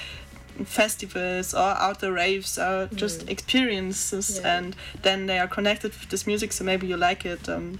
festivals 0.66 1.54
or 1.54 1.60
outdoor 1.78 2.12
raves 2.12 2.58
are 2.58 2.88
just 2.96 3.28
experiences 3.30 4.40
Yeah. 4.42 4.58
and 4.58 4.76
then 5.04 5.26
they 5.28 5.40
are 5.40 5.48
connected 5.48 5.92
with 6.00 6.10
this 6.10 6.26
music 6.28 6.52
so 6.52 6.64
maybe 6.64 6.88
you 6.88 6.98
like 6.98 7.26
it 7.26 7.48
um, 7.50 7.80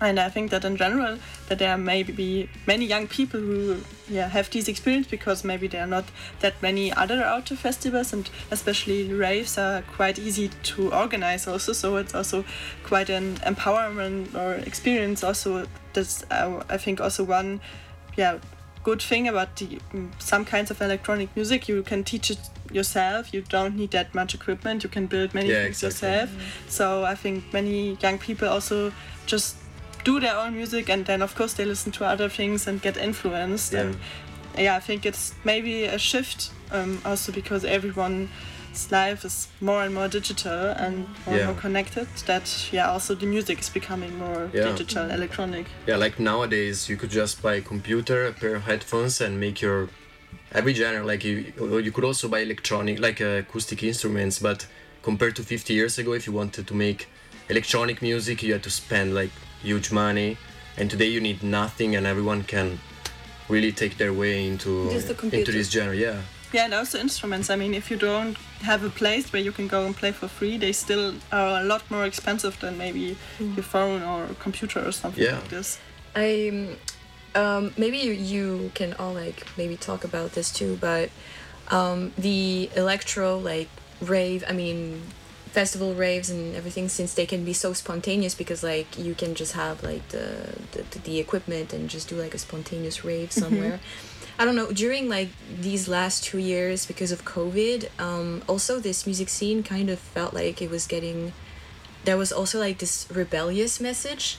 and 0.00 0.20
I 0.20 0.28
think 0.28 0.50
that 0.50 0.64
in 0.64 0.76
general 0.76 1.18
that 1.48 1.58
there 1.58 1.76
may 1.78 2.02
be 2.02 2.48
many 2.66 2.84
young 2.84 3.06
people 3.06 3.40
who 3.40 3.78
yeah 4.08 4.28
have 4.28 4.50
these 4.50 4.68
experience 4.68 5.06
because 5.06 5.42
maybe 5.44 5.68
there 5.68 5.82
are 5.82 5.86
not 5.86 6.04
that 6.40 6.60
many 6.62 6.92
other 6.92 7.22
outdoor 7.24 7.56
festivals 7.56 8.12
and 8.12 8.28
especially 8.50 9.12
raves 9.12 9.56
are 9.58 9.82
quite 9.82 10.18
easy 10.18 10.50
to 10.64 10.92
organize 10.92 11.46
also. 11.46 11.72
So 11.72 11.96
it's 11.96 12.14
also 12.14 12.44
quite 12.84 13.08
an 13.10 13.36
empowerment 13.36 14.34
or 14.34 14.54
experience 14.66 15.24
also. 15.24 15.66
That's 15.94 16.24
uh, 16.30 16.62
I 16.68 16.76
think 16.76 17.00
also 17.00 17.24
one 17.24 17.60
yeah 18.16 18.38
good 18.84 19.00
thing 19.02 19.26
about 19.28 19.56
the 19.56 19.78
mm, 19.94 20.10
some 20.18 20.44
kinds 20.44 20.70
of 20.70 20.80
electronic 20.82 21.34
music. 21.34 21.68
You 21.68 21.82
can 21.82 22.04
teach 22.04 22.30
it 22.30 22.38
yourself. 22.70 23.32
You 23.32 23.42
don't 23.48 23.76
need 23.76 23.90
that 23.92 24.14
much 24.14 24.34
equipment. 24.34 24.84
You 24.84 24.90
can 24.90 25.06
build 25.06 25.32
many 25.34 25.48
Yeah, 25.50 25.62
things 25.64 25.82
exactly. 25.82 26.08
yourself. 26.08 26.30
So 26.68 27.04
i 27.04 27.14
think 27.14 27.44
many 27.52 27.96
young 28.02 28.18
people 28.18 28.48
also 28.48 28.92
just 29.26 29.56
do 30.06 30.20
their 30.20 30.36
own 30.42 30.52
music 30.60 30.88
and 30.88 31.04
then 31.06 31.20
of 31.22 31.34
course 31.34 31.54
they 31.58 31.64
listen 31.66 31.92
to 31.92 32.04
other 32.04 32.28
things 32.38 32.66
and 32.68 32.80
get 32.82 32.96
influenced 32.96 33.72
Yeah. 33.72 33.80
and 33.82 33.96
yeah 34.64 34.76
i 34.76 34.80
think 34.86 35.04
it's 35.10 35.34
maybe 35.44 35.74
a 35.84 35.98
shift 35.98 36.40
um, 36.76 36.90
also 37.04 37.32
because 37.32 37.62
everyone's 37.64 38.28
life 38.90 39.20
is 39.28 39.48
more 39.60 39.82
and 39.84 39.92
more 39.94 40.08
digital 40.08 40.62
and 40.84 40.94
more 41.26 41.36
Yeah. 41.36 41.36
and 41.36 41.46
more 41.50 41.60
connected 41.66 42.06
that 42.26 42.46
yeah 42.72 42.92
also 42.92 43.14
the 43.14 43.26
music 43.26 43.58
is 43.64 43.70
becoming 43.70 44.12
more 44.18 44.42
Yeah. 44.54 44.70
digital 44.72 45.10
electronic 45.10 45.66
yeah 45.88 45.96
like 46.04 46.14
nowadays 46.22 46.88
you 46.90 46.96
could 47.00 47.10
just 47.22 47.42
buy 47.42 47.54
a 47.56 47.62
computer 47.72 48.18
a 48.26 48.32
pair 48.32 48.54
of 48.56 48.62
headphones 48.70 49.20
and 49.20 49.32
make 49.40 49.56
your 49.66 49.88
every 50.58 50.74
genre 50.74 51.04
like 51.12 51.22
you 51.28 51.36
you 51.86 51.92
could 51.92 52.04
also 52.04 52.28
buy 52.28 52.40
electronic 52.48 52.96
like 53.06 53.18
uh, 53.20 53.42
acoustic 53.44 53.82
instruments 53.82 54.38
but 54.38 54.66
compared 55.02 55.34
to 55.36 55.42
50 55.42 55.74
years 55.74 55.98
ago 55.98 56.12
if 56.14 56.26
you 56.26 56.32
wanted 56.42 56.64
to 56.66 56.74
make 56.74 57.00
electronic 57.48 58.00
music 58.02 58.42
you 58.42 58.52
had 58.52 58.62
to 58.62 58.70
spend 58.70 59.14
like 59.14 59.30
huge 59.62 59.90
money 59.92 60.36
and 60.76 60.90
today 60.90 61.06
you 61.06 61.20
need 61.20 61.42
nothing 61.42 61.96
and 61.96 62.06
everyone 62.06 62.42
can 62.42 62.78
really 63.48 63.72
take 63.72 63.96
their 63.96 64.12
way 64.12 64.46
into 64.46 64.90
Just 64.90 65.10
into 65.32 65.52
this 65.52 65.70
genre 65.70 65.94
yeah 65.96 66.20
Yeah, 66.52 66.64
and 66.66 66.74
also 66.74 66.98
instruments. 66.98 67.50
I 67.50 67.56
mean, 67.56 67.74
if 67.74 67.90
you 67.90 67.98
don't 67.98 68.36
have 68.62 68.84
a 68.86 68.88
place 68.88 69.32
where 69.32 69.42
you 69.42 69.52
can 69.52 69.66
go 69.68 69.84
and 69.84 69.94
play 69.96 70.12
for 70.12 70.28
free, 70.28 70.56
they 70.58 70.72
still 70.72 71.14
are 71.32 71.60
a 71.60 71.64
lot 71.64 71.82
more 71.90 72.06
expensive 72.06 72.54
than 72.60 72.78
maybe 72.78 73.16
your 73.56 73.64
phone 73.64 74.02
or 74.02 74.28
computer 74.38 74.80
or 74.88 74.92
something 74.92 75.24
Yeah. 75.24 75.38
like 75.40 75.48
this. 75.48 75.78
I 76.14 76.28
um, 77.34 77.74
maybe 77.76 77.98
you, 77.98 78.12
you 78.12 78.70
can 78.74 78.94
all 78.94 79.12
like 79.12 79.44
maybe 79.58 79.76
talk 79.76 80.04
about 80.04 80.32
this 80.32 80.50
too, 80.52 80.78
but 80.80 81.10
um, 81.68 82.12
the 82.16 82.70
electro 82.76 83.38
like 83.38 83.68
rave, 84.00 84.44
I 84.48 84.52
mean 84.52 85.02
festival 85.56 85.90
raves 86.06 86.28
and 86.34 86.42
everything 86.60 86.86
since 86.98 87.10
they 87.18 87.26
can 87.32 87.42
be 87.50 87.54
so 87.64 87.72
spontaneous 87.82 88.34
because 88.42 88.60
like 88.72 88.88
you 89.06 89.14
can 89.22 89.32
just 89.40 89.52
have 89.62 89.76
like 89.90 90.04
the 90.16 90.26
the, 90.72 90.82
the 91.08 91.16
equipment 91.24 91.68
and 91.76 91.82
just 91.96 92.06
do 92.10 92.14
like 92.24 92.34
a 92.38 92.42
spontaneous 92.48 92.96
rave 93.10 93.30
somewhere. 93.42 93.76
I 94.38 94.44
don't 94.44 94.56
know. 94.60 94.70
During 94.84 95.04
like 95.08 95.30
these 95.68 95.84
last 95.98 96.16
two 96.28 96.36
years, 96.52 96.78
because 96.92 97.10
of 97.16 97.20
COVID, 97.24 97.88
um, 98.08 98.42
also 98.52 98.72
this 98.88 99.06
music 99.10 99.28
scene 99.36 99.62
kind 99.74 99.88
of 99.94 99.98
felt 99.98 100.32
like 100.34 100.56
it 100.66 100.70
was 100.76 100.84
getting. 100.94 101.32
There 102.04 102.18
was 102.22 102.30
also 102.38 102.56
like 102.66 102.76
this 102.84 102.94
rebellious 103.22 103.80
message, 103.80 104.36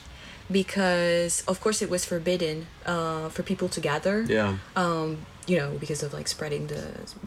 because 0.50 1.42
of 1.50 1.60
course 1.60 1.82
it 1.82 1.90
was 1.90 2.04
forbidden 2.04 2.56
uh, 2.86 3.28
for 3.34 3.42
people 3.42 3.68
to 3.76 3.80
gather. 3.80 4.22
yeah 4.22 4.58
Um, 4.76 5.26
you 5.50 5.56
know, 5.60 5.70
because 5.80 6.00
of 6.06 6.10
like 6.12 6.28
spreading 6.28 6.68
the 6.68 6.82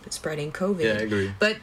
spreading 0.09 0.51
COVID 0.61 0.83
yeah 0.83 0.99
i 1.01 1.03
agree 1.09 1.29
but 1.39 1.55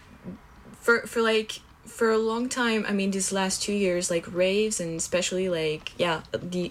for 0.85 0.97
for 1.13 1.21
like 1.33 1.51
for 1.89 2.11
a 2.11 2.19
long 2.19 2.49
time 2.49 2.85
i 2.89 2.93
mean 2.93 3.11
these 3.11 3.33
last 3.33 3.63
two 3.63 3.73
years 3.73 4.11
like 4.11 4.33
raves 4.33 4.79
and 4.81 4.99
especially 4.99 5.49
like 5.49 5.93
yeah 5.99 6.23
the 6.33 6.71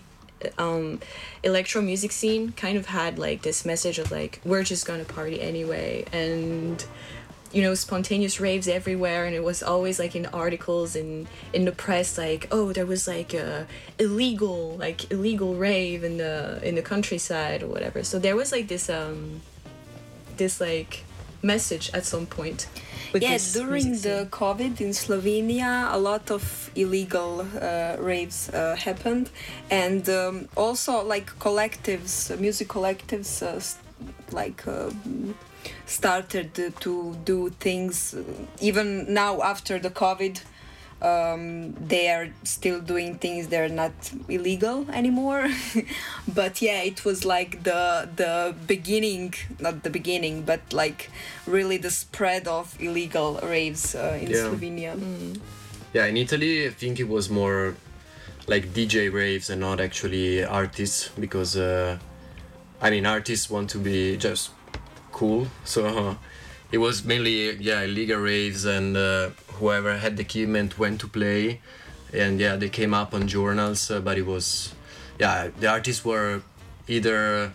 um 0.57 0.99
electro 1.43 1.81
music 1.81 2.11
scene 2.11 2.51
kind 2.53 2.77
of 2.77 2.87
had 2.87 3.17
like 3.17 3.41
this 3.41 3.65
message 3.65 3.99
of 3.99 4.11
like 4.11 4.39
we're 4.45 4.63
just 4.63 4.85
gonna 4.85 5.03
party 5.03 5.41
anyway. 5.41 6.05
And 6.11 6.83
you 7.51 7.61
know 7.61 7.73
spontaneous 7.73 8.41
raves 8.41 8.67
everywhere 8.67 9.25
and 9.25 9.33
it 9.33 9.43
was 9.43 9.63
always 9.63 9.99
like 9.99 10.17
in 10.17 10.25
articles 10.27 10.97
and 10.97 11.27
in 11.53 11.63
the 11.63 11.71
press 11.71 12.17
like 12.17 12.45
oh 12.51 12.73
there 12.73 12.85
was 12.85 13.07
like 13.07 13.33
a 13.33 13.65
illegal 13.97 14.75
like 14.75 15.09
illegal 15.09 15.55
rave 15.55 16.03
in 16.03 16.17
the 16.17 16.59
in 16.61 16.75
the 16.75 16.81
countryside 16.81 17.63
or 17.63 17.67
whatever. 17.67 18.03
So 18.03 18.19
there 18.19 18.35
was 18.35 18.51
like 18.51 18.67
this 18.67 18.89
um 18.89 19.41
this 20.37 20.61
like 20.61 21.03
message 21.41 21.89
at 21.93 22.05
some 22.05 22.25
point 22.25 22.67
with 23.13 23.23
Yeah, 23.23 23.37
during 23.53 23.91
the. 24.01 24.27
COVID 24.31 24.81
in 24.81 24.89
Slovenia, 24.89 25.93
a 25.93 25.97
lot 25.97 26.31
of 26.31 26.71
illegal 26.75 27.41
uh, 27.41 27.95
raves 27.99 28.49
uh, 28.49 28.75
happened, 28.75 29.29
and 29.69 30.07
um, 30.09 30.49
also 30.55 31.03
like 31.03 31.27
collectives, 31.39 32.37
music 32.39 32.67
collectives, 32.67 33.41
uh, 33.41 33.61
like. 34.31 34.67
Uh, 34.67 34.91
started 35.85 36.53
to 36.79 37.15
do 37.25 37.49
things 37.59 38.13
uh, 38.13 38.23
even 38.61 39.11
now 39.13 39.41
after 39.41 39.79
the 39.79 39.89
covid 39.89 40.39
um, 41.01 41.73
they 41.87 42.09
are 42.09 42.29
still 42.43 42.81
doing 42.81 43.15
things 43.15 43.47
they're 43.47 43.69
not 43.69 43.93
illegal 44.27 44.85
anymore. 44.91 45.47
But 46.27 46.61
yeah 46.61 46.81
it 46.81 47.05
was 47.05 47.23
like 47.25 47.63
the 47.63 48.09
the 48.15 48.55
beginning 48.67 49.33
not 49.59 49.83
the 49.83 49.89
beginning 49.89 50.41
but 50.43 50.61
like 50.73 51.09
really 51.45 51.77
the 51.77 51.91
spread 51.91 52.47
of 52.47 52.75
illegal 52.79 53.39
raves 53.43 53.95
uh, 53.95 54.17
in 54.21 54.29
Yeah. 54.31 54.49
slovenia. 54.49 54.93
Yeah, 55.93 56.05
in 56.05 56.17
Italy, 56.17 56.67
I 56.67 56.69
think 56.71 56.99
it 56.99 57.07
was 57.07 57.29
more 57.29 57.75
like 58.47 58.73
DJ 58.73 59.09
raves 59.11 59.49
and 59.49 59.61
not 59.61 59.79
actually 59.79 60.43
artists 60.43 61.09
because 61.19 61.55
uh, 61.57 61.97
I 62.81 62.89
mean 62.89 63.05
artists 63.05 63.49
want 63.49 63.69
to 63.71 63.77
be 63.79 64.17
just 64.17 64.51
cool, 65.11 65.47
so 65.65 65.85
uh, 65.85 66.15
it 66.71 66.77
was 66.79 67.03
mainly 67.05 67.55
yeah 67.59 67.81
illegal 67.81 68.19
raves 68.19 68.65
and 68.65 68.95
uh, 68.97 69.29
whoever 69.59 69.97
had 69.97 70.17
the 70.17 70.23
equipment 70.23 70.79
went 70.79 70.99
to 71.01 71.07
play, 71.07 71.61
and 72.13 72.39
yeah 72.39 72.55
they 72.55 72.69
came 72.69 72.93
up 72.93 73.13
on 73.13 73.27
journals, 73.27 73.91
uh, 73.91 73.99
but 73.99 74.17
it 74.17 74.25
was 74.25 74.73
yeah 75.19 75.49
the 75.59 75.67
artists 75.67 76.03
were 76.05 76.41
either 76.87 77.51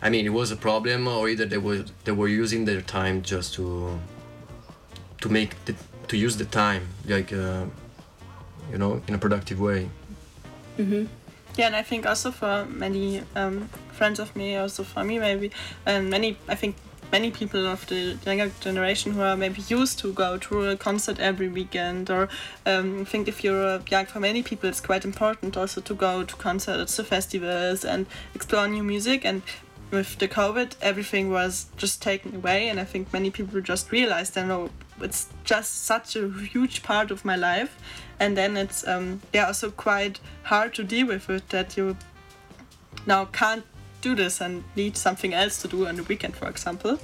I 0.00 0.10
mean 0.10 0.26
it 0.26 0.32
was 0.32 0.50
a 0.50 0.56
problem 0.56 1.08
or 1.08 1.28
either 1.28 1.46
they 1.46 1.58
were 1.58 1.84
they 2.04 2.12
were 2.12 2.28
using 2.28 2.64
their 2.64 2.82
time 2.82 3.22
just 3.22 3.54
to 3.54 3.98
to 5.20 5.28
make 5.28 5.52
the, 5.64 5.74
to 6.08 6.16
use 6.16 6.36
the 6.36 6.44
time 6.44 6.88
like 7.06 7.32
uh, 7.32 7.64
you 8.70 8.78
know 8.78 9.00
in 9.08 9.14
a 9.14 9.18
productive 9.18 9.60
way. 9.60 9.88
Yeah, 11.56 11.66
and 11.66 11.76
I 11.76 11.82
think 11.82 12.06
also 12.06 12.30
for 12.30 12.64
many 12.64 13.22
um, 13.36 13.68
friends 13.92 14.18
of 14.18 14.34
me, 14.34 14.56
also 14.56 14.84
for 14.84 15.04
me 15.04 15.18
maybe, 15.18 15.50
and 15.84 16.08
many, 16.08 16.38
I 16.48 16.54
think 16.54 16.76
many 17.12 17.30
people 17.30 17.66
of 17.66 17.86
the 17.86 18.18
younger 18.24 18.50
generation 18.60 19.12
who 19.12 19.20
are 19.20 19.36
maybe 19.36 19.60
used 19.68 19.98
to 19.98 20.12
go 20.12 20.38
to 20.38 20.70
a 20.70 20.76
concert 20.76 21.20
every 21.20 21.48
weekend, 21.48 22.10
or 22.10 22.28
um, 22.64 23.04
think 23.04 23.28
if 23.28 23.44
you're 23.44 23.80
young, 23.90 24.06
for 24.06 24.18
many 24.18 24.42
people 24.42 24.68
it's 24.68 24.80
quite 24.80 25.04
important 25.04 25.56
also 25.56 25.80
to 25.82 25.94
go 25.94 26.24
to 26.24 26.34
concerts, 26.36 26.96
to 26.96 27.04
festivals, 27.04 27.84
and 27.84 28.06
explore 28.34 28.66
new 28.66 28.82
music. 28.82 29.24
And 29.24 29.42
with 29.90 30.18
the 30.18 30.26
COVID, 30.26 30.76
everything 30.80 31.30
was 31.30 31.66
just 31.76 32.00
taken 32.00 32.36
away, 32.36 32.68
and 32.68 32.80
I 32.80 32.84
think 32.84 33.12
many 33.12 33.30
people 33.30 33.60
just 33.60 33.92
realized 33.92 34.34
that 34.34 34.46
no, 34.46 34.70
it's 35.00 35.28
just 35.44 35.84
such 35.84 36.16
a 36.16 36.30
huge 36.30 36.82
part 36.82 37.10
of 37.10 37.24
my 37.26 37.36
life, 37.36 37.76
and 38.18 38.36
then 38.36 38.56
it's 38.56 38.88
um, 38.88 39.20
yeah 39.34 39.46
also 39.46 39.70
quite 39.70 40.18
hard 40.44 40.72
to 40.74 40.82
deal 40.82 41.08
with 41.08 41.28
it 41.28 41.50
that 41.50 41.76
you 41.76 41.96
now 43.06 43.26
can't 43.26 43.64
do 44.02 44.14
this 44.14 44.40
and 44.40 44.64
need 44.76 44.96
something 44.96 45.32
else 45.32 45.62
to 45.62 45.68
do 45.68 45.86
on 45.86 45.96
the 45.96 46.02
weekend, 46.02 46.36
for 46.36 46.48
example. 46.48 46.98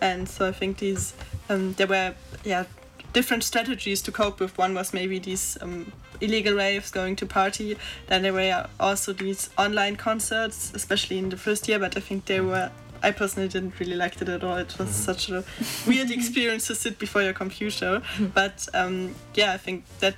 And 0.00 0.28
so 0.28 0.48
I 0.48 0.52
think 0.52 0.78
these 0.78 1.14
um, 1.48 1.72
there 1.74 1.88
were 1.88 2.14
yeah 2.44 2.64
different 3.12 3.44
strategies 3.44 4.00
to 4.02 4.12
cope 4.12 4.40
with. 4.40 4.56
One 4.56 4.74
was 4.74 4.92
maybe 4.94 5.18
these 5.18 5.58
um, 5.60 5.92
illegal 6.20 6.54
raves, 6.54 6.90
going 6.90 7.16
to 7.16 7.26
party. 7.26 7.76
Then 8.06 8.22
there 8.22 8.32
were 8.32 8.66
also 8.78 9.12
these 9.12 9.50
online 9.58 9.96
concerts, 9.96 10.72
especially 10.74 11.18
in 11.18 11.28
the 11.28 11.36
first 11.36 11.68
year. 11.68 11.78
But 11.78 11.96
I 11.96 12.00
think 12.00 12.26
they 12.26 12.40
were. 12.40 12.70
I 13.04 13.10
personally 13.10 13.48
didn't 13.48 13.80
really 13.80 13.96
like 13.96 14.22
it 14.22 14.28
at 14.28 14.44
all. 14.44 14.56
It 14.56 14.78
was 14.78 14.90
such 14.90 15.28
a 15.28 15.42
weird 15.88 16.10
experience 16.12 16.68
to 16.68 16.74
sit 16.74 16.98
before 16.98 17.22
your 17.22 17.32
computer. 17.32 18.00
But 18.32 18.68
um, 18.74 19.14
yeah, 19.34 19.52
I 19.52 19.58
think 19.58 19.84
that 19.98 20.14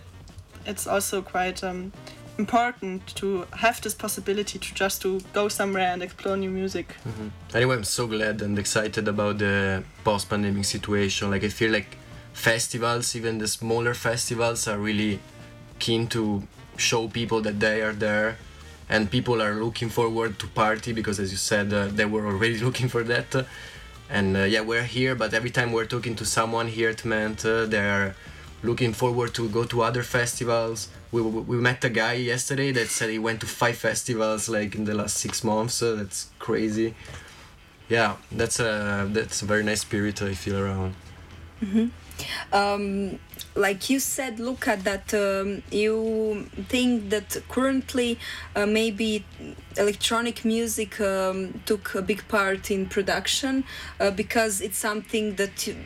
it's 0.67 0.87
also 0.87 1.23
quite 1.23 1.65
um, 1.65 1.93
important 2.39 3.07
to 3.15 3.47
have 3.53 3.81
this 3.81 3.95
possibility 3.95 4.59
to 4.59 4.75
just 4.75 5.03
to 5.03 5.21
go 5.33 5.49
somewhere 5.49 5.93
and 5.93 6.03
explore 6.03 6.37
new 6.37 6.51
music. 6.51 6.95
Anyway, 7.55 7.77
I'm 7.77 7.85
so 7.85 8.07
glad 8.07 8.43
and 8.43 8.59
excited 8.59 9.09
about 9.09 9.39
the 9.39 9.85
post-pandemic 10.05 10.65
situation. 10.65 11.31
Like 11.31 11.45
I 11.45 11.49
feel 11.49 11.71
like 11.71 11.97
festivals, 12.33 13.15
even 13.15 13.39
the 13.39 13.49
smaller 13.49 13.95
festivals, 13.95 14.67
are 14.69 14.79
really 14.79 15.21
keen 15.79 16.07
to 16.09 16.43
show 16.77 17.09
people 17.09 17.41
that 17.43 17.61
they 17.61 17.83
are 17.83 17.93
there, 17.93 18.37
and 18.89 19.11
people 19.11 19.41
are 19.41 19.55
looking 19.55 19.89
forward 19.89 20.39
to 20.41 20.47
party 20.49 20.93
because, 20.93 21.21
as 21.21 21.31
you 21.31 21.39
said, 21.39 21.73
uh, 21.73 21.87
they 21.87 22.05
were 22.05 22.27
already 22.27 22.59
looking 22.67 22.89
for 22.89 23.03
that. 23.05 23.47
And 24.11 24.37
uh, 24.37 24.41
yeah, 24.41 24.61
we're 24.61 24.83
here, 24.83 25.15
but 25.15 25.33
every 25.33 25.51
time 25.51 25.73
we're 25.73 25.87
talking 25.87 26.15
to 26.17 26.25
someone 26.25 26.69
here 26.69 26.91
at 26.91 27.05
Ment, 27.05 27.45
uh, 27.45 27.65
they're 27.65 28.15
looking 28.65 28.93
forward 28.93 29.35
to 29.35 29.49
go 29.49 29.65
to 29.65 29.83
other 29.83 30.03
festivals. 30.03 30.89
We, 31.13 31.21
we, 31.23 31.57
met 31.57 31.85
a 31.85 31.91
guy 31.91 32.15
yesterday 32.15 32.73
that 32.73 32.89
said 32.89 33.11
he 33.11 33.19
went 33.19 33.41
to 33.41 33.47
five 33.47 33.77
festivals 33.77 34.49
like 34.49 34.75
in 34.75 34.85
the 34.85 34.95
last 34.95 35.19
six 35.19 35.45
months. 35.45 35.75
So 35.75 35.97
that's 35.97 36.31
crazy. 36.39 36.95
Yeah, 37.89 38.17
that's 38.33 38.59
a 38.61 39.09
that's 39.13 39.43
a 39.43 39.45
very 39.45 39.63
nice 39.63 39.83
spirit 39.83 40.23
I 40.23 40.35
feel 40.35 40.59
around. 40.59 40.95
um, 42.53 43.19
like 43.55 43.91
you 43.91 44.01
said, 44.01 44.41
Luca, 44.41 44.79
that 44.83 45.13
um, 45.15 45.63
you 45.71 46.49
think 46.69 47.11
that 47.11 47.41
currently 47.49 48.19
uh, 48.57 48.67
maybe 48.67 49.25
electronic 49.77 50.45
music 50.45 51.01
um, 51.01 51.61
took 51.67 51.95
a 51.95 52.03
big 52.03 52.27
part 52.29 52.71
in 52.71 52.87
production 52.87 53.65
uh, 54.01 54.11
because 54.11 54.61
it's 54.61 54.79
something 54.79 55.35
that 55.37 55.67
y- 55.67 55.77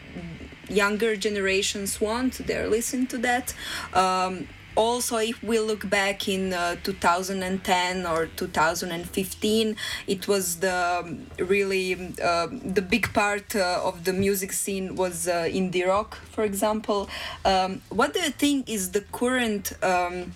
younger 0.68 1.16
generations 1.16 2.00
want. 2.00 2.46
They're 2.46 2.68
listening 2.68 3.06
to 3.08 3.18
that. 3.18 3.54
Um, 3.92 4.48
also, 4.78 5.16
if 5.16 5.42
we 5.42 5.58
look 5.58 5.90
back 5.90 6.28
in 6.28 6.52
uh, 6.52 6.76
2010 6.84 8.06
or 8.06 8.26
2015, 8.26 9.76
it 10.06 10.28
was 10.28 10.60
the 10.60 11.02
um, 11.04 11.26
really 11.36 12.14
uh, 12.22 12.46
the 12.76 12.80
big 12.80 13.12
part 13.12 13.56
uh, 13.56 13.80
of 13.82 14.04
the 14.04 14.12
music 14.12 14.52
scene 14.52 14.94
was 14.94 15.26
uh, 15.26 15.48
indie 15.50 15.84
rock, 15.84 16.16
for 16.30 16.44
example. 16.44 17.08
Um, 17.44 17.82
what 17.88 18.14
do 18.14 18.20
you 18.20 18.30
think 18.30 18.70
is 18.70 18.92
the 18.92 19.00
current 19.00 19.72
um, 19.82 20.32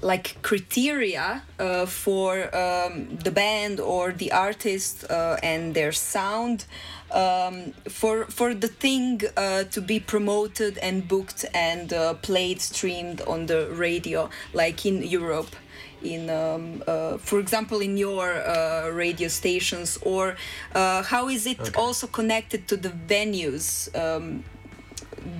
like 0.00 0.40
criteria 0.42 1.42
uh, 1.58 1.86
for 1.86 2.54
um, 2.56 3.16
the 3.16 3.30
band 3.30 3.80
or 3.80 4.12
the 4.12 4.32
artist 4.32 5.04
uh, 5.10 5.36
and 5.42 5.74
their 5.74 5.92
sound 5.92 6.64
um, 7.12 7.72
for 7.88 8.24
for 8.26 8.54
the 8.54 8.68
thing 8.68 9.22
uh, 9.36 9.64
to 9.64 9.80
be 9.80 10.00
promoted 10.00 10.78
and 10.78 11.08
booked 11.08 11.44
and 11.54 11.92
uh, 11.92 12.14
played 12.14 12.60
streamed 12.60 13.20
on 13.22 13.46
the 13.46 13.68
radio 13.70 14.28
like 14.52 14.84
in 14.84 15.02
Europe 15.02 15.54
in 16.02 16.30
um, 16.30 16.82
uh, 16.86 17.18
for 17.18 17.38
example 17.40 17.80
in 17.80 17.96
your 17.96 18.34
uh, 18.34 18.88
radio 18.90 19.28
stations 19.28 19.98
or 20.02 20.36
uh, 20.74 21.02
how 21.02 21.28
is 21.28 21.46
it 21.46 21.76
also 21.76 22.06
connected 22.06 22.68
to 22.68 22.76
the 22.76 22.90
venues? 22.90 23.88
Um, 23.98 24.44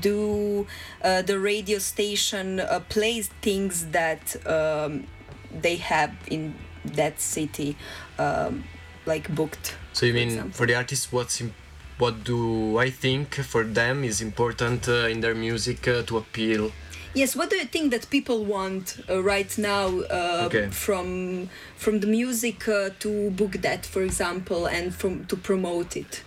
do 0.00 0.66
uh, 1.02 1.22
the 1.22 1.38
radio 1.38 1.78
station 1.78 2.60
uh, 2.60 2.80
play 2.88 3.22
things 3.22 3.86
that 3.86 4.36
um, 4.46 5.06
they 5.52 5.76
have 5.76 6.12
in 6.26 6.54
that 6.84 7.20
city 7.20 7.76
um, 8.18 8.64
like 9.12 9.26
booked 9.34 9.76
So 9.92 10.06
you 10.06 10.12
for 10.12 10.18
mean 10.18 10.28
example. 10.28 10.52
for 10.58 10.66
the 10.66 10.74
artists, 10.76 11.06
what's 11.12 11.40
im- 11.40 11.54
what 11.98 12.14
do 12.24 12.78
I 12.86 12.90
think 12.90 13.34
for 13.52 13.64
them 13.64 14.04
is 14.04 14.20
important 14.20 14.88
uh, 14.88 15.12
in 15.12 15.20
their 15.20 15.34
music 15.34 15.88
uh, 15.88 16.02
to 16.08 16.18
appeal? 16.18 16.70
yes 17.14 17.34
what 17.34 17.48
do 17.50 17.56
you 17.56 17.64
think 17.64 17.90
that 17.90 18.04
people 18.10 18.38
want 18.44 18.84
uh, 19.08 19.22
right 19.34 19.52
now 19.58 19.86
uh, 20.10 20.46
Okay. 20.46 20.68
from 20.70 21.48
from 21.76 22.00
the 22.00 22.06
music 22.06 22.68
uh, 22.68 22.90
to 23.04 23.30
book 23.30 23.52
that 23.62 23.86
for 23.86 24.02
example 24.02 24.60
and 24.76 24.94
from 24.94 25.24
to 25.30 25.34
promote 25.36 25.96
it 26.02 26.22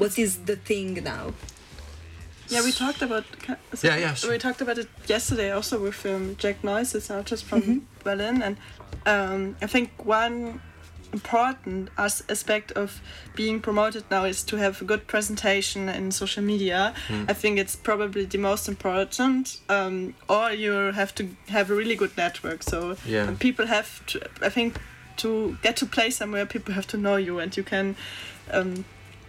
what 0.00 0.12
is 0.18 0.30
the 0.50 0.56
thing 0.68 1.02
now 1.04 1.24
Yeah, 2.52 2.64
we 2.64 2.72
talked 2.72 3.02
about. 3.02 3.24
Yeah, 3.82 3.96
yeah, 4.04 4.14
sure. 4.14 4.30
We 4.30 4.38
talked 4.38 4.60
about 4.60 4.78
it 4.78 4.88
yesterday 5.08 5.50
also 5.56 5.74
with 5.86 6.04
um, 6.06 6.36
Jack 6.42 6.56
Noyce, 6.62 6.94
it's 6.98 7.08
an 7.10 7.16
artist 7.16 7.44
from 7.48 7.62
Berlin, 8.04 8.42
and 8.46 8.56
um, 9.06 9.56
I 9.64 9.66
think 9.74 9.88
one 10.04 10.60
important 11.12 11.90
as 11.96 12.22
aspect 12.28 12.72
of 12.72 13.00
being 13.36 13.60
promoted 13.60 14.04
now 14.10 14.24
is 14.24 14.42
to 14.44 14.56
have 14.56 14.80
a 14.82 14.84
good 14.84 15.06
presentation 15.06 15.88
in 15.88 16.10
social 16.12 16.42
media. 16.42 16.94
I 17.28 17.32
think 17.34 17.58
it's 17.58 17.76
probably 17.76 18.24
the 18.24 18.38
most 18.38 18.68
important. 18.68 19.60
Um, 19.68 20.14
or 20.28 20.50
you 20.52 20.72
have 20.92 21.14
to 21.16 21.28
have 21.48 21.70
a 21.70 21.74
really 21.74 21.94
good 21.96 22.16
network. 22.16 22.62
So 22.62 22.96
Yeah. 23.06 23.34
people 23.38 23.66
have 23.66 24.04
to. 24.06 24.20
I 24.40 24.48
think 24.48 24.78
to 25.18 25.56
get 25.62 25.76
to 25.76 25.86
play 25.86 26.10
somewhere, 26.10 26.46
people 26.46 26.74
have 26.74 26.86
to 26.88 26.96
know 26.96 27.16
you, 27.16 27.38
and 27.38 27.56
you 27.56 27.62
can. 27.62 27.96
Um, 28.50 28.84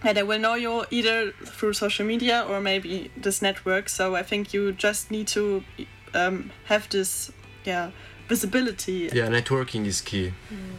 and 0.05 0.17
they 0.17 0.23
will 0.23 0.39
know 0.39 0.55
you 0.55 0.85
either 0.91 1.31
through 1.45 1.73
social 1.73 2.05
media 2.05 2.45
or 2.49 2.59
maybe 2.59 3.09
this 3.15 3.41
network. 3.41 3.89
So 3.89 4.15
I 4.15 4.23
think 4.23 4.53
you 4.53 4.71
just 4.73 5.11
need 5.11 5.27
to 5.29 5.63
um, 6.13 6.51
have 6.65 6.89
this, 6.89 7.31
yeah, 7.63 7.91
visibility. 8.27 9.09
Yeah, 9.13 9.27
networking 9.27 9.85
is 9.85 10.01
key. 10.01 10.33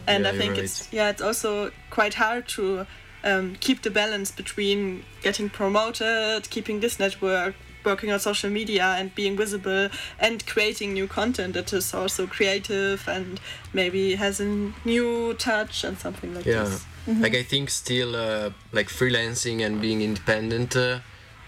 And 0.07 0.23
yeah, 0.23 0.31
I 0.31 0.37
think 0.37 0.53
right. 0.53 0.63
it's 0.63 0.91
yeah, 0.91 1.09
it's 1.09 1.21
also 1.21 1.71
quite 1.89 2.15
hard 2.15 2.47
to 2.49 2.85
um, 3.23 3.55
keep 3.59 3.81
the 3.81 3.89
balance 3.91 4.31
between 4.31 5.03
getting 5.21 5.49
promoted, 5.49 6.49
keeping 6.49 6.79
this 6.79 6.99
network, 6.99 7.55
working 7.83 8.11
on 8.11 8.19
social 8.19 8.49
media, 8.49 8.95
and 8.99 9.13
being 9.15 9.35
visible, 9.37 9.89
and 10.19 10.45
creating 10.45 10.93
new 10.93 11.07
content 11.07 11.53
that 11.53 11.73
is 11.73 11.93
also 11.93 12.27
creative 12.27 13.07
and 13.07 13.39
maybe 13.73 14.15
has 14.15 14.39
a 14.39 14.71
new 14.85 15.33
touch 15.35 15.83
and 15.83 15.97
something 15.97 16.33
like 16.35 16.45
Yeah, 16.45 16.63
this. 16.63 16.85
like 17.19 17.35
I 17.35 17.43
think 17.43 17.69
still 17.69 18.15
uh, 18.15 18.51
like 18.71 18.89
freelancing 18.89 19.65
and 19.65 19.81
being 19.81 20.01
independent. 20.01 20.75
Uh, 20.75 20.99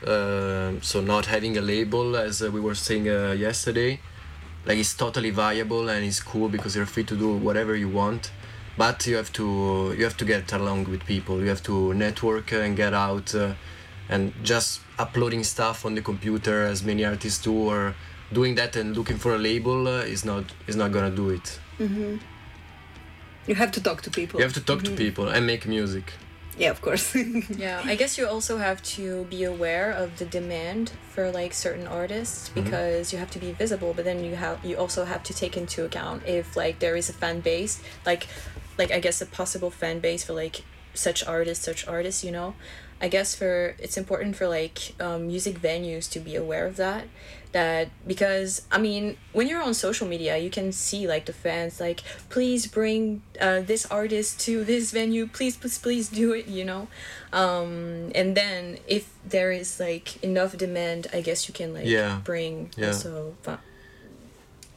uh, 0.06 0.74
so 0.82 1.02
not 1.02 1.26
having 1.26 1.58
a 1.58 1.62
label, 1.62 2.16
as 2.16 2.42
uh, 2.42 2.52
we 2.52 2.60
were 2.60 2.76
saying 2.76 3.10
uh, 3.10 3.32
yesterday, 3.32 4.00
like 4.68 4.78
it's 4.78 4.94
totally 4.94 5.32
viable 5.32 5.90
and 5.90 6.06
it's 6.06 6.20
cool 6.20 6.50
because 6.50 6.76
you're 6.76 6.86
free 6.86 7.06
to 7.06 7.16
do 7.16 7.38
whatever 7.38 7.76
you 7.76 7.90
want. 7.90 8.32
But 8.78 9.08
you 9.08 9.16
have 9.16 9.32
to 9.34 9.96
you 9.98 10.04
have 10.04 10.18
to 10.18 10.26
get 10.26 10.52
along 10.54 10.86
with 10.92 11.04
people. 11.06 11.42
You 11.42 11.50
have 11.50 11.64
to 11.64 11.94
network 11.94 12.52
and 12.52 12.76
get 12.78 12.94
out. 12.94 13.34
Uh, 13.34 13.54
and 14.10 14.34
just 14.44 14.82
uploading 15.00 15.44
stuff 15.44 15.86
on 15.86 15.96
the 15.96 16.02
computer, 16.02 16.64
as 16.64 16.84
many 16.84 17.04
artists 17.04 17.44
do, 17.44 17.54
or 17.54 17.96
doing 18.32 18.56
that 18.56 18.76
and 18.76 18.96
looking 18.96 19.18
for 19.18 19.36
a 19.36 19.38
label 19.38 19.88
uh, 19.88 20.02
is 20.02 20.24
not 20.24 20.46
is 20.68 20.76
not 20.76 20.92
gonna 20.92 21.12
do 21.12 21.30
it. 21.30 21.60
You 23.48 23.56
have 23.56 23.72
to 23.72 23.82
talk 23.82 24.02
to 24.04 24.12
people. 24.12 24.40
You 24.40 24.44
have 24.46 24.54
to 24.54 24.62
talk 24.62 24.84
to 24.84 24.92
people 24.92 25.28
and 25.30 25.46
make 25.46 25.66
music. 25.66 26.14
Yeah, 26.58 26.72
of 26.72 26.82
course. 26.82 27.16
Yeah, 27.58 27.82
I 27.86 27.96
guess 27.96 28.18
you 28.18 28.28
also 28.28 28.58
have 28.58 28.82
to 28.98 29.26
be 29.26 29.44
aware 29.44 29.92
of 29.92 30.18
the 30.18 30.26
demand 30.26 30.92
for 31.10 31.32
like 31.32 31.54
certain 31.54 31.88
artists 31.88 32.50
mm-hmm. 32.50 32.64
because 32.64 33.14
you 33.14 33.20
have 33.20 33.32
to 33.32 33.40
be 33.40 33.52
visible, 33.52 33.94
but 33.94 34.06
then 34.06 34.24
you 34.24 34.36
have 34.36 34.64
you 34.66 34.76
also 34.78 35.06
have 35.06 35.24
to 35.24 35.34
take 35.34 35.56
into 35.56 35.86
account 35.86 36.24
if 36.26 36.56
like 36.56 36.80
there 36.80 36.96
is 36.96 37.10
a 37.10 37.14
fan 37.14 37.42
base, 37.42 37.82
like 38.06 38.28
like 38.78 38.92
I 38.92 39.00
guess 39.00 39.22
a 39.22 39.26
possible 39.26 39.70
fan 39.70 40.00
base 40.00 40.24
for 40.24 40.34
like 40.34 40.64
such 40.94 41.26
artists, 41.26 41.64
such 41.64 41.88
artists, 41.88 42.24
you 42.24 42.32
know. 42.32 42.56
I 43.02 43.08
guess 43.10 43.36
for 43.36 43.76
it's 43.80 43.98
important 43.98 44.36
for 44.36 44.48
like 44.48 44.94
um, 45.00 45.28
music 45.28 45.62
venues 45.62 46.10
to 46.12 46.20
be 46.20 46.36
aware 46.36 46.66
of 46.66 46.78
that 46.78 47.06
that 47.54 47.88
because 48.06 48.64
I 48.72 48.78
mean 48.78 49.18
when 49.34 49.48
you're 49.48 49.62
on 49.62 49.74
social 49.74 50.08
media 50.08 50.38
you 50.38 50.50
can 50.50 50.72
see 50.74 51.08
like 51.08 51.26
the 51.26 51.34
fans 51.34 51.80
like 51.80 52.02
please 52.30 52.68
bring 52.68 53.22
uh, 53.40 53.62
this 53.62 53.86
artist 53.86 54.40
to 54.42 54.64
this 54.66 54.92
venue 54.92 55.28
please 55.28 55.56
please 55.56 55.78
please 55.78 56.10
do 56.10 56.34
it 56.34 56.48
you 56.48 56.66
know 56.66 56.88
um, 57.32 58.12
and 58.16 58.36
then 58.36 58.78
if 58.88 59.14
there 59.26 59.52
is 59.52 59.80
like 59.80 60.22
enough 60.24 60.58
demand 60.58 61.08
I 61.14 61.22
guess 61.22 61.48
you 61.48 61.54
can 61.54 61.74
like 61.74 61.86
Yeah. 61.86 62.20
bring 62.24 62.72
Yeah. 62.76 62.88
also 62.88 63.36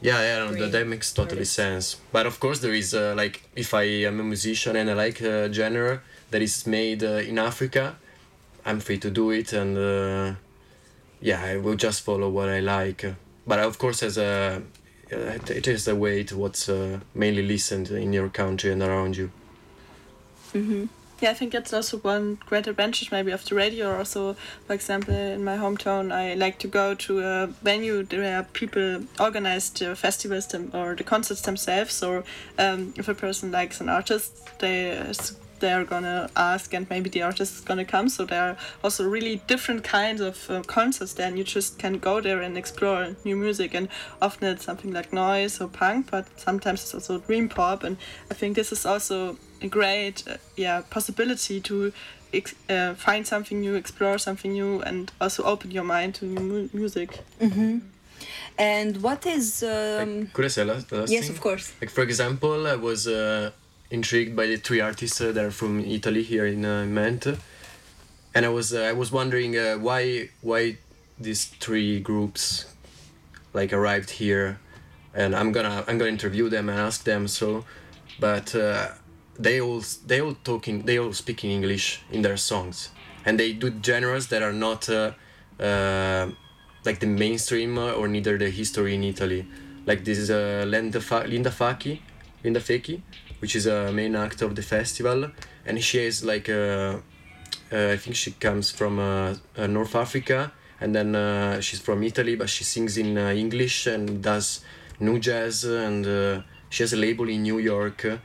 Yeah, 0.03 0.21
yeah, 0.23 0.39
no, 0.45 0.53
that, 0.57 0.73
that 0.73 0.87
makes 0.87 1.13
totally 1.13 1.41
artist. 1.45 1.53
sense. 1.53 1.97
But 2.11 2.25
of 2.27 2.41
course, 2.41 2.61
there 2.61 2.73
is 2.73 2.95
uh, 2.95 3.13
like 3.17 3.43
if 3.55 3.75
I 3.75 3.83
am 4.09 4.19
a 4.19 4.25
musician 4.25 4.77
and 4.77 4.89
I 4.89 4.95
like 4.95 5.21
a 5.21 5.53
genre 5.53 6.01
that 6.31 6.41
is 6.41 6.67
made 6.67 7.05
uh, 7.05 7.21
in 7.31 7.39
Africa, 7.39 7.97
I'm 8.65 8.81
free 8.81 8.99
to 8.99 9.11
do 9.11 9.31
it, 9.31 9.53
and 9.53 9.77
uh, 9.77 10.35
yeah, 11.21 11.43
I 11.43 11.57
will 11.57 11.77
just 11.77 12.03
follow 12.03 12.29
what 12.29 12.49
I 12.49 12.61
like. 12.61 13.05
But 13.47 13.59
of 13.61 13.79
course, 13.79 14.03
as 14.03 14.19
a 14.19 14.63
uh, 15.13 15.17
it- 15.49 15.67
is 15.69 15.89
a 15.89 15.95
way 15.95 16.23
to 16.25 16.37
what's 16.37 16.69
uh, 16.69 17.01
mainly 17.15 17.43
listened 17.43 17.91
in 17.91 18.13
your 18.13 18.29
country 18.29 18.71
and 18.73 18.83
around 18.83 19.17
you. 19.17 19.31
Yeah, 21.21 21.33
I 21.33 21.35
think 21.35 21.53
that's 21.53 21.75
also 21.75 21.99
one 21.99 22.39
great 22.47 22.67
advantage 22.67 23.13
maybe 23.13 23.31
of 23.31 23.45
the 23.45 23.55
radio. 23.55 23.99
Also, 23.99 24.37
for 24.67 24.73
example, 24.73 25.15
in 25.15 25.45
my 25.45 25.59
hometown, 25.59 26.13
I 26.13 26.33
like 26.33 26.59
to 26.61 26.69
go 26.69 26.95
to 26.95 27.21
a 27.21 27.47
venue 27.63 28.05
where 28.05 28.43
people 28.55 29.03
organize 29.19 29.69
the 29.71 29.95
festivals 29.95 30.47
them, 30.47 30.71
or 30.73 30.95
the 30.97 31.05
concerts 31.05 31.43
themselves. 31.43 31.93
So 31.93 32.25
um, 32.59 32.95
if 32.97 33.07
a 33.09 33.15
person 33.15 33.51
likes 33.53 33.83
an 33.83 33.91
artist, 33.91 34.33
they 34.61 34.97
they're 35.61 35.85
gonna 35.85 36.29
ask, 36.37 36.75
and 36.75 36.89
maybe 36.91 37.09
the 37.11 37.23
artist 37.23 37.55
is 37.55 37.61
gonna 37.61 37.85
come. 37.85 38.09
So 38.09 38.25
there 38.25 38.43
are 38.51 38.57
also 38.83 39.05
really 39.09 39.43
different 39.47 39.85
kinds 39.85 40.21
of 40.21 40.51
uh, 40.51 40.63
concerts 40.63 41.13
there, 41.15 41.29
and 41.29 41.39
you 41.39 41.45
just 41.45 41.79
can 41.79 41.99
go 41.99 42.21
there 42.21 42.41
and 42.43 42.57
explore 42.59 43.15
new 43.25 43.37
music. 43.37 43.75
And 43.75 43.89
often 44.21 44.49
it's 44.49 44.65
something 44.65 44.93
like 44.93 45.13
noise 45.13 45.61
or 45.61 45.69
punk, 45.69 46.11
but 46.11 46.27
sometimes 46.39 46.81
it's 46.83 46.95
also 46.95 47.19
dream 47.19 47.49
pop. 47.49 47.85
And 47.85 47.97
I 48.31 48.35
think 48.35 48.57
this 48.57 48.73
is 48.73 48.85
also 48.87 49.37
a 49.63 49.69
great 49.69 50.25
uh, 50.27 50.37
yeah 50.57 50.83
possibility 50.91 51.61
to 51.61 51.93
ex- 52.33 52.55
uh, 52.69 52.95
find 52.95 53.27
something 53.27 53.61
new, 53.61 53.75
explore 53.75 54.19
something 54.19 54.53
new, 54.53 54.81
and 54.83 55.13
also 55.21 55.43
open 55.45 55.71
your 55.71 55.85
mind 55.85 56.15
to 56.17 56.25
new 56.25 56.41
mu- 56.41 56.69
music. 56.73 57.21
and 58.59 58.97
what 59.03 59.27
is 59.27 59.63
um, 59.63 60.21
Like, 60.21 60.33
could 60.33 60.45
I 60.45 60.49
say 60.49 60.65
last, 60.65 60.93
last 60.93 61.11
yes, 61.13 61.25
thing? 61.27 61.35
of 61.37 61.41
course. 61.41 61.73
Like 61.81 61.91
for 61.91 62.03
example, 62.03 62.67
I 62.67 62.77
was 62.77 63.07
uh, 63.07 63.51
intrigued 63.91 64.37
by 64.37 64.47
the 64.47 64.57
three 64.57 64.81
artists 64.81 65.21
uh, 65.21 65.33
that 65.33 65.45
are 65.45 65.51
from 65.51 65.81
Italy 65.81 66.23
here 66.23 66.47
in 66.47 66.65
uh, 66.65 66.85
and 68.35 68.47
I 68.47 68.49
was 68.49 68.73
uh, 68.73 68.83
I 68.83 68.93
was 68.93 69.11
wondering 69.11 69.57
uh, 69.57 69.77
why 69.77 70.29
why 70.41 70.79
these 71.19 71.47
three 71.47 72.01
groups 72.01 72.67
like 73.53 73.73
arrived 73.73 74.11
here, 74.11 74.61
and 75.15 75.35
I'm 75.35 75.53
gonna 75.53 75.85
I'm 75.89 75.99
gonna 75.99 76.11
interview 76.11 76.49
them 76.49 76.69
and 76.69 76.79
ask 76.79 77.05
them. 77.05 77.27
So, 77.27 77.65
but 78.21 78.55
uh, 78.55 78.91
they 79.39 79.61
all 79.61 79.83
they 80.07 80.21
all 80.21 80.37
talking 80.45 80.83
they 80.83 80.99
all 80.99 81.13
speaking 81.13 81.51
English 81.51 82.03
in 82.13 82.23
their 82.23 82.37
songs, 82.37 82.91
and 83.25 83.39
they 83.39 83.53
do 83.53 83.73
genres 83.83 84.29
that 84.29 84.43
are 84.43 84.53
not. 84.53 84.89
Like 86.83 86.99
the 86.99 87.07
mainstream 87.07 87.77
or 87.77 88.09
neither 88.09 88.39
the 88.39 88.49
history 88.49 88.95
in 88.95 89.05
Italy. 89.05 89.45
Like 89.85 90.03
this 90.03 90.17
is 90.17 90.31
uh, 90.31 90.65
Linda, 90.67 90.99
Fa- 90.99 91.27
Linda 91.29 91.51
Faki, 91.51 92.01
Linda 92.45 92.61
Feki, 92.61 93.01
which 93.41 93.57
is 93.57 93.67
a 93.67 93.93
main 93.93 94.17
actor 94.17 94.45
of 94.45 94.55
the 94.55 94.63
festival, 94.63 95.31
and 95.67 95.83
she 95.83 95.99
is 95.99 96.25
like 96.25 96.49
uh, 96.49 96.99
uh, 97.73 97.93
I 97.93 97.97
think 97.97 98.17
she 98.17 98.33
comes 98.33 98.71
from 98.71 98.99
uh, 98.99 99.35
uh, 99.57 99.67
North 99.67 99.95
Africa, 99.95 100.53
and 100.81 100.95
then 100.95 101.15
uh, 101.15 101.61
she's 101.61 101.81
from 101.81 102.03
Italy, 102.03 102.37
but 102.37 102.49
she 102.49 102.65
sings 102.65 102.97
in 102.97 103.17
uh, 103.17 103.31
English 103.31 103.87
and 103.87 104.23
does 104.23 104.65
new 104.99 105.19
jazz, 105.19 105.65
and 105.65 106.07
uh, 106.07 106.43
she 106.69 106.83
has 106.83 106.93
a 106.93 106.97
label 106.97 107.29
in 107.29 107.43
New 107.43 107.59
York. 107.59 108.21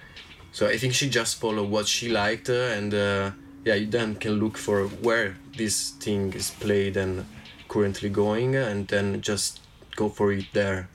So 0.52 0.68
I 0.68 0.78
think 0.78 0.94
she 0.94 1.10
just 1.10 1.40
followed 1.40 1.70
what 1.70 1.88
she 1.88 2.10
liked, 2.10 2.50
uh, 2.50 2.78
and 2.78 2.94
uh, 2.94 3.32
yeah, 3.66 3.76
you 3.76 3.88
then 3.88 4.16
can 4.16 4.34
look 4.40 4.58
for 4.58 4.88
where 4.88 5.36
this 5.58 5.92
thing 5.92 6.34
is 6.34 6.52
played 6.52 6.98
and 6.98 7.26
currently 7.68 8.10
going, 8.10 8.56
and 8.56 8.88
then 8.88 9.22
just 9.22 9.60
go 9.96 10.10
for 10.10 10.32
it 10.32 10.46
there. 10.54 10.88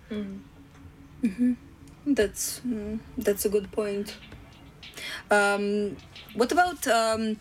That's 2.07 2.61
mm, 2.67 2.99
that's 3.19 3.45
a 3.45 3.49
good 3.49 3.71
point. 3.73 4.17
Um, 5.31 5.97
what 6.35 6.51
about 6.53 6.87
um, 6.89 7.37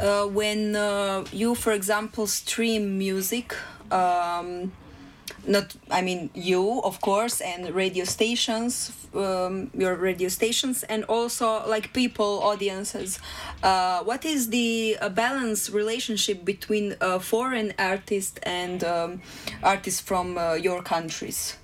uh, 0.00 0.26
when 0.26 0.76
uh, 0.76 1.24
you, 1.32 1.54
for 1.54 1.72
example, 1.72 2.26
stream 2.26 2.98
music? 2.98 3.54
Um, 3.90 4.72
not, 5.46 5.76
I 5.90 6.00
mean, 6.00 6.30
you, 6.34 6.80
of 6.82 7.00
course, 7.00 7.40
and 7.40 7.74
radio 7.74 8.04
stations, 8.04 8.92
um, 9.14 9.70
your 9.76 9.94
radio 9.96 10.28
stations, 10.28 10.84
and 10.84 11.04
also 11.04 11.66
like 11.68 11.92
people, 11.92 12.40
audiences. 12.42 13.18
Uh, 13.62 14.02
what 14.04 14.24
is 14.24 14.48
the 14.48 14.96
uh, 15.00 15.08
balance 15.10 15.68
relationship 15.70 16.44
between 16.44 16.96
uh, 17.00 17.18
foreign 17.18 17.74
artists 17.78 18.38
and 18.42 18.82
um, 18.84 19.20
artists 19.62 20.00
from 20.00 20.38
uh, 20.38 20.54
your 20.54 20.82
countries? 20.82 21.56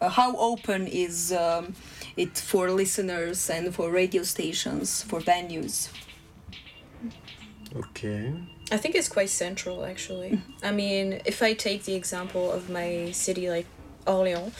How 0.00 0.36
open 0.36 0.86
is 0.86 1.32
um, 1.32 1.74
it 2.16 2.38
for 2.38 2.70
listeners 2.70 3.50
and 3.50 3.74
for 3.74 3.90
radio 3.90 4.22
stations, 4.22 5.02
for 5.02 5.20
venues? 5.20 5.90
Okay. 7.74 8.32
I 8.70 8.76
think 8.78 8.94
it's 8.94 9.08
quite 9.08 9.30
central 9.30 9.84
actually. 9.84 10.40
I 10.62 10.72
mean, 10.72 11.20
if 11.24 11.42
I 11.42 11.52
take 11.54 11.84
the 11.84 11.94
example 11.94 12.50
of 12.50 12.70
my 12.70 13.10
city 13.12 13.48
like 13.50 13.66
Orléans, 14.06 14.52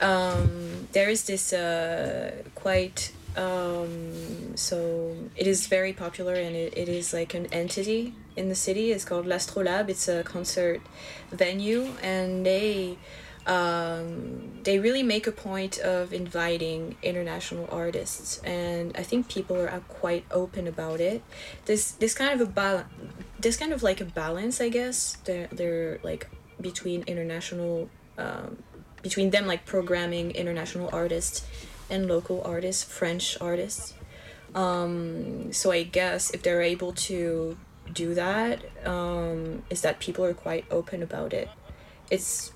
um, 0.00 0.88
there 0.92 1.10
is 1.10 1.24
this 1.24 1.52
uh, 1.52 2.42
quite 2.54 3.12
um, 3.36 4.56
so 4.56 5.16
it 5.36 5.46
is 5.46 5.66
very 5.66 5.92
popular 5.92 6.34
and 6.34 6.54
it, 6.54 6.76
it 6.76 6.88
is 6.88 7.14
like 7.14 7.34
an 7.34 7.46
entity 7.46 8.14
in 8.36 8.48
the 8.48 8.54
city. 8.54 8.92
It's 8.92 9.04
called 9.04 9.26
L'Astrolabe. 9.26 9.88
It's 9.88 10.08
a 10.08 10.22
concert 10.22 10.82
venue 11.30 11.88
and 12.02 12.44
they 12.44 12.98
um, 13.46 14.60
they 14.62 14.78
really 14.78 15.02
make 15.02 15.26
a 15.26 15.32
point 15.32 15.78
of 15.78 16.12
inviting 16.12 16.96
international 17.02 17.68
artists 17.72 18.38
and 18.44 18.96
i 18.96 19.02
think 19.02 19.28
people 19.28 19.56
are 19.56 19.68
quite 19.88 20.24
open 20.30 20.68
about 20.68 21.00
it. 21.00 21.22
This 21.64 21.92
this 21.92 22.14
kind 22.14 22.32
of 22.32 22.48
a 22.48 22.50
balance 22.50 22.86
this 23.40 23.56
kind 23.56 23.72
of 23.72 23.82
like 23.82 24.00
a 24.00 24.04
balance 24.04 24.60
i 24.60 24.68
guess 24.68 25.16
they're, 25.24 25.48
they're 25.50 25.98
like 26.04 26.28
between 26.60 27.02
international 27.02 27.90
um, 28.18 28.62
between 29.02 29.30
them 29.30 29.46
like 29.46 29.66
programming 29.66 30.30
international 30.30 30.88
artists 30.92 31.44
and 31.90 32.06
local 32.06 32.42
artists 32.44 32.84
french 32.84 33.36
artists. 33.40 33.94
Um, 34.54 35.52
so 35.52 35.72
i 35.72 35.82
guess 35.82 36.30
if 36.30 36.42
they're 36.42 36.62
able 36.62 36.92
to 37.08 37.56
do 37.92 38.14
that 38.14 38.60
um, 38.86 39.62
is 39.70 39.80
that 39.82 39.98
people 39.98 40.24
are 40.24 40.34
quite 40.34 40.64
open 40.70 41.02
about 41.02 41.32
it. 41.32 41.48
It's 42.10 42.52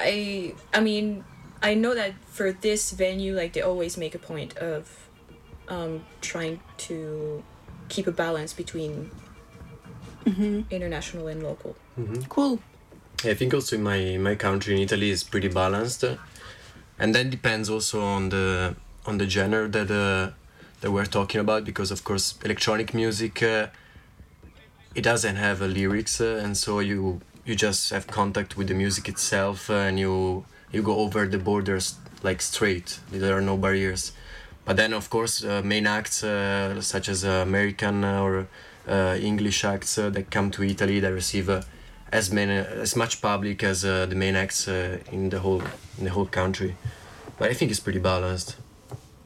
I 0.00 0.54
I 0.72 0.80
mean 0.80 1.24
I 1.62 1.74
know 1.74 1.94
that 1.94 2.14
for 2.26 2.52
this 2.52 2.90
venue 2.92 3.34
like 3.34 3.52
they 3.52 3.60
always 3.60 3.96
make 3.96 4.14
a 4.14 4.18
point 4.18 4.56
of 4.56 5.08
um, 5.68 6.04
trying 6.20 6.60
to 6.88 7.42
keep 7.88 8.06
a 8.06 8.12
balance 8.12 8.52
between 8.52 9.10
international 10.70 11.28
and 11.28 11.42
local. 11.42 11.76
Cool. 12.28 12.60
I 13.24 13.34
think 13.34 13.52
also 13.52 13.76
in 13.76 13.82
my 13.82 14.16
my 14.18 14.34
country 14.34 14.74
in 14.74 14.80
Italy 14.80 15.10
is 15.10 15.22
pretty 15.22 15.48
balanced, 15.48 16.04
and 16.98 17.14
then 17.14 17.30
depends 17.30 17.68
also 17.68 18.02
on 18.02 18.30
the 18.30 18.74
on 19.06 19.18
the 19.18 19.28
genre 19.28 19.68
that 19.68 19.90
uh, 19.90 20.32
that 20.80 20.90
we're 20.90 21.06
talking 21.06 21.40
about 21.40 21.64
because 21.64 21.90
of 21.90 22.04
course 22.04 22.34
electronic 22.44 22.94
music 22.94 23.42
uh, 23.42 23.66
it 24.94 25.02
doesn't 25.02 25.36
have 25.36 25.62
uh, 25.62 25.66
lyrics 25.66 26.20
uh, 26.20 26.40
and 26.42 26.56
so 26.56 26.80
you 26.80 27.20
you 27.44 27.54
just 27.54 27.90
have 27.90 28.06
contact 28.06 28.56
with 28.56 28.68
the 28.68 28.74
music 28.74 29.08
itself 29.08 29.70
uh, 29.70 29.74
and 29.74 29.98
you 29.98 30.44
you 30.72 30.82
go 30.82 30.96
over 30.96 31.26
the 31.26 31.38
borders 31.38 31.96
like 32.22 32.40
straight 32.42 33.00
there 33.10 33.36
are 33.36 33.40
no 33.40 33.56
barriers 33.56 34.12
but 34.64 34.76
then 34.76 34.92
of 34.92 35.08
course 35.10 35.44
uh, 35.44 35.62
main 35.64 35.86
acts 35.86 36.22
uh, 36.22 36.80
such 36.80 37.08
as 37.08 37.24
uh, 37.24 37.42
american 37.42 38.04
or 38.04 38.46
uh, 38.88 39.16
english 39.20 39.64
acts 39.64 39.98
uh, 39.98 40.10
that 40.10 40.30
come 40.30 40.50
to 40.50 40.62
italy 40.62 41.00
that 41.00 41.12
receive 41.12 41.48
uh, 41.48 41.62
as 42.12 42.32
many 42.32 42.52
as 42.52 42.96
much 42.96 43.20
public 43.22 43.62
as 43.62 43.84
uh, 43.84 44.06
the 44.06 44.14
main 44.14 44.36
acts 44.36 44.68
uh, 44.68 44.98
in 45.12 45.30
the 45.30 45.38
whole 45.38 45.62
in 45.98 46.04
the 46.04 46.10
whole 46.10 46.26
country. 46.26 46.76
But 47.38 47.50
I 47.50 47.54
think 47.54 47.70
it's 47.70 47.80
pretty 47.80 47.98
balanced 48.00 48.56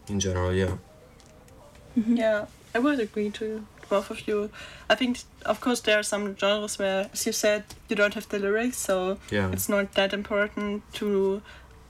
in 0.08 0.20
general. 0.20 0.52
Yeah. 0.52 0.76
Yeah, 1.96 2.46
I 2.74 2.78
would 2.78 3.00
agree 3.00 3.30
to 3.30 3.66
both 3.89 4.11
of 4.11 4.26
you. 4.28 4.51
I 4.91 4.95
think, 4.95 5.18
of 5.45 5.61
course, 5.61 5.80
there 5.80 5.99
are 5.99 6.03
some 6.03 6.37
genres 6.37 6.78
where, 6.78 7.09
as 7.12 7.26
you 7.26 7.32
said, 7.32 7.64
you 7.89 7.97
don't 7.97 8.14
have 8.14 8.28
the 8.28 8.39
lyrics, 8.39 8.76
so 8.78 9.18
Yeah. 9.30 9.51
it's 9.53 9.68
not 9.68 9.93
that 9.95 10.12
important 10.12 10.82
to 10.95 11.43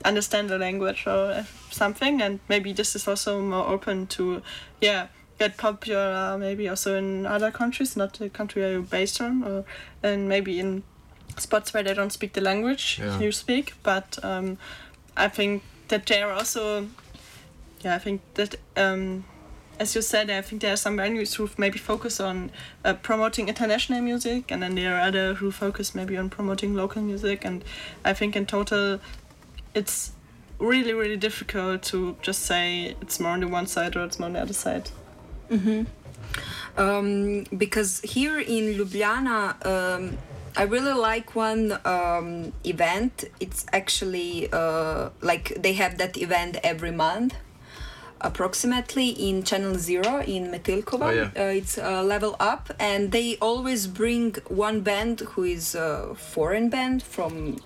understand 0.05 0.49
the 0.51 0.59
language 0.59 1.07
or 1.07 1.47
something. 1.71 2.21
And 2.23 2.41
maybe 2.49 2.73
this 2.73 2.95
is 2.97 3.09
also 3.09 3.41
more 3.41 3.67
open 3.67 4.07
to, 4.09 4.43
yeah, 4.81 5.07
get 5.39 5.57
popular. 5.57 6.37
Maybe 6.39 6.69
also 6.69 6.97
in 6.97 7.27
other 7.27 7.51
countries, 7.51 7.97
not 7.97 8.15
the 8.19 8.29
country 8.29 8.63
you're 8.63 8.83
based 8.83 9.21
on, 9.21 9.43
or 9.45 9.65
and 10.03 10.29
maybe 10.29 10.61
in 10.61 10.83
spots 11.39 11.73
where 11.75 11.83
they 11.83 11.95
don't 11.95 12.13
speak 12.13 12.33
the 12.35 12.41
language 12.41 12.99
Yeah. 13.01 13.19
you 13.19 13.33
speak. 13.33 13.75
But 13.83 14.19
um, 14.23 14.59
I 15.17 15.29
think 15.29 15.63
that 15.89 16.07
there 16.07 16.29
are 16.29 16.35
also 16.35 16.89
yeah, 17.81 17.97
I 17.97 17.99
think 17.99 18.21
that 18.35 18.55
um, 18.77 19.25
as 19.79 19.95
you 19.95 20.03
said, 20.03 20.31
I 20.31 20.41
think 20.43 20.63
there 20.63 20.73
are 20.73 20.77
some 20.77 20.97
venues 20.97 21.35
who 21.35 21.49
maybe 21.59 21.79
focus 21.79 22.21
on 22.21 22.51
uh, 22.85 22.95
promoting 22.95 23.49
international 23.49 24.01
music, 24.01 24.51
and 24.51 24.63
then 24.63 24.75
there 24.75 24.97
are 24.97 25.01
other 25.01 25.35
who 25.35 25.51
focus 25.51 25.95
maybe 25.95 26.17
on 26.17 26.31
promoting 26.31 26.75
local 26.75 27.03
music. 27.03 27.45
And 27.45 27.65
I 28.05 28.13
think 28.15 28.37
in 28.37 28.47
total, 28.47 29.01
it's 29.75 30.13
really 30.61 30.93
really 30.95 31.17
difficult 31.17 31.83
to 31.83 32.17
just 32.23 32.43
say 32.43 32.95
it's 33.01 33.19
more 33.19 33.33
on 33.33 33.41
the 33.41 33.49
one 33.49 33.67
side 33.67 33.97
or 33.97 34.05
it's 34.05 34.19
more 34.19 34.27
on 34.27 34.35
the 34.35 34.41
other 34.41 34.53
side. 34.55 34.91
um, 36.77 37.45
because 37.57 38.01
here 38.01 38.39
in 38.39 38.75
Ljubljana, 38.75 39.65
um, 39.67 40.19
I 40.57 40.63
really 40.63 40.93
like 40.93 41.35
one 41.35 41.79
um, 41.85 42.53
event. 42.65 43.25
It's 43.41 43.67
actually 43.73 44.49
uh, 44.53 45.11
like 45.21 45.55
they 45.61 45.73
have 45.75 45.99
that 45.99 46.17
event 46.17 46.59
every 46.63 46.93
month, 46.93 47.35
approximately 48.25 49.09
in 49.11 49.43
Channel 49.43 49.77
Zero 49.77 50.21
in 50.23 50.51
Metelkova. 50.51 51.07
Oh, 51.07 51.11
yeah. 51.11 51.31
uh, 51.37 51.59
it's 51.61 51.79
uh, 51.79 52.03
Level 52.03 52.37
Up, 52.41 52.73
and 52.79 53.13
they 53.13 53.37
always 53.41 53.87
bring 53.87 54.35
one 54.49 54.81
band 54.81 55.21
who 55.21 55.45
is 55.45 55.75
a 55.75 56.15
foreign 56.17 56.69
band 56.71 57.03
from 57.03 57.59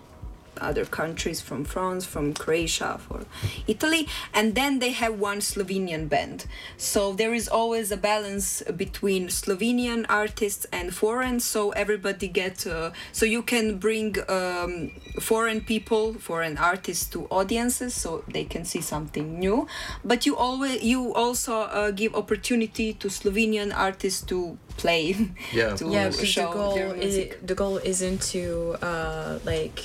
other 0.60 0.84
countries 0.84 1.40
from 1.40 1.64
France, 1.64 2.04
from 2.04 2.34
Croatia, 2.34 2.98
for 2.98 3.24
Italy, 3.66 4.08
and 4.34 4.54
then 4.54 4.78
they 4.78 4.92
have 4.92 5.18
one 5.18 5.38
Slovenian 5.38 6.08
band. 6.08 6.46
So 6.76 7.12
there 7.12 7.34
is 7.34 7.48
always 7.48 7.90
a 7.90 7.96
balance 7.96 8.62
between 8.76 9.28
Slovenian 9.28 10.06
artists 10.08 10.66
and 10.72 10.94
foreign. 10.94 11.40
So 11.40 11.70
everybody 11.70 12.28
get 12.28 12.66
uh, 12.66 12.90
so 13.12 13.26
you 13.26 13.42
can 13.42 13.78
bring 13.78 14.16
um, 14.28 14.92
foreign 15.20 15.60
people, 15.60 16.14
foreign 16.14 16.58
artists 16.58 17.06
to 17.10 17.26
audiences, 17.30 17.94
so 17.94 18.24
they 18.28 18.44
can 18.44 18.64
see 18.64 18.80
something 18.80 19.38
new. 19.38 19.66
But 20.04 20.26
you 20.26 20.36
always 20.36 20.82
you 20.82 21.14
also 21.14 21.62
uh, 21.62 21.90
give 21.90 22.14
opportunity 22.14 22.92
to 22.94 23.08
Slovenian 23.08 23.74
artists 23.74 24.22
to 24.26 24.58
play. 24.76 25.16
Yeah. 25.52 25.74
to 25.78 25.88
yeah 25.88 26.08
because 26.08 26.34
the 26.34 26.42
goal 26.42 26.74
their 26.74 26.94
is 26.94 27.34
the 27.42 27.54
goal 27.54 27.76
isn't 27.78 28.22
to 28.32 28.76
uh, 28.82 29.38
like 29.44 29.80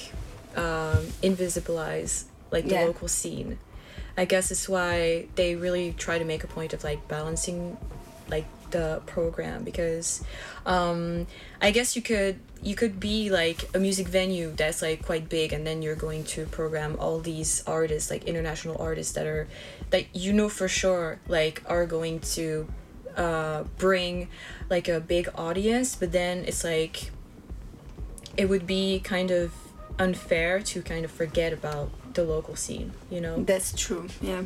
um, 0.56 1.08
invisibilize 1.22 2.26
like 2.52 2.66
the 2.66 2.76
Yeah. 2.76 2.86
local 2.86 3.08
scene 3.08 3.58
i 4.18 4.26
guess 4.26 4.52
it's 4.52 4.70
why 4.70 5.28
they 5.36 5.56
really 5.56 5.94
try 5.98 6.20
to 6.20 6.26
make 6.26 6.44
a 6.44 6.48
point 6.48 6.74
of 6.74 6.84
like 6.84 7.08
balancing 7.08 7.78
like 8.30 8.46
the 8.72 9.02
program 9.06 9.64
because 9.64 10.24
um, 10.66 11.28
i 11.62 11.72
guess 11.72 11.96
you 11.96 12.02
could 12.02 12.40
you 12.62 12.76
could 12.76 13.00
be 13.00 13.30
like 13.30 13.70
a 13.76 13.80
music 13.80 14.08
venue 14.08 14.52
that's 14.56 14.82
like 14.82 15.04
quite 15.06 15.28
big 15.30 15.52
and 15.52 15.68
then 15.68 15.82
you're 15.82 15.96
going 15.96 16.24
to 16.24 16.46
program 16.46 16.96
all 17.00 17.20
these 17.20 17.62
artists 17.68 18.10
like 18.10 18.24
international 18.24 18.78
artists 18.82 19.14
that 19.14 19.28
are 19.28 19.48
that 19.90 20.06
you 20.16 20.32
know 20.32 20.48
for 20.48 20.68
sure 20.68 21.20
like 21.28 21.62
are 21.68 21.86
going 21.86 22.20
to 22.20 22.68
uh, 23.18 23.64
bring 23.78 24.28
like 24.70 24.88
a 24.88 25.00
big 25.00 25.28
audience 25.36 25.96
but 25.96 26.12
then 26.12 26.44
it's 26.46 26.64
like 26.64 27.12
it 28.38 28.46
would 28.50 28.66
be 28.66 29.00
kind 29.00 29.30
of 29.30 29.52
unfair 30.00 30.60
to 30.62 30.82
kind 30.82 31.06
of 31.06 31.12
forget 31.12 31.54
about 31.54 31.90
the 32.14 32.24
local 32.24 32.56
scene 32.56 32.92
you 33.10 33.22
know 33.22 33.44
That's 33.44 33.74
true, 33.74 34.08
yeah. 34.22 34.44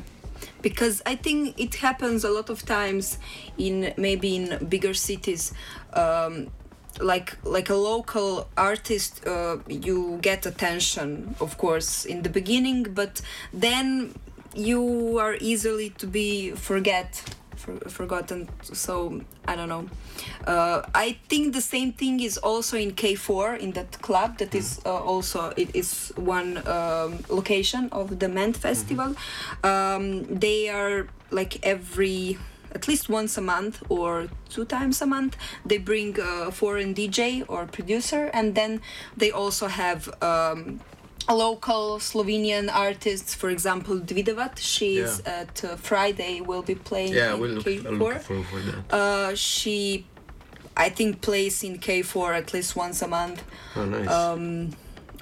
Because 0.61 1.01
I 1.05 1.15
think 1.15 1.59
it 1.59 1.75
happens 1.75 2.23
a 2.23 2.29
lot 2.29 2.49
of 2.49 2.63
times 2.63 3.17
in 3.57 3.93
maybe 3.97 4.35
in 4.35 4.67
bigger 4.67 4.93
cities. 4.93 5.51
Um, 5.93 6.51
like 6.99 7.37
like 7.43 7.69
a 7.69 7.75
local 7.75 8.47
artist 8.55 9.25
uh, 9.27 9.57
you 9.67 10.19
get 10.21 10.45
attention 10.45 11.35
of 11.39 11.57
course 11.57 12.05
in 12.05 12.23
the 12.23 12.29
beginning 12.29 12.83
but 12.83 13.21
then 13.53 14.13
you 14.55 15.17
are 15.19 15.35
easily 15.39 15.91
to 15.91 16.07
be 16.07 16.51
forget 16.51 17.21
for, 17.57 17.77
forgotten 17.89 18.47
so 18.61 19.21
i 19.47 19.55
don't 19.55 19.69
know. 19.69 19.85
Uh, 20.45 20.81
i 20.93 21.17
think 21.29 21.53
the 21.53 21.61
same 21.61 21.91
thing 21.91 22.19
is 22.19 22.37
also 22.37 22.77
in 22.77 22.91
k4 22.91 23.59
in 23.59 23.71
that 23.71 24.01
club 24.01 24.37
that 24.37 24.55
is 24.55 24.79
uh, 24.85 24.97
also 25.03 25.53
it 25.57 25.75
is 25.75 26.11
one 26.15 26.57
um, 26.67 27.19
location 27.29 27.89
of 27.91 28.19
the 28.19 28.29
MENT 28.29 28.57
festival. 28.57 29.15
Um, 29.63 30.23
they 30.23 30.69
are 30.69 31.07
like 31.31 31.59
every 31.63 32.37
at 32.73 32.87
least 32.87 33.09
once 33.09 33.37
a 33.37 33.41
month 33.41 33.81
or 33.89 34.27
two 34.49 34.65
times 34.65 35.01
a 35.01 35.05
month 35.05 35.35
they 35.65 35.77
bring 35.77 36.17
a 36.19 36.51
foreign 36.51 36.93
dj 36.93 37.43
or 37.47 37.65
producer 37.65 38.29
and 38.33 38.55
then 38.55 38.81
they 39.15 39.31
also 39.31 39.67
have 39.67 40.01
um, 40.21 40.79
local 41.35 41.99
Slovenian 41.99 42.69
artists, 42.73 43.33
for 43.35 43.49
example, 43.49 43.99
Dvidavat. 43.99 44.57
She 44.59 44.97
is 44.97 45.21
Yeah. 45.25 45.39
at 45.41 45.63
uh, 45.63 45.75
Friday. 45.75 46.41
Will 46.41 46.61
be 46.63 46.75
playing 46.75 47.13
Yeah, 47.13 47.33
in 47.33 47.39
we'll 47.39 47.51
look, 47.51 47.65
K4. 47.65 47.87
I'm 47.87 48.19
forward 48.19 48.45
for 48.45 48.59
that. 48.59 48.93
Uh, 48.93 49.35
she, 49.35 50.05
I 50.75 50.89
think, 50.89 51.21
plays 51.21 51.63
in 51.63 51.79
K4 51.79 52.37
at 52.37 52.53
least 52.53 52.75
once 52.75 53.01
a 53.01 53.07
month. 53.07 53.43
Oh, 53.75 53.85
nice. 53.85 54.09
Um, 54.09 54.69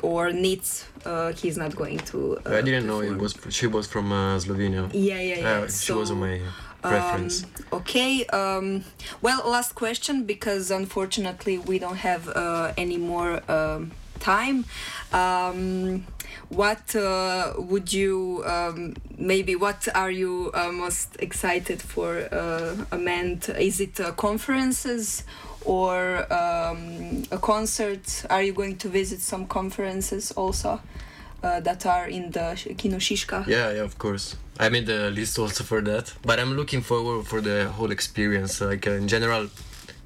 or 0.01 0.29
Nitz, 0.29 0.83
uh, 1.05 1.31
he's 1.33 1.57
not 1.57 1.75
going 1.75 1.97
to. 2.11 2.37
Uh, 2.45 2.57
I 2.57 2.61
didn't 2.61 2.85
know 2.85 3.01
it 3.01 3.17
was. 3.17 3.33
She 3.49 3.65
was 3.67 3.87
from 3.87 4.11
uh, 4.11 4.37
Slovenia. 4.37 4.89
Yeah, 4.93 5.19
yeah, 5.19 5.35
yeah. 5.39 5.49
Uh, 5.63 5.67
she 5.69 5.93
was 5.93 6.11
on 6.11 6.19
my 6.19 6.39
preference. 6.81 7.43
um, 7.43 7.49
okay. 7.79 8.25
Um, 8.27 8.83
well, 9.21 9.41
last 9.49 9.73
question 9.73 10.25
because 10.25 10.69
unfortunately 10.69 11.57
we 11.57 11.79
don't 11.79 11.97
have 11.97 12.27
uh, 12.29 12.73
any 12.77 12.97
more 12.97 13.41
um, 13.51 13.91
time. 14.19 14.65
Um, 15.13 16.05
what 16.49 16.95
uh, 16.95 17.53
would 17.57 17.91
you 17.93 18.43
um, 18.45 18.95
maybe? 19.17 19.55
What 19.55 19.87
are 19.95 20.11
you 20.11 20.51
uh, 20.53 20.71
most 20.71 21.15
excited 21.19 21.81
for? 21.81 22.17
Uh, 22.31 22.75
Amend? 22.91 23.49
Is 23.49 23.79
it 23.79 23.99
uh, 23.99 24.11
conferences? 24.13 25.23
Or 25.65 26.31
um, 26.31 27.23
a 27.31 27.39
concert? 27.39 28.25
Are 28.29 28.43
you 28.43 28.53
going 28.53 28.77
to 28.77 28.87
visit 28.87 29.19
some 29.19 29.47
conferences 29.47 30.31
also 30.33 30.79
uh, 31.41 31.59
that 31.61 31.87
are 31.87 32.07
in 32.07 32.29
the 32.29 32.55
Kino 32.77 32.97
Šiška? 32.97 33.47
Yeah, 33.47 33.71
yeah, 33.71 33.81
of 33.81 33.97
course. 33.97 34.35
I 34.59 34.69
made 34.69 34.85
the 34.85 35.09
list 35.09 35.39
also 35.39 35.63
for 35.63 35.81
that. 35.81 36.13
But 36.23 36.39
I'm 36.39 36.55
looking 36.55 36.81
forward 36.81 37.25
for 37.25 37.41
the 37.41 37.69
whole 37.69 37.91
experience. 37.91 38.61
Like 38.61 38.85
uh, 38.85 38.91
in 38.91 39.07
general, 39.07 39.49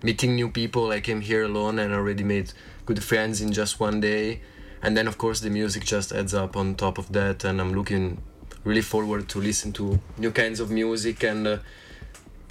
meeting 0.01 0.35
new 0.35 0.49
people. 0.49 0.91
I 0.91 1.01
came 1.01 1.21
here 1.21 1.43
alone 1.43 1.79
and 1.79 1.93
already 1.93 2.23
made 2.23 2.53
good 2.89 3.03
friends 3.03 3.39
in 3.39 3.51
just 3.51 3.79
one 3.79 3.99
day. 4.01 4.41
And 4.81 4.97
then 4.97 5.07
of 5.07 5.15
course 5.17 5.39
the 5.41 5.51
music 5.61 5.83
just 5.85 6.11
adds 6.11 6.33
up 6.33 6.57
on 6.57 6.75
top 6.75 6.97
of 6.97 7.07
that. 7.17 7.43
And 7.43 7.61
I'm 7.61 7.73
looking 7.79 8.21
really 8.63 8.81
forward 8.81 9.29
to 9.29 9.37
listen 9.39 9.71
to 9.73 9.99
new 10.17 10.31
kinds 10.31 10.59
of 10.59 10.67
music 10.71 11.23
and. 11.23 11.47
Uh, 11.47 11.57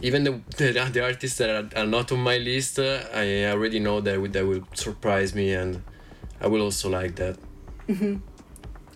even 0.01 0.23
the, 0.23 0.31
the, 0.57 0.91
the 0.93 1.03
artists 1.03 1.39
that 1.39 1.51
are, 1.51 1.69
are 1.81 1.87
not 1.87 2.13
on 2.13 2.21
my 2.21 2.39
list, 2.39 2.79
uh, 2.79 3.01
I 3.13 3.47
already 3.47 3.81
know 3.81 4.01
that 4.01 4.33
that 4.33 4.47
will 4.47 4.63
surprise 4.75 5.35
me, 5.35 5.53
and 5.55 5.83
I 6.41 6.47
will 6.47 6.63
also 6.63 6.89
like 6.89 7.17
that. 7.17 7.37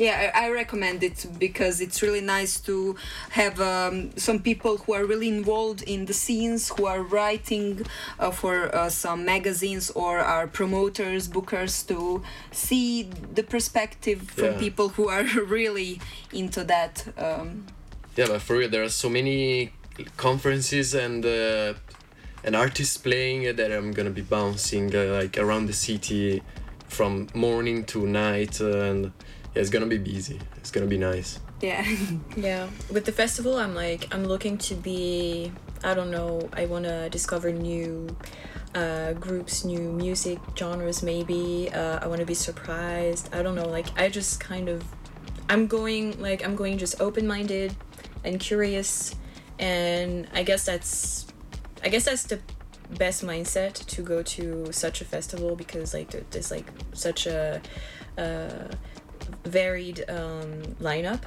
Yeah, 0.02 0.32
I, 0.34 0.46
I 0.46 0.50
recommend 0.50 0.98
it 1.04 1.18
because 1.38 1.80
it's 1.80 2.02
really 2.02 2.20
nice 2.20 2.58
to 2.68 2.96
have 3.30 3.60
um, 3.60 3.94
some 4.16 4.38
people 4.40 4.74
who 4.82 4.94
are 4.94 5.04
really 5.12 5.28
involved 5.28 5.82
in 5.82 6.06
the 6.06 6.12
scenes, 6.24 6.70
who 6.74 6.86
are 6.86 7.02
writing 7.16 7.86
uh, 8.18 8.32
for 8.32 8.54
uh, 8.74 8.88
some 8.88 9.24
magazines 9.24 9.90
or 10.02 10.18
are 10.18 10.46
promoters, 10.48 11.28
bookers 11.28 11.86
to 11.86 12.22
see 12.50 13.04
the 13.38 13.44
perspective 13.54 14.20
from 14.38 14.52
Yeah. 14.52 14.58
people 14.66 14.88
who 14.96 15.08
are 15.08 15.24
really 15.58 16.00
into 16.32 16.64
that. 16.64 16.94
Um, 17.16 17.48
Yeah, 18.16 18.26
but 18.32 18.42
for 18.42 18.56
real, 18.58 18.70
there 18.74 18.82
are 18.82 18.94
so 19.04 19.08
many 19.08 19.70
conferences 20.16 20.94
and 20.94 21.24
uh, 21.24 21.74
and 22.44 22.56
artists 22.56 22.96
playing 22.98 23.56
that 23.56 23.70
I'm 23.76 23.92
gonna 23.92 24.10
be 24.22 24.26
bouncing 24.38 24.86
uh, 24.94 25.20
like 25.20 25.34
around 25.38 25.66
the 25.66 25.72
city 25.88 26.42
from 26.88 27.28
morning 27.34 27.84
to 27.92 27.98
night, 28.06 28.60
uh, 28.60 28.90
and 28.90 29.12
yeah, 29.54 29.60
it's 29.60 29.70
gonna 29.70 29.86
be 29.86 29.98
busy. 29.98 30.40
It's 30.56 30.70
gonna 30.70 30.86
be 30.86 30.98
nice. 30.98 31.40
yeah. 31.60 31.84
Yeah, 32.36 32.68
with 32.90 33.04
the 33.04 33.12
festival, 33.12 33.56
I'm 33.56 33.74
like 33.74 34.12
I'm 34.14 34.24
looking 34.24 34.58
to 34.58 34.74
be 34.74 35.52
I 35.84 35.94
don't 35.94 36.10
know. 36.10 36.48
I 36.52 36.66
want 36.66 36.84
to 36.84 37.08
discover 37.10 37.50
new 37.50 38.14
uh, 38.74 39.12
groups, 39.14 39.64
new 39.64 39.80
music 39.80 40.38
genres. 40.56 41.02
Maybe 41.02 41.70
uh, 41.72 41.98
I 42.00 42.06
want 42.06 42.20
to 42.20 42.26
be 42.26 42.34
surprised. 42.34 43.34
I 43.34 43.42
don't 43.42 43.54
know. 43.54 43.68
Like 43.68 43.86
I 43.98 44.08
just 44.08 44.40
kind 44.40 44.68
of, 44.68 44.84
I'm 45.48 45.66
going 45.66 46.20
like 46.20 46.44
I'm 46.44 46.56
going 46.56 46.78
just 46.78 47.00
open 47.00 47.26
minded 47.26 47.74
and 48.24 48.38
curious, 48.38 49.14
and 49.58 50.28
I 50.32 50.42
guess 50.44 50.64
that's, 50.64 51.26
I 51.82 51.88
guess 51.88 52.04
that's 52.04 52.24
the 52.24 52.40
best 52.98 53.24
mindset 53.24 53.74
to 53.86 54.02
go 54.02 54.22
to 54.22 54.70
such 54.70 55.00
a 55.00 55.04
festival 55.04 55.56
because 55.56 55.94
like 55.94 56.30
there's 56.30 56.50
like 56.50 56.66
such 56.92 57.26
a, 57.26 57.60
uh, 58.16 58.68
varied 59.44 60.04
um, 60.08 60.62
lineup. 60.80 61.20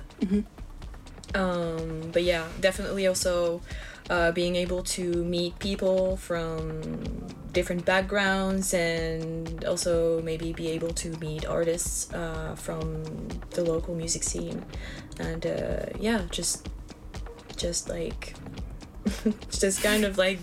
Um, 1.34 2.10
but 2.14 2.24
yeah, 2.24 2.46
definitely 2.62 3.08
also 3.08 3.62
uh, 4.10 4.32
being 4.32 4.56
able 4.56 4.84
to 4.84 5.24
meet 5.24 5.58
people 5.60 6.16
from 6.18 7.28
different 7.52 7.86
backgrounds 7.86 8.74
and 8.74 9.64
also 9.66 10.22
maybe 10.22 10.54
be 10.54 10.68
able 10.70 10.90
to 10.90 11.10
meet 11.18 11.46
artists 11.46 12.12
uh, 12.14 12.54
from 12.56 13.04
the 13.52 13.64
local 13.64 13.96
music 13.96 14.24
scene 14.24 14.64
and 15.20 15.46
uh, 15.46 15.86
yeah 15.98 16.22
just 16.32 16.68
just 17.56 17.88
like 17.90 18.34
just 19.50 19.82
kind 19.82 20.04
of 20.04 20.18
like 20.18 20.38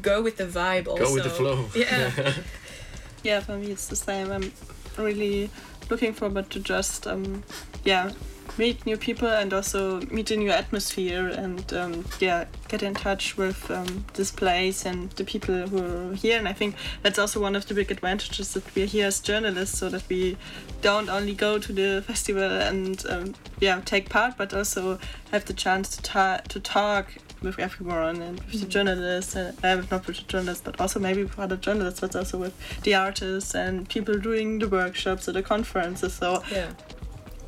go 0.00 0.22
with 0.22 0.36
the 0.36 0.46
vibe 0.46 0.86
also 0.86 1.04
Go 1.06 1.14
with 1.14 1.24
the 1.24 1.30
flow. 1.30 1.66
yeah 1.74 2.10
Yeah, 3.24 3.38
for 3.40 3.56
me 3.56 3.70
it's 3.70 3.86
the 3.86 3.94
same. 3.96 4.32
I'm 4.32 4.52
really 4.98 5.48
looking 5.92 6.14
forward 6.14 6.48
to 6.48 6.58
just 6.58 7.06
um, 7.06 7.42
yeah 7.84 8.10
meet 8.58 8.84
new 8.86 8.96
people 8.96 9.28
and 9.28 9.52
also 9.52 10.00
meet 10.10 10.30
a 10.30 10.36
new 10.36 10.50
atmosphere 10.50 11.28
and 11.28 11.72
um, 11.72 12.04
yeah 12.18 12.44
get 12.68 12.82
in 12.82 12.94
touch 12.94 13.36
with 13.36 13.70
um, 13.70 14.04
this 14.14 14.30
place 14.30 14.86
and 14.86 15.10
the 15.12 15.24
people 15.24 15.54
who 15.68 15.78
are 16.10 16.14
here. 16.14 16.38
And 16.38 16.48
I 16.48 16.54
think 16.54 16.74
that's 17.02 17.18
also 17.18 17.40
one 17.40 17.56
of 17.56 17.66
the 17.66 17.74
big 17.74 17.90
advantages 17.90 18.54
that 18.54 18.64
we're 18.74 18.86
here 18.86 19.06
as 19.06 19.20
journalists, 19.20 19.78
so 19.78 19.88
that 19.90 20.04
we 20.08 20.36
don't 20.80 21.08
only 21.08 21.34
go 21.34 21.58
to 21.58 21.72
the 21.72 22.02
festival 22.06 22.50
and 22.70 23.04
um, 23.08 23.34
yeah 23.60 23.80
take 23.84 24.08
part, 24.08 24.36
but 24.36 24.54
also 24.54 24.98
have 25.30 25.44
the 25.44 25.54
chance 25.54 25.96
to 25.96 26.02
ta- 26.02 26.40
to 26.48 26.58
talk 26.60 27.12
with 27.42 27.58
everyone 27.58 28.22
and 28.22 28.40
with 28.40 28.60
the 28.60 28.66
journalists, 28.66 29.34
and 29.34 29.56
uh, 29.64 29.82
not 29.90 30.06
with 30.06 30.16
the 30.16 30.24
journalists, 30.24 30.62
but 30.64 30.80
also 30.80 31.00
maybe 31.00 31.22
with 31.24 31.38
other 31.38 31.56
journalists, 31.56 32.00
but 32.00 32.14
also 32.16 32.38
with 32.38 32.54
the 32.82 32.94
artists 32.94 33.54
and 33.54 33.88
people 33.88 34.18
doing 34.18 34.58
the 34.58 34.68
workshops 34.68 35.28
or 35.28 35.32
the 35.32 35.42
conferences. 35.42 36.14
So 36.14 36.42
yeah 36.50 36.72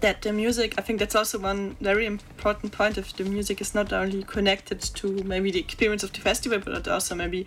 that 0.04 0.20
the 0.20 0.32
music, 0.34 0.74
I 0.76 0.82
think 0.82 0.98
that's 0.98 1.14
also 1.14 1.38
one 1.38 1.76
very 1.80 2.04
important 2.04 2.72
point. 2.72 2.98
If 2.98 3.16
the 3.16 3.24
music 3.24 3.62
is 3.62 3.74
not 3.74 3.90
only 3.90 4.22
connected 4.22 4.78
to 4.80 5.06
maybe 5.24 5.50
the 5.50 5.60
experience 5.60 6.02
of 6.02 6.12
the 6.12 6.20
festival, 6.20 6.58
but 6.58 6.86
also 6.86 7.14
maybe 7.14 7.46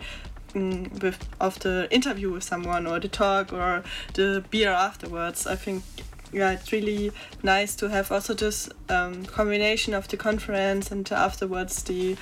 mm, 0.54 1.00
with 1.00 1.28
of 1.40 1.60
the 1.60 1.86
interview 1.92 2.32
with 2.32 2.42
someone 2.42 2.84
or 2.88 2.98
the 2.98 3.06
talk 3.06 3.52
or 3.52 3.84
the 4.14 4.44
beer 4.50 4.70
afterwards. 4.70 5.46
I 5.46 5.54
think 5.54 5.84
yeah, 6.32 6.50
it's 6.50 6.72
really 6.72 7.12
nice 7.44 7.76
to 7.76 7.88
have 7.88 8.10
also 8.10 8.34
this 8.34 8.68
um, 8.88 9.24
combination 9.24 9.94
of 9.94 10.08
the 10.08 10.16
conference 10.16 10.90
and 10.90 11.10
afterwards 11.12 11.82
the 11.84 12.16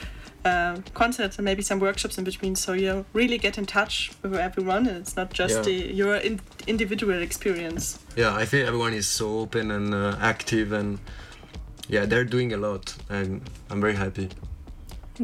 uh, 0.46 0.76
concerts 0.94 1.38
and 1.38 1.44
maybe 1.44 1.62
some 1.62 1.80
workshops 1.80 2.18
in 2.18 2.24
between. 2.24 2.54
So 2.56 2.72
you 2.72 3.04
really 3.12 3.38
get 3.38 3.58
in 3.58 3.66
touch 3.66 4.12
with 4.22 4.34
everyone, 4.34 4.86
and 4.88 4.96
it's 4.98 5.16
not 5.16 5.32
just 5.32 5.54
Yeah. 5.56 5.62
the, 5.62 5.94
your 5.94 6.16
in, 6.16 6.40
individual 6.66 7.20
experience. 7.22 7.98
yeah, 8.16 8.42
I 8.42 8.46
think 8.46 8.66
everyone 8.66 8.94
is 8.94 9.06
so 9.08 9.26
open 9.40 9.70
and 9.70 9.94
uh, 9.94 10.16
active, 10.20 10.72
and 10.72 10.98
yeah, 11.88 12.06
they're 12.06 12.24
doing 12.36 12.52
a 12.52 12.56
lot, 12.56 12.94
and 13.08 13.40
I'm 13.70 13.80
very 13.80 13.96
happy. 13.96 14.28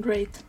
Great. 0.00 0.42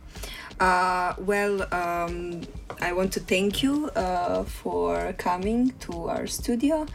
Uh, 0.60 1.14
well, 1.18 1.62
um, 1.74 2.40
I 2.80 2.92
want 2.92 3.12
to 3.14 3.20
thank 3.20 3.62
you 3.62 3.90
uh, 3.96 4.44
for 4.44 5.12
coming 5.18 5.72
to 5.80 6.08
our 6.08 6.26
studio 6.28 6.86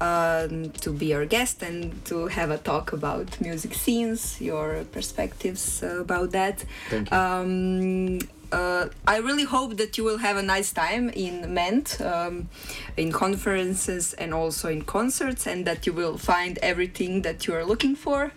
um, 0.00 0.70
to 0.80 0.92
be 0.92 1.14
our 1.14 1.24
guest 1.24 1.62
and 1.62 2.04
to 2.06 2.26
have 2.28 2.50
a 2.50 2.58
talk 2.58 2.92
about 2.92 3.40
music 3.40 3.74
scenes, 3.74 4.40
your 4.40 4.84
perspectives 4.92 5.82
about 5.82 6.30
that. 6.32 6.64
Thank 6.88 7.10
you. 7.10 7.16
Um, 7.16 8.18
uh, 8.52 8.88
I 9.06 9.18
really 9.18 9.44
hope 9.44 9.76
that 9.76 9.96
you 9.96 10.04
will 10.04 10.18
have 10.18 10.36
a 10.36 10.42
nice 10.42 10.72
time 10.72 11.08
in 11.10 11.54
Ment, 11.54 12.00
um, 12.00 12.48
in 12.96 13.12
conferences 13.12 14.12
and 14.14 14.34
also 14.34 14.68
in 14.68 14.82
concerts, 14.82 15.46
and 15.46 15.64
that 15.66 15.86
you 15.86 15.92
will 15.92 16.18
find 16.18 16.58
everything 16.58 17.22
that 17.22 17.46
you 17.46 17.54
are 17.54 17.64
looking 17.64 17.94
for. 17.94 18.32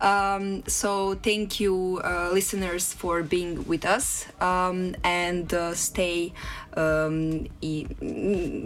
Um, 0.00 0.62
so 0.66 1.14
thank 1.14 1.58
you, 1.58 2.00
uh, 2.04 2.30
listeners, 2.32 2.92
for 2.92 3.22
being 3.22 3.66
with 3.66 3.84
us, 3.84 4.26
um, 4.40 4.94
and 5.02 5.52
uh, 5.54 5.74
stay, 5.74 6.32
um, 6.76 7.46
e- 7.62 7.86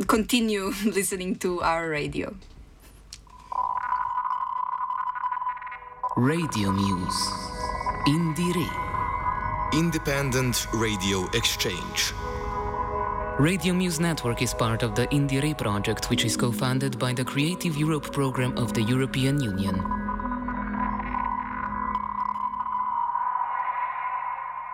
continue 0.08 0.72
listening 0.84 1.36
to 1.36 1.62
our 1.62 1.88
radio. 1.88 2.34
Radio 6.16 6.72
Muse. 6.72 7.30
INDIERE. 8.06 8.68
Independent 9.72 10.66
Radio 10.74 11.28
Exchange. 11.32 12.12
Radio 13.38 13.72
Muse 13.72 14.00
Network 14.00 14.42
is 14.42 14.52
part 14.52 14.82
of 14.82 14.94
the 14.94 15.08
INDIERE 15.14 15.54
project, 15.54 16.10
which 16.10 16.24
is 16.24 16.36
co 16.36 16.50
funded 16.50 16.98
by 16.98 17.12
the 17.12 17.24
Creative 17.24 17.76
Europe 17.76 18.12
program 18.12 18.58
of 18.58 18.74
the 18.74 18.82
European 18.82 19.40
Union. 19.40 19.80